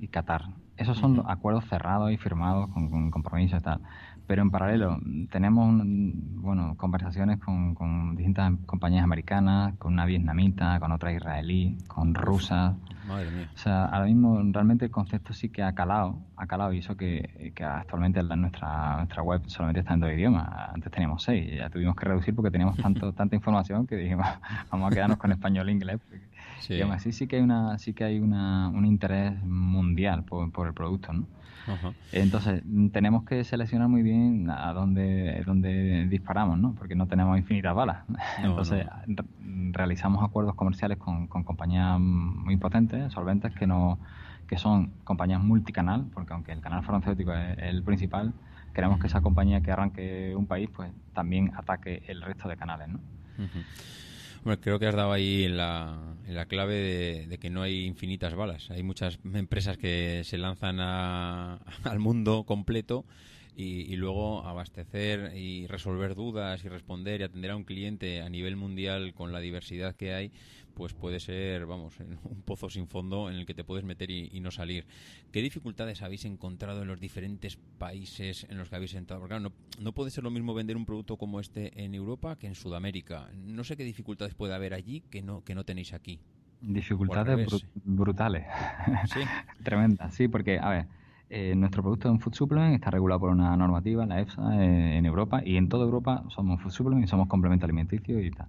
y 0.00 0.08
Qatar. 0.08 0.44
Esos 0.76 0.96
son 0.96 1.24
acuerdos 1.26 1.64
cerrados 1.66 2.12
y 2.12 2.16
firmados 2.16 2.70
con, 2.70 2.88
con 2.88 3.10
compromisos 3.10 3.60
y 3.60 3.62
tal. 3.62 3.80
Pero 4.26 4.42
en 4.42 4.50
paralelo 4.50 4.98
tenemos 5.30 5.82
bueno, 5.84 6.76
conversaciones 6.76 7.38
con, 7.40 8.14
distintas 8.14 8.52
compañías 8.66 9.02
americanas, 9.02 9.74
con 9.78 9.94
una 9.94 10.04
vietnamita, 10.04 10.78
con 10.80 10.92
otra 10.92 11.12
israelí, 11.12 11.78
con 11.88 12.14
rusas. 12.14 12.74
Madre 13.08 13.30
mía. 13.30 13.48
O 13.54 13.58
sea, 13.58 13.86
ahora 13.86 14.04
mismo 14.04 14.40
realmente 14.52 14.84
el 14.84 14.90
concepto 14.90 15.32
sí 15.32 15.48
que 15.48 15.62
ha 15.62 15.74
calado, 15.74 16.18
ha 16.36 16.46
calado 16.46 16.72
y 16.72 16.78
eso 16.78 16.96
que, 16.96 17.52
que 17.54 17.64
actualmente 17.64 18.22
nuestra, 18.22 18.96
nuestra 18.98 19.22
web 19.22 19.42
solamente 19.46 19.80
está 19.80 19.94
en 19.94 20.00
dos 20.00 20.12
idiomas. 20.12 20.48
Antes 20.74 20.92
teníamos 20.92 21.22
seis, 21.22 21.56
ya 21.56 21.70
tuvimos 21.70 21.96
que 21.96 22.04
reducir 22.04 22.34
porque 22.34 22.50
teníamos 22.50 22.76
tanto, 22.76 23.12
tanta 23.14 23.34
información 23.34 23.86
que 23.86 23.96
dijimos, 23.96 24.26
vamos 24.70 24.92
a 24.92 24.94
quedarnos 24.94 25.18
con 25.18 25.32
español 25.32 25.68
e 25.68 25.72
inglés. 25.72 26.00
Sí. 26.60 26.74
Y 26.74 26.82
así 26.82 27.12
sí 27.12 27.26
que 27.26 27.36
hay 27.36 27.42
una, 27.42 27.78
sí 27.78 27.94
que 27.94 28.04
hay 28.04 28.20
una, 28.20 28.68
un 28.68 28.84
interés 28.84 29.42
mundial 29.42 30.24
por, 30.24 30.52
por 30.52 30.66
el 30.66 30.74
producto, 30.74 31.12
¿no? 31.12 31.26
Entonces, 32.12 32.62
tenemos 32.92 33.24
que 33.24 33.44
seleccionar 33.44 33.88
muy 33.88 34.02
bien 34.02 34.50
a 34.50 34.72
dónde, 34.72 35.42
dónde 35.44 36.06
disparamos, 36.08 36.58
¿no? 36.58 36.74
Porque 36.74 36.94
no 36.94 37.06
tenemos 37.06 37.38
infinitas 37.38 37.74
balas. 37.74 38.04
Entonces, 38.42 38.86
realizamos 39.72 40.24
acuerdos 40.24 40.54
comerciales 40.54 40.98
con, 40.98 41.26
compañías 41.26 41.98
muy 42.00 42.56
potentes, 42.56 43.12
solventes, 43.12 43.54
que 43.54 43.66
no 43.66 43.98
que 44.46 44.56
son 44.56 44.92
compañías 45.04 45.42
multicanal, 45.42 46.06
porque 46.14 46.32
aunque 46.32 46.52
el 46.52 46.62
canal 46.62 46.82
farmacéutico 46.82 47.34
es 47.34 47.58
el 47.58 47.82
principal, 47.82 48.32
queremos 48.72 48.98
que 48.98 49.06
esa 49.06 49.20
compañía 49.20 49.60
que 49.60 49.70
arranque 49.70 50.34
un 50.34 50.46
país, 50.46 50.70
pues 50.74 50.90
también 51.12 51.52
ataque 51.54 52.02
el 52.06 52.22
resto 52.22 52.48
de 52.48 52.56
canales, 52.56 52.88
¿no? 52.88 52.98
Creo 54.60 54.78
que 54.78 54.86
has 54.86 54.94
dado 54.94 55.12
ahí 55.12 55.48
la, 55.48 56.16
la 56.26 56.46
clave 56.46 57.26
de, 57.28 57.38
que 57.38 57.50
no 57.50 57.62
hay 57.62 57.84
infinitas 57.84 58.34
balas. 58.34 58.70
Hay 58.70 58.82
muchas 58.82 59.18
empresas 59.34 59.76
que 59.76 60.22
se 60.24 60.38
lanzan 60.38 60.80
al 60.80 61.98
mundo 61.98 62.44
completo 62.44 63.04
y, 63.60 63.96
luego 63.96 64.46
abastecer 64.46 65.36
y 65.36 65.66
resolver 65.66 66.14
dudas 66.14 66.64
y 66.64 66.68
responder 66.68 67.20
y 67.20 67.24
atender 67.24 67.50
a 67.50 67.56
un 67.56 67.64
cliente 67.64 68.22
a 68.22 68.28
nivel 68.28 68.54
mundial 68.54 69.14
con 69.14 69.32
la 69.32 69.40
diversidad 69.40 69.96
que 69.96 70.14
hay, 70.14 70.30
pues 70.74 70.94
puede 70.94 71.18
ser, 71.18 71.66
vamos, 71.66 71.98
un 72.22 72.42
pozo 72.42 72.70
sin 72.70 72.86
fondo 72.86 73.28
en 73.28 73.34
el 73.34 73.46
que 73.46 73.54
te 73.54 73.64
puedes 73.64 73.84
meter 73.84 74.12
y, 74.12 74.38
no 74.38 74.52
salir. 74.52 74.86
¿Qué 75.32 75.42
dificultades 75.42 76.02
habéis 76.02 76.24
encontrado 76.24 76.82
en 76.82 76.88
los 76.88 77.00
diferentes 77.00 77.58
países 77.78 78.46
en 78.48 78.58
los 78.58 78.68
que 78.68 78.76
habéis 78.76 78.94
entrado? 78.94 79.22
Porque 79.22 79.32
claro, 79.32 79.50
no, 79.50 79.82
no 79.82 79.92
puede 79.92 80.12
ser 80.12 80.22
lo 80.22 80.30
mismo 80.30 80.54
vender 80.54 80.76
un 80.76 80.86
producto 80.86 81.16
como 81.16 81.40
este 81.40 81.82
en 81.82 81.96
Europa 81.96 82.36
que 82.36 82.46
en 82.46 82.54
Sudamérica. 82.54 83.28
No 83.34 83.64
sé 83.64 83.76
qué 83.76 83.82
dificultades 83.82 84.36
puede 84.36 84.54
haber 84.54 84.72
allí 84.72 85.00
que 85.10 85.20
no, 85.20 85.42
que 85.42 85.56
no 85.56 85.64
tenéis 85.64 85.94
aquí. 85.94 86.20
Dificultades 86.60 87.66
brutales. 87.84 88.46
Sí. 89.12 89.20
Tremendas, 89.64 90.14
sí, 90.14 90.28
porque, 90.28 90.60
a 90.60 90.68
ver, 90.70 90.86
eh, 91.30 91.54
nuestro 91.54 91.82
producto 91.82 92.08
es 92.08 92.12
un 92.12 92.20
food 92.20 92.34
supplement, 92.34 92.74
está 92.74 92.90
regulado 92.90 93.20
por 93.20 93.30
una 93.30 93.54
normativa, 93.56 94.06
la 94.06 94.20
EFSA, 94.20 94.62
eh, 94.62 94.96
en 94.96 95.04
Europa, 95.04 95.42
y 95.44 95.56
en 95.56 95.68
toda 95.68 95.84
Europa 95.84 96.24
somos 96.28 96.60
food 96.62 96.70
supplement 96.70 97.04
y 97.04 97.08
somos 97.08 97.28
complemento 97.28 97.66
alimenticio 97.66 98.20
y 98.20 98.30
tal. 98.30 98.48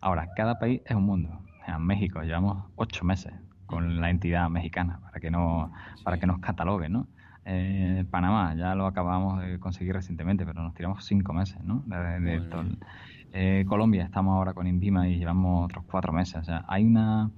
Ahora, 0.00 0.28
cada 0.36 0.58
país 0.58 0.82
es 0.84 0.94
un 0.94 1.04
mundo. 1.04 1.40
En 1.66 1.82
México 1.82 2.22
llevamos 2.22 2.64
ocho 2.76 3.04
meses 3.04 3.32
con 3.66 4.00
la 4.00 4.10
entidad 4.10 4.48
mexicana 4.48 5.00
para 5.02 5.20
que 5.20 5.30
no 5.30 5.72
para 6.04 6.18
que 6.18 6.26
nos 6.26 6.38
catalogue, 6.40 6.88
¿no? 6.88 7.06
Eh, 7.44 8.04
Panamá 8.10 8.54
ya 8.54 8.74
lo 8.74 8.86
acabamos 8.86 9.40
de 9.40 9.58
conseguir 9.58 9.94
recientemente, 9.94 10.44
pero 10.44 10.62
nos 10.62 10.74
tiramos 10.74 11.04
cinco 11.04 11.32
meses, 11.32 11.62
¿no? 11.64 11.82
De, 11.86 13.64
Colombia 13.66 14.04
estamos 14.04 14.34
ahora 14.34 14.54
con 14.54 14.66
Indima 14.66 15.08
y 15.08 15.18
llevamos 15.18 15.66
otros 15.66 15.84
cuatro 15.90 16.12
meses. 16.12 16.36
O 16.36 16.44
sea, 16.44 16.64
hay 16.68 16.84
una 16.84 17.30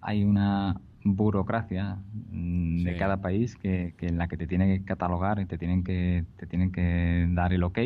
hay 0.00 0.24
una 0.24 0.76
burocracia 1.04 1.98
mm, 2.30 2.82
de 2.82 2.96
cada 2.96 3.20
país 3.20 3.56
que, 3.56 3.94
en 4.00 4.18
la 4.18 4.26
que 4.26 4.36
te 4.36 4.46
tienen 4.46 4.78
que 4.78 4.84
catalogar 4.84 5.38
y 5.38 5.46
te 5.46 5.58
tienen 5.58 5.84
que 5.84 6.24
te 6.36 6.46
tienen 6.46 6.72
que 6.72 7.28
dar 7.30 7.52
el 7.52 7.62
ok. 7.62 7.78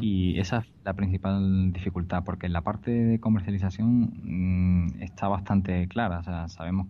Y 0.00 0.38
esa 0.38 0.58
es 0.58 0.66
la 0.84 0.92
principal 0.92 1.72
dificultad 1.72 2.22
porque 2.22 2.48
la 2.48 2.60
parte 2.60 2.92
de 2.92 3.18
comercialización 3.18 4.12
mm, 4.22 5.02
está 5.02 5.26
bastante 5.26 5.88
clara. 5.88 6.20
O 6.20 6.22
sea 6.22 6.48
sabemos 6.48 6.86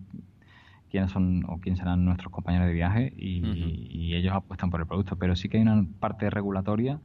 quiénes 0.90 1.10
son 1.10 1.44
o 1.48 1.58
quiénes 1.60 1.78
serán 1.78 2.04
nuestros 2.04 2.30
compañeros 2.30 2.66
de 2.66 2.74
viaje 2.74 3.12
y, 3.16 4.14
ellos 4.14 4.34
apuestan 4.34 4.70
por 4.70 4.80
el 4.80 4.86
producto. 4.86 5.16
Pero 5.16 5.34
sí 5.34 5.48
que 5.48 5.56
hay 5.56 5.62
una 5.62 5.86
parte 5.98 6.28
regulatoria 6.28 7.00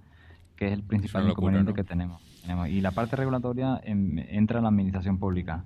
que 0.58 0.68
es 0.68 0.74
el 0.74 0.84
principal 0.84 1.30
inconveniente 1.30 1.74
que 1.74 1.86
tenemos. 1.86 2.22
y 2.70 2.82
la 2.82 2.92
parte 2.92 3.16
regulatoria 3.16 3.80
entra 3.86 4.58
en 4.58 4.64
la 4.64 4.70
administración 4.70 5.18
pública 5.18 5.64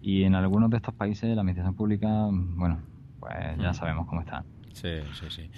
y 0.00 0.24
en 0.24 0.34
algunos 0.34 0.70
de 0.70 0.76
estos 0.76 0.94
países 0.94 1.34
la 1.34 1.40
administración 1.42 1.74
pública, 1.74 2.28
bueno, 2.30 2.78
pues 3.20 3.34
ya 3.58 3.70
mm. 3.70 3.74
sabemos 3.74 4.06
cómo 4.06 4.20
está. 4.20 4.44
Sí, 4.76 4.90
sí, 5.18 5.26
sí. 5.30 5.50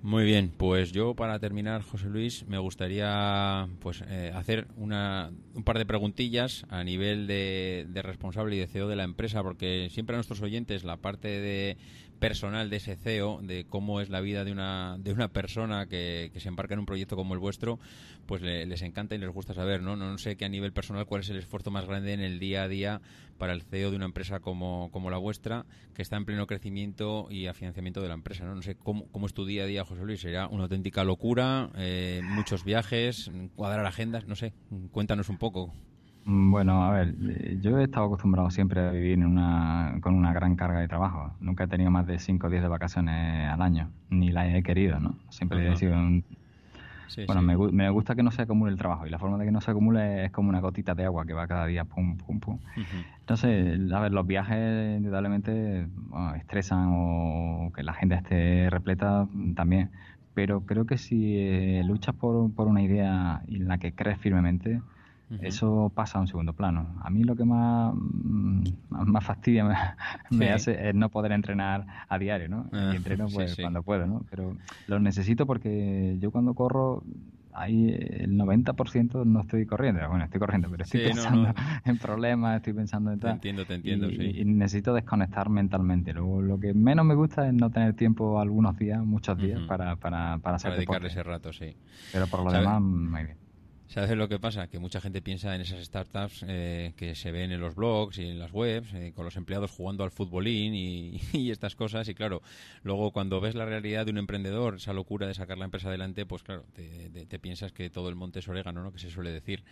Muy 0.00 0.24
bien, 0.24 0.50
pues 0.56 0.92
yo 0.92 1.14
para 1.14 1.38
terminar, 1.38 1.82
José 1.82 2.08
Luis, 2.08 2.46
me 2.48 2.56
gustaría 2.56 3.68
pues 3.80 4.02
eh, 4.08 4.32
hacer 4.34 4.66
una, 4.78 5.30
un 5.54 5.62
par 5.62 5.76
de 5.76 5.84
preguntillas 5.84 6.64
a 6.70 6.82
nivel 6.82 7.26
de, 7.26 7.86
de 7.90 8.00
responsable 8.00 8.56
y 8.56 8.58
de 8.60 8.66
CEO 8.66 8.88
de 8.88 8.96
la 8.96 9.04
empresa, 9.04 9.42
porque 9.42 9.88
siempre 9.90 10.16
a 10.16 10.18
nuestros 10.18 10.40
oyentes 10.40 10.84
la 10.84 10.96
parte 10.96 11.28
de 11.28 11.76
personal 12.22 12.70
de 12.70 12.76
ese 12.76 12.94
CEO, 12.94 13.40
de 13.42 13.64
cómo 13.64 14.00
es 14.00 14.08
la 14.08 14.20
vida 14.20 14.44
de 14.44 14.52
una, 14.52 14.96
de 15.00 15.12
una 15.12 15.26
persona 15.26 15.86
que, 15.86 16.30
se 16.36 16.48
embarca 16.48 16.74
en 16.74 16.78
un 16.78 16.86
proyecto 16.86 17.16
como 17.16 17.34
el 17.34 17.40
vuestro, 17.40 17.80
pues 18.26 18.40
les 18.42 18.80
encanta 18.82 19.16
y 19.16 19.18
les 19.18 19.28
gusta 19.28 19.54
saber, 19.54 19.82
¿no? 19.82 19.96
¿no? 19.96 20.16
sé 20.18 20.36
qué 20.36 20.44
a 20.44 20.48
nivel 20.48 20.72
personal 20.72 21.04
cuál 21.04 21.22
es 21.22 21.30
el 21.30 21.38
esfuerzo 21.38 21.72
más 21.72 21.84
grande 21.84 22.12
en 22.12 22.20
el 22.20 22.38
día 22.38 22.62
a 22.62 22.68
día 22.68 23.00
para 23.38 23.52
el 23.52 23.62
CEO 23.62 23.90
de 23.90 23.96
una 23.96 24.04
empresa 24.04 24.38
como, 24.38 24.88
como 24.92 25.10
la 25.10 25.18
vuestra, 25.18 25.66
que 25.94 26.02
está 26.02 26.16
en 26.16 26.24
pleno 26.24 26.46
crecimiento 26.46 27.26
y 27.28 27.48
financiamiento 27.54 28.00
de 28.00 28.06
la 28.06 28.14
empresa, 28.14 28.44
¿no? 28.44 28.54
No 28.54 28.62
sé 28.62 28.76
cómo, 28.76 29.08
cómo 29.10 29.26
es 29.26 29.34
tu 29.34 29.44
día 29.44 29.64
a 29.64 29.66
día, 29.66 29.84
José 29.84 30.04
Luis, 30.04 30.20
será 30.20 30.46
una 30.46 30.62
auténtica 30.62 31.02
locura, 31.02 31.70
eh, 31.76 32.20
muchos 32.22 32.62
viajes, 32.62 33.32
cuadrar 33.56 33.84
agendas, 33.84 34.28
no 34.28 34.36
sé, 34.36 34.52
cuéntanos 34.92 35.28
un 35.28 35.38
poco. 35.38 35.74
Mm, 36.24 36.50
bueno, 36.52 36.84
a 36.84 36.92
ver, 36.92 37.14
eh, 37.20 37.58
yo 37.60 37.78
he 37.78 37.84
estado 37.84 38.06
acostumbrado 38.06 38.50
siempre 38.50 38.80
a 38.80 38.90
vivir 38.90 39.14
en 39.14 39.24
una, 39.24 39.96
con 40.00 40.14
una 40.14 40.32
gran 40.32 40.54
carga 40.54 40.80
de 40.80 40.88
trabajo. 40.88 41.32
Nunca 41.40 41.64
he 41.64 41.68
tenido 41.68 41.90
más 41.90 42.06
de 42.06 42.18
5 42.18 42.46
o 42.46 42.50
10 42.50 42.62
de 42.62 42.68
vacaciones 42.68 43.48
al 43.50 43.60
año, 43.60 43.90
ni 44.10 44.30
la 44.30 44.48
he 44.48 44.62
querido, 44.62 45.00
¿no? 45.00 45.16
Siempre 45.30 45.72
he 45.72 45.76
sido 45.76 45.94
un... 45.94 46.24
bueno, 47.26 47.42
Me, 47.42 47.56
me, 47.72 47.90
gusta 47.90 48.14
que 48.14 48.22
no 48.22 48.30
se 48.30 48.42
acumule 48.42 48.70
el 48.70 48.78
trabajo 48.78 49.06
y 49.06 49.10
la 49.10 49.18
forma 49.18 49.36
de 49.38 49.46
que 49.46 49.50
no 49.50 49.60
se 49.60 49.72
acumule 49.72 50.26
es 50.26 50.30
como 50.30 50.48
una 50.48 50.60
gotita 50.60 50.94
de 50.94 51.04
agua 51.04 51.26
que 51.26 51.32
va 51.32 51.48
cada 51.48 51.66
día, 51.66 51.84
pum, 51.84 52.16
pum, 52.16 52.38
pum. 52.38 52.58
Entonces, 53.20 53.92
a 53.92 54.00
ver, 54.00 54.12
los 54.12 54.26
viajes 54.26 54.98
indudablemente 54.98 55.88
estresan 56.36 56.90
o 56.92 57.72
que 57.74 57.82
la 57.82 57.94
gente 57.94 58.14
esté 58.14 58.70
repleta 58.70 59.26
también, 59.56 59.90
pero 60.34 60.60
creo 60.60 60.86
que 60.86 60.98
si 60.98 61.36
eh, 61.36 61.82
luchas 61.84 62.14
por, 62.14 62.52
por 62.54 62.68
una 62.68 62.82
idea 62.82 63.42
en 63.48 63.66
la 63.66 63.78
que 63.78 63.92
crees 63.92 64.18
firmemente, 64.18 64.80
eso 65.40 65.90
pasa 65.94 66.18
a 66.18 66.20
un 66.20 66.28
segundo 66.28 66.52
plano. 66.52 66.96
A 67.02 67.10
mí 67.10 67.24
lo 67.24 67.34
que 67.36 67.44
más, 67.44 67.94
mm, 67.94 68.64
más 68.90 69.24
fastidia 69.24 69.64
me, 70.30 70.50
hace 70.52 70.88
es 70.88 70.94
no 70.94 71.08
poder 71.08 71.32
entrenar 71.32 71.86
a 72.08 72.18
diario, 72.18 72.48
¿no? 72.48 72.66
y 72.72 72.76
ah, 72.76 72.92
entreno 72.94 73.26
pues 73.32 73.56
cuando 73.56 73.82
puedo, 73.82 74.06
¿no? 74.06 74.24
Pero 74.30 74.56
lo 74.86 75.00
necesito 75.00 75.46
porque 75.46 76.16
yo 76.20 76.30
cuando 76.30 76.54
corro 76.54 77.02
ahí 77.52 77.90
el 77.90 78.36
90% 78.36 79.24
no 79.24 79.40
estoy 79.40 79.66
corriendo. 79.66 80.06
Bueno, 80.08 80.24
estoy 80.24 80.40
corriendo, 80.40 80.68
pero 80.70 80.84
estoy 80.84 81.04
pensando 81.04 81.52
en 81.84 81.98
problemas, 81.98 82.56
estoy 82.56 82.72
pensando 82.72 83.12
en 83.12 83.20
tal. 83.20 83.30
Te 83.32 83.34
entiendo, 83.34 83.66
te 83.66 83.74
entiendo, 83.74 84.10
y, 84.10 84.16
sí. 84.16 84.40
Y 84.40 84.44
necesito 84.44 84.94
desconectar 84.94 85.48
mentalmente. 85.48 86.12
Luego, 86.12 86.42
lo 86.42 86.58
que 86.58 86.74
menos 86.74 87.04
me 87.04 87.14
gusta 87.14 87.46
es 87.46 87.54
no 87.54 87.70
tener 87.70 87.94
tiempo 87.94 88.40
algunos 88.40 88.76
días, 88.78 89.04
muchos 89.04 89.38
días, 89.38 89.60
para, 89.66 89.96
para, 89.96 90.38
para 90.38 90.56
hacer 90.56 90.70
Para 90.70 90.76
dedicarle 90.76 91.08
ese 91.08 91.22
rato, 91.22 91.52
sí. 91.52 91.76
Pero 92.12 92.26
por 92.26 92.44
lo 92.44 92.52
demás, 92.52 92.80
muy 92.80 93.24
bien. 93.24 93.41
¿Sabes 93.92 94.16
lo 94.16 94.26
que 94.26 94.38
pasa? 94.38 94.68
Que 94.68 94.78
mucha 94.78 95.02
gente 95.02 95.20
piensa 95.20 95.54
en 95.54 95.60
esas 95.60 95.84
startups 95.84 96.46
eh, 96.48 96.94
que 96.96 97.14
se 97.14 97.30
ven 97.30 97.52
en 97.52 97.60
los 97.60 97.74
blogs 97.74 98.16
y 98.16 98.22
en 98.22 98.38
las 98.38 98.50
webs, 98.50 98.94
eh, 98.94 99.12
con 99.14 99.26
los 99.26 99.36
empleados 99.36 99.70
jugando 99.70 100.02
al 100.02 100.10
futbolín 100.10 100.74
y, 100.74 101.20
estas 101.50 101.76
cosas. 101.76 102.08
Y 102.08 102.14
claro, 102.14 102.40
luego 102.84 103.10
cuando 103.10 103.38
ves 103.38 103.54
la 103.54 103.66
realidad 103.66 104.06
de 104.06 104.12
un 104.12 104.16
emprendedor, 104.16 104.76
esa 104.76 104.94
locura 104.94 105.26
de 105.26 105.34
sacar 105.34 105.58
la 105.58 105.66
empresa 105.66 105.88
adelante, 105.88 106.24
pues 106.24 106.42
claro, 106.42 106.64
te, 106.72 107.38
piensas 107.38 107.72
que 107.72 107.90
todo 107.90 108.08
el 108.08 108.14
monte 108.14 108.38
es 108.38 108.48
orégano, 108.48 108.82
¿no? 108.82 108.92
Que 108.92 108.98
se 108.98 109.10
suele 109.10 109.30
decir. 109.30 109.62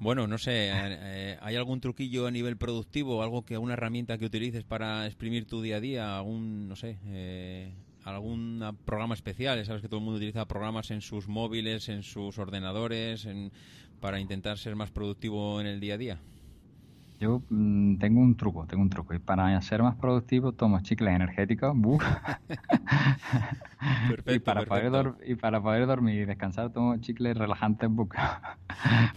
Bueno, 0.00 0.26
no 0.26 0.38
sé, 0.38 0.72
eh, 0.72 1.38
¿hay 1.40 1.54
algún 1.54 1.80
truquillo 1.80 2.26
a 2.26 2.32
nivel 2.32 2.56
productivo, 2.56 3.22
algo 3.22 3.44
que 3.44 3.58
una 3.58 3.74
herramienta 3.74 4.18
que 4.18 4.26
utilices 4.26 4.64
para 4.64 5.06
exprimir 5.06 5.46
tu 5.46 5.62
día 5.62 5.76
a 5.76 5.80
día, 5.80 6.16
algún, 6.16 6.66
no 6.66 6.74
sé, 6.74 6.98
algún 8.06 8.78
programa 8.84 9.14
especial. 9.14 9.64
Sabes 9.66 9.82
que 9.82 9.88
todo 9.88 9.98
el 9.98 10.04
mundo 10.04 10.18
utiliza 10.18 10.46
programas 10.46 10.90
en 10.90 11.00
sus 11.00 11.26
móviles, 11.28 11.88
en 11.88 12.02
sus 12.02 12.38
ordenadores, 12.38 13.28
para 14.00 14.20
intentar 14.20 14.58
ser 14.58 14.76
más 14.76 14.90
productivo 14.90 15.60
en 15.60 15.66
el 15.66 15.80
día 15.80 15.94
a 15.94 15.98
día. 15.98 16.18
Yo 17.18 17.42
mm, 17.48 17.96
tengo 17.96 18.20
un 18.20 18.36
truco, 18.36 18.66
tengo 18.66 18.82
un 18.82 18.90
truco. 18.90 19.14
Y 19.14 19.18
para 19.18 19.58
ser 19.62 19.82
más 19.82 19.96
productivo 19.96 20.52
tomo 20.52 20.80
chicles 20.80 21.14
energéticos. 21.14 21.74
y, 24.26 24.38
para 24.38 24.64
Poder 24.64 25.14
y 25.26 25.34
para 25.34 25.62
poder 25.62 25.86
dormir 25.86 26.22
y 26.22 26.24
descansar 26.24 26.72
tomo 26.72 26.96
chicles 26.98 27.36
relajantes. 27.36 27.90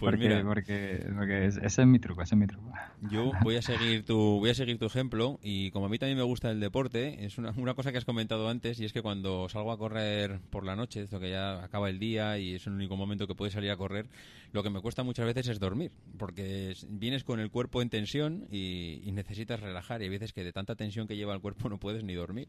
Pues 0.00 0.16
porque, 0.42 1.06
porque, 1.16 1.46
ese 1.46 1.82
es 1.82 1.86
mi 1.86 1.98
truco, 1.98 2.22
ese 2.22 2.34
es 2.34 2.38
mi 2.38 2.46
truco. 2.46 2.72
Yo 3.10 3.32
voy 3.42 3.56
a 3.56 3.62
seguir 3.62 4.06
tu, 4.06 4.38
voy 4.38 4.48
a 4.48 4.54
seguir 4.54 4.78
tu 4.78 4.86
ejemplo 4.86 5.38
y 5.42 5.70
como 5.70 5.86
a 5.86 5.88
mí 5.90 5.98
también 5.98 6.16
me 6.16 6.24
gusta 6.24 6.50
el 6.50 6.60
deporte, 6.60 7.26
es 7.26 7.36
una, 7.36 7.50
una 7.56 7.74
cosa 7.74 7.92
que 7.92 7.98
has 7.98 8.06
comentado 8.06 8.48
antes 8.48 8.80
y 8.80 8.86
es 8.86 8.94
que 8.94 9.02
cuando 9.02 9.50
salgo 9.50 9.70
a 9.70 9.78
correr 9.78 10.40
por 10.48 10.64
la 10.64 10.76
noche, 10.76 11.02
esto 11.02 11.20
que 11.20 11.30
ya 11.30 11.62
acaba 11.62 11.90
el 11.90 11.98
día 11.98 12.38
y 12.38 12.54
es 12.54 12.66
el 12.66 12.72
único 12.72 12.96
momento 12.96 13.26
que 13.26 13.34
puedes 13.34 13.52
salir 13.52 13.70
a 13.70 13.76
correr, 13.76 14.08
lo 14.52 14.62
que 14.62 14.70
me 14.70 14.80
cuesta 14.80 15.02
muchas 15.02 15.26
veces 15.26 15.48
es 15.48 15.60
dormir, 15.60 15.92
porque 16.18 16.74
vienes 16.88 17.22
con 17.22 17.38
el 17.38 17.50
cuerpo 17.50 17.82
en 17.82 17.89
tensión 17.90 18.46
y, 18.50 19.10
necesitas 19.12 19.60
relajar. 19.60 20.00
Y 20.00 20.04
hay 20.04 20.10
veces 20.10 20.32
que 20.32 20.42
de 20.44 20.52
tanta 20.52 20.74
tensión 20.74 21.06
que 21.06 21.16
lleva 21.16 21.34
el 21.34 21.40
cuerpo 21.40 21.68
no 21.68 21.78
puedes 21.78 22.04
ni 22.04 22.14
dormir. 22.14 22.48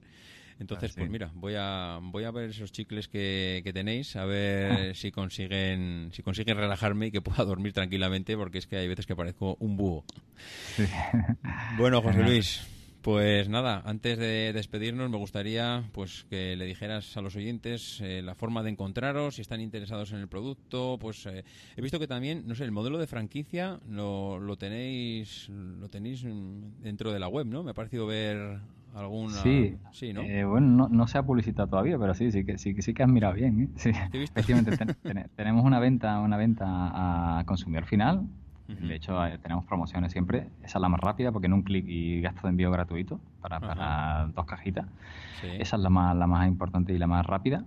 Entonces, 0.59 0.93
pues 0.95 1.09
mira, 1.09 1.31
voy 1.33 1.55
a 1.57 1.99
voy 2.01 2.23
a 2.23 2.31
ver 2.31 2.51
esos 2.51 2.71
chicles 2.71 3.07
que, 3.07 3.61
que 3.63 3.73
tenéis, 3.73 4.15
a 4.15 4.25
ver 4.25 4.95
si 4.95 5.11
consiguen 5.11 6.09
si 6.13 6.21
consiguen 6.21 6.55
relajarme 6.55 7.07
y 7.07 7.11
que 7.11 7.21
pueda 7.21 7.43
dormir 7.43 7.73
tranquilamente, 7.73 8.37
porque 8.37 8.59
es 8.59 8.67
que 8.67 8.77
hay 8.77 8.87
veces 8.87 9.07
que 9.07 9.15
parezco 9.15 9.57
un 9.59 9.75
búho. 9.75 10.05
Bueno, 11.77 12.01
José 12.01 12.23
Luis, 12.23 12.61
pues 13.01 13.49
nada, 13.49 13.81
antes 13.85 14.17
de 14.17 14.53
despedirnos 14.53 15.09
me 15.09 15.17
gustaría 15.17 15.83
pues 15.91 16.25
que 16.29 16.55
le 16.55 16.65
dijeras 16.65 17.17
a 17.17 17.21
los 17.21 17.35
oyentes 17.35 17.99
eh, 18.01 18.21
la 18.21 18.35
forma 18.35 18.63
de 18.63 18.69
encontraros, 18.69 19.35
si 19.35 19.41
están 19.41 19.61
interesados 19.61 20.11
en 20.11 20.19
el 20.19 20.27
producto, 20.27 20.97
pues 20.99 21.25
eh, 21.25 21.43
he 21.75 21.81
visto 21.81 21.99
que 21.99 22.07
también, 22.07 22.43
no 22.47 22.55
sé, 22.55 22.63
el 22.63 22.71
modelo 22.71 22.97
de 22.97 23.07
franquicia 23.07 23.79
lo, 23.89 24.39
lo 24.39 24.57
tenéis 24.57 25.49
lo 25.49 25.89
tenéis 25.89 26.25
dentro 26.81 27.11
de 27.11 27.19
la 27.19 27.27
web, 27.27 27.47
¿no? 27.47 27.63
Me 27.63 27.71
ha 27.71 27.73
parecido 27.73 28.05
ver 28.05 28.59
alguna 28.93 29.41
sí, 29.41 29.77
sí 29.91 30.13
¿no? 30.13 30.21
Eh, 30.21 30.43
bueno 30.43 30.89
no, 30.89 31.07
se 31.07 31.17
ha 31.17 31.23
publicitado 31.23 31.69
todavía 31.69 31.97
pero 31.97 32.13
sí 32.13 32.31
sí 32.31 32.43
que 32.43 32.57
sí, 32.57 32.75
sí 32.81 32.93
que 32.93 33.03
has 33.03 33.09
mirado 33.09 33.33
bien 33.33 33.61
¿eh? 33.61 33.67
sí. 33.75 33.91
efectivamente 34.13 34.77
tenemos 35.35 35.63
una 35.63 35.79
venta 35.79 36.19
una 36.19 36.37
venta 36.37 36.65
a 37.39 37.43
consumidor 37.45 37.85
final 37.85 38.27
de 38.79 38.95
hecho, 38.95 39.25
eh, 39.25 39.37
tenemos 39.41 39.65
promociones 39.65 40.11
siempre. 40.11 40.47
Esa 40.63 40.77
es 40.77 40.81
la 40.81 40.89
más 40.89 40.99
rápida 40.99 41.31
porque 41.31 41.47
en 41.47 41.53
un 41.53 41.63
clic 41.63 41.85
y 41.87 42.21
gasto 42.21 42.43
de 42.43 42.49
envío 42.49 42.71
gratuito 42.71 43.19
para, 43.41 44.29
dos 44.35 44.45
cajitas. 44.45 44.85
Esa 45.43 45.75
es 45.75 45.81
la 45.81 45.89
más, 45.89 46.15
la 46.15 46.27
más 46.27 46.47
importante 46.47 46.93
y 46.93 46.97
la 46.97 47.07
más 47.07 47.25
rápida. 47.25 47.65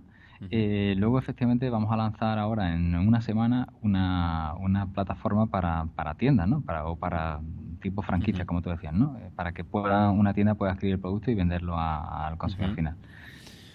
Eh, 0.51 0.95
luego, 0.97 1.17
efectivamente, 1.17 1.69
vamos 1.69 1.91
a 1.91 1.97
lanzar 1.97 2.39
ahora 2.39 2.73
en 2.73 2.95
una 2.95 3.21
semana 3.21 3.69
una, 3.81 4.53
una 4.59 4.87
plataforma 4.87 5.47
para, 5.47 5.85
para 5.95 6.15
tiendas, 6.15 6.47
¿no? 6.47 6.61
Para, 6.61 6.85
o 6.85 6.95
para 6.97 7.39
tipo 7.81 8.01
franquicia, 8.01 8.45
como 8.45 8.61
tú 8.61 8.69
decías, 8.69 8.93
¿no? 8.93 9.17
Eh, 9.17 9.29
para 9.35 9.53
que 9.53 9.63
pueda, 9.63 10.09
una 10.11 10.33
tienda 10.33 10.55
pueda 10.55 10.73
escribir 10.73 10.95
el 10.95 10.99
producto 10.99 11.31
y 11.31 11.35
venderlo 11.35 11.77
al 11.79 12.37
consumidor 12.37 12.75
final. 12.75 12.95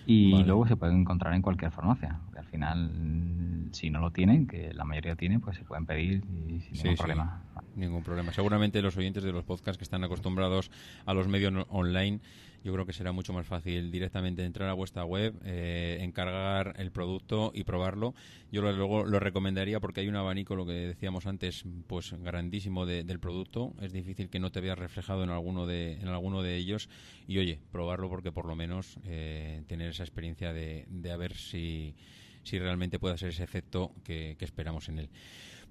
Y 0.06 0.42
luego 0.44 0.66
se 0.66 0.76
puede 0.76 0.92
encontrar 0.92 1.34
en 1.34 1.42
cualquier 1.42 1.70
farmacia. 1.70 2.20
Al 2.36 2.44
final, 2.46 3.68
si 3.72 3.90
no 3.90 4.00
lo 4.00 4.10
tienen, 4.10 4.46
que 4.46 4.72
la 4.74 4.84
mayoría 4.84 5.14
tiene, 5.16 5.38
pues 5.38 5.56
se 5.56 5.64
pueden 5.64 5.86
pedir 5.86 6.24
y 6.24 6.60
sin 6.60 6.82
ningún 6.82 6.96
problema. 6.96 7.42
Ningún 7.76 8.02
problema. 8.02 8.32
Seguramente 8.32 8.82
los 8.82 8.96
oyentes 8.96 9.22
de 9.22 9.32
los 9.32 9.44
podcasts 9.44 9.78
que 9.78 9.84
están 9.84 10.02
acostumbrados 10.02 10.70
a 11.06 11.14
los 11.14 11.28
medios 11.28 11.66
online 11.68 12.20
yo 12.62 12.72
creo 12.72 12.86
que 12.86 12.92
será 12.92 13.12
mucho 13.12 13.32
más 13.32 13.46
fácil 13.46 13.90
directamente 13.90 14.44
entrar 14.44 14.68
a 14.68 14.74
vuestra 14.74 15.04
web, 15.04 15.34
eh, 15.44 15.98
encargar 16.00 16.74
el 16.78 16.90
producto 16.90 17.52
y 17.54 17.64
probarlo. 17.64 18.14
Yo 18.52 18.60
luego 18.60 19.04
lo 19.04 19.18
recomendaría 19.20 19.80
porque 19.80 20.00
hay 20.00 20.08
un 20.08 20.16
abanico, 20.16 20.56
lo 20.56 20.66
que 20.66 20.72
decíamos 20.72 21.26
antes, 21.26 21.64
pues 21.86 22.12
grandísimo 22.12 22.86
del 22.86 23.20
producto. 23.20 23.74
Es 23.80 23.92
difícil 23.92 24.28
que 24.28 24.40
no 24.40 24.50
te 24.50 24.60
veas 24.60 24.78
reflejado 24.78 25.24
en 25.24 25.30
alguno 25.30 25.66
de, 25.66 25.94
en 25.94 26.08
alguno 26.08 26.42
de 26.42 26.56
ellos. 26.56 26.88
Y 27.26 27.38
oye, 27.38 27.60
probarlo 27.72 28.08
porque 28.08 28.32
por 28.32 28.46
lo 28.46 28.56
menos 28.56 28.98
eh, 29.04 29.62
tener 29.66 29.90
esa 29.90 30.02
experiencia 30.02 30.52
de, 30.52 30.86
de 30.88 31.12
a 31.12 31.16
ver 31.16 31.34
si, 31.34 31.94
si 32.42 32.58
realmente 32.58 32.98
puede 32.98 33.16
ser 33.18 33.30
ese 33.30 33.44
efecto 33.44 33.92
que 34.04 34.36
esperamos 34.40 34.88
en 34.88 34.98
él. 34.98 35.10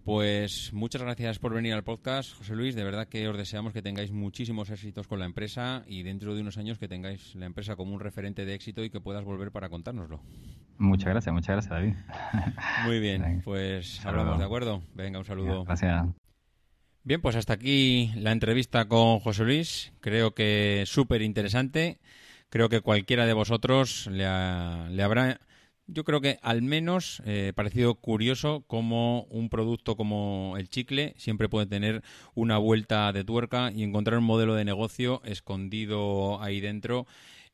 Pues 0.06 0.72
muchas 0.74 1.02
gracias 1.02 1.40
por 1.40 1.54
venir 1.54 1.74
al 1.74 1.84
podcast, 1.84 2.36
José 2.36 2.56
Luis. 2.56 2.76
De 2.76 2.84
verdad 2.84 3.08
que 3.08 3.28
os 3.28 3.38
deseamos 3.38 3.74
que 3.74 3.82
tengáis 3.82 4.12
muchísimos 4.12 4.70
éxitos 4.70 5.08
con 5.08 5.20
la 5.20 5.26
empresa 5.26 5.84
y 5.88 6.04
dentro 6.04 6.34
de 6.34 6.42
unos 6.42 6.58
años 6.58 6.80
que 6.80 6.88
tengáis 6.88 7.36
la 7.36 7.46
empresa 7.46 7.76
como 7.76 7.94
un 7.94 8.00
referente 8.00 8.46
de 8.46 8.54
éxito 8.54 8.84
y 8.84 8.90
que 8.90 9.02
puedas 9.02 9.24
volver 9.24 9.52
para 9.52 9.70
contárnoslo. 9.70 10.22
Muchas 10.78 11.10
gracias, 11.10 11.34
muchas 11.34 11.56
gracias, 11.56 11.70
David. 11.70 11.94
Muy 12.86 13.00
bien, 13.00 13.42
pues 13.44 14.04
hablamos, 14.06 14.40
¿de 14.40 14.46
acuerdo? 14.46 14.82
Venga, 14.96 15.20
un 15.20 15.26
saludo. 15.26 15.66
Gracias. 15.66 16.06
Bien, 17.04 17.22
pues 17.22 17.36
hasta 17.36 17.54
aquí 17.54 18.12
la 18.16 18.32
entrevista 18.32 18.88
con 18.88 19.20
José 19.20 19.44
Luis. 19.44 19.94
Creo 20.00 20.34
que 20.34 20.84
súper 20.86 21.22
interesante. 21.22 22.00
Creo 22.50 22.70
que 22.70 22.82
cualquiera 22.82 23.26
de 23.26 23.34
vosotros 23.34 24.08
le, 24.08 24.26
le 24.90 25.04
habrá 25.04 25.40
yo 25.92 26.04
creo 26.04 26.22
que 26.22 26.40
al 26.42 26.62
menos 26.62 27.22
eh, 27.26 27.54
parecido 27.56 27.96
curioso 27.96 28.64
como 28.68 29.24
un 29.30 29.50
producto 29.50 29.96
como 29.96 30.56
el 30.58 30.70
chicle 30.70 31.14
siempre 31.18 31.50
puede 31.50 31.66
tener 31.66 32.04
una 32.36 32.58
vuelta 32.58 33.12
de 33.12 33.24
tuerca 33.24 33.72
y 33.72 33.84
encontrar 33.84 34.20
un 34.20 34.26
modelo 34.26 34.56
de 34.56 34.66
negocio 34.66 35.22
escondido 35.26 36.42
ahí 36.42 36.60
dentro 36.60 37.08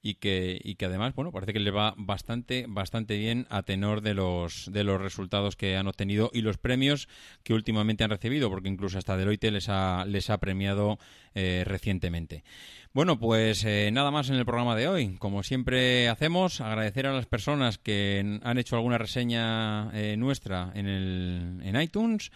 y 0.06 0.16
que, 0.16 0.62
y 0.64 0.76
que 0.76 0.86
además, 0.86 1.16
bueno, 1.16 1.32
parece 1.32 1.52
que 1.52 1.60
le 1.60 1.72
va 1.72 1.96
bastante, 1.98 2.68
bastante 2.70 3.18
bien 3.18 3.48
a 3.50 3.64
tenor 3.64 4.02
de 4.02 4.14
los, 4.14 4.72
de 4.72 4.84
los 4.84 5.02
resultados 5.02 5.56
que 5.56 5.78
han 5.78 5.88
obtenido 5.88 6.30
y 6.32 6.44
los 6.44 6.60
premios 6.60 7.10
que 7.42 7.56
últimamente 7.56 8.04
han 8.04 8.12
recibido, 8.12 8.52
porque 8.52 8.70
incluso 8.70 9.00
hasta 9.00 9.18
Deloitte 9.18 9.50
les 9.50 9.68
ha, 9.68 10.06
les 10.06 10.30
ha 10.30 10.38
premiado 10.38 11.00
eh, 11.34 11.64
recientemente. 11.66 12.44
Bueno, 12.94 13.18
pues 13.18 13.66
eh, 13.66 13.90
nada 13.92 14.12
más 14.12 14.30
en 14.30 14.36
el 14.36 14.46
programa 14.46 14.76
de 14.76 14.88
hoy. 14.88 15.18
Como 15.18 15.42
siempre 15.42 16.08
hacemos, 16.08 16.62
agradecer 16.62 17.08
a 17.08 17.14
las 17.14 17.26
personas 17.26 17.80
que 17.80 18.40
han 18.44 18.58
hecho 18.60 18.76
alguna 18.76 19.00
reseña 19.00 19.90
eh, 19.92 20.18
nuestra 20.18 20.72
en, 20.76 20.86
el, 20.86 21.62
en 21.64 21.82
iTunes 21.82 22.32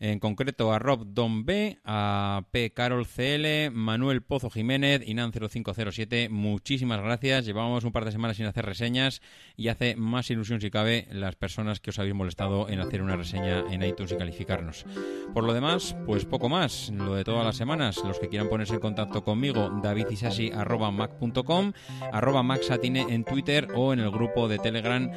en 0.00 0.18
concreto 0.18 0.72
a 0.72 0.78
Rob 0.78 1.06
Don 1.06 1.44
B, 1.44 1.78
a 1.84 2.44
P. 2.50 2.72
Carol 2.72 3.06
CL, 3.06 3.70
Manuel 3.72 4.22
Pozo 4.22 4.50
Jiménez, 4.50 5.02
Inan0507. 5.06 6.28
Muchísimas 6.30 7.00
gracias. 7.00 7.44
Llevamos 7.46 7.84
un 7.84 7.92
par 7.92 8.04
de 8.04 8.12
semanas 8.12 8.36
sin 8.36 8.46
hacer 8.46 8.64
reseñas 8.64 9.22
y 9.56 9.68
hace 9.68 9.96
más 9.96 10.30
ilusión, 10.30 10.60
si 10.60 10.70
cabe, 10.70 11.06
las 11.10 11.36
personas 11.36 11.80
que 11.80 11.90
os 11.90 11.98
habéis 11.98 12.14
molestado 12.14 12.68
en 12.68 12.80
hacer 12.80 13.02
una 13.02 13.16
reseña 13.16 13.64
en 13.70 13.82
iTunes 13.82 14.12
y 14.12 14.16
calificarnos. 14.16 14.84
Por 15.32 15.44
lo 15.44 15.52
demás, 15.52 15.96
pues 16.06 16.24
poco 16.24 16.48
más. 16.48 16.90
Lo 16.90 17.14
de 17.14 17.24
todas 17.24 17.44
las 17.44 17.56
semanas. 17.56 18.00
Los 18.04 18.18
que 18.18 18.28
quieran 18.28 18.48
ponerse 18.48 18.74
en 18.74 18.80
contacto 18.80 19.24
conmigo, 19.24 19.70
davidisasi.mac.com, 19.82 21.72
arroba 22.12 22.42
maxatine 22.42 23.06
en 23.08 23.24
Twitter 23.24 23.68
o 23.74 23.92
en 23.92 24.00
el 24.00 24.10
grupo 24.10 24.48
de 24.48 24.58
Telegram, 24.58 25.10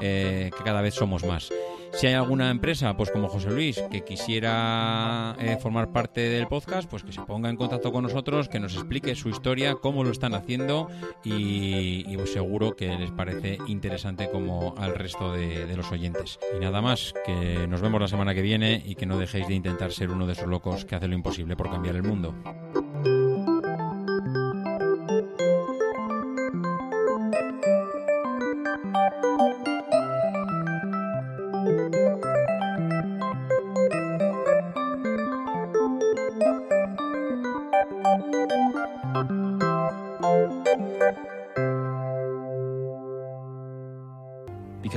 eh, 0.00 0.50
que 0.56 0.64
cada 0.64 0.82
vez 0.82 0.94
somos 0.94 1.24
más. 1.24 1.50
Si 1.92 2.06
hay 2.06 2.14
alguna 2.14 2.50
empresa, 2.50 2.96
pues 2.96 3.10
como 3.10 3.28
José 3.28 3.50
Luis, 3.50 3.80
que 3.90 4.02
quisiera 4.02 5.36
eh, 5.38 5.56
formar 5.60 5.92
parte 5.92 6.20
del 6.20 6.46
podcast, 6.46 6.88
pues 6.88 7.02
que 7.02 7.12
se 7.12 7.20
ponga 7.20 7.50
en 7.50 7.56
contacto 7.56 7.92
con 7.92 8.02
nosotros, 8.02 8.48
que 8.48 8.58
nos 8.58 8.74
explique 8.74 9.14
su 9.14 9.28
historia, 9.28 9.74
cómo 9.74 10.02
lo 10.02 10.10
están 10.10 10.34
haciendo 10.34 10.88
y, 11.22 12.16
pues 12.16 12.32
seguro 12.32 12.74
que 12.76 12.96
les 12.96 13.10
parece 13.10 13.58
interesante 13.66 14.30
como 14.30 14.74
al 14.78 14.94
resto 14.94 15.32
de, 15.32 15.66
de 15.66 15.76
los 15.76 15.90
oyentes. 15.92 16.38
Y 16.56 16.60
nada 16.60 16.80
más, 16.80 17.14
que 17.24 17.66
nos 17.68 17.80
vemos 17.80 18.00
la 18.00 18.08
semana 18.08 18.34
que 18.34 18.42
viene 18.42 18.82
y 18.84 18.94
que 18.94 19.06
no 19.06 19.18
dejéis 19.18 19.48
de 19.48 19.54
intentar 19.54 19.92
ser 19.92 20.10
uno 20.10 20.26
de 20.26 20.32
esos 20.32 20.48
locos 20.48 20.84
que 20.84 20.94
hace 20.94 21.08
lo 21.08 21.14
imposible 21.14 21.56
por 21.56 21.70
cambiar 21.70 21.96
el 21.96 22.02
mundo. 22.02 22.34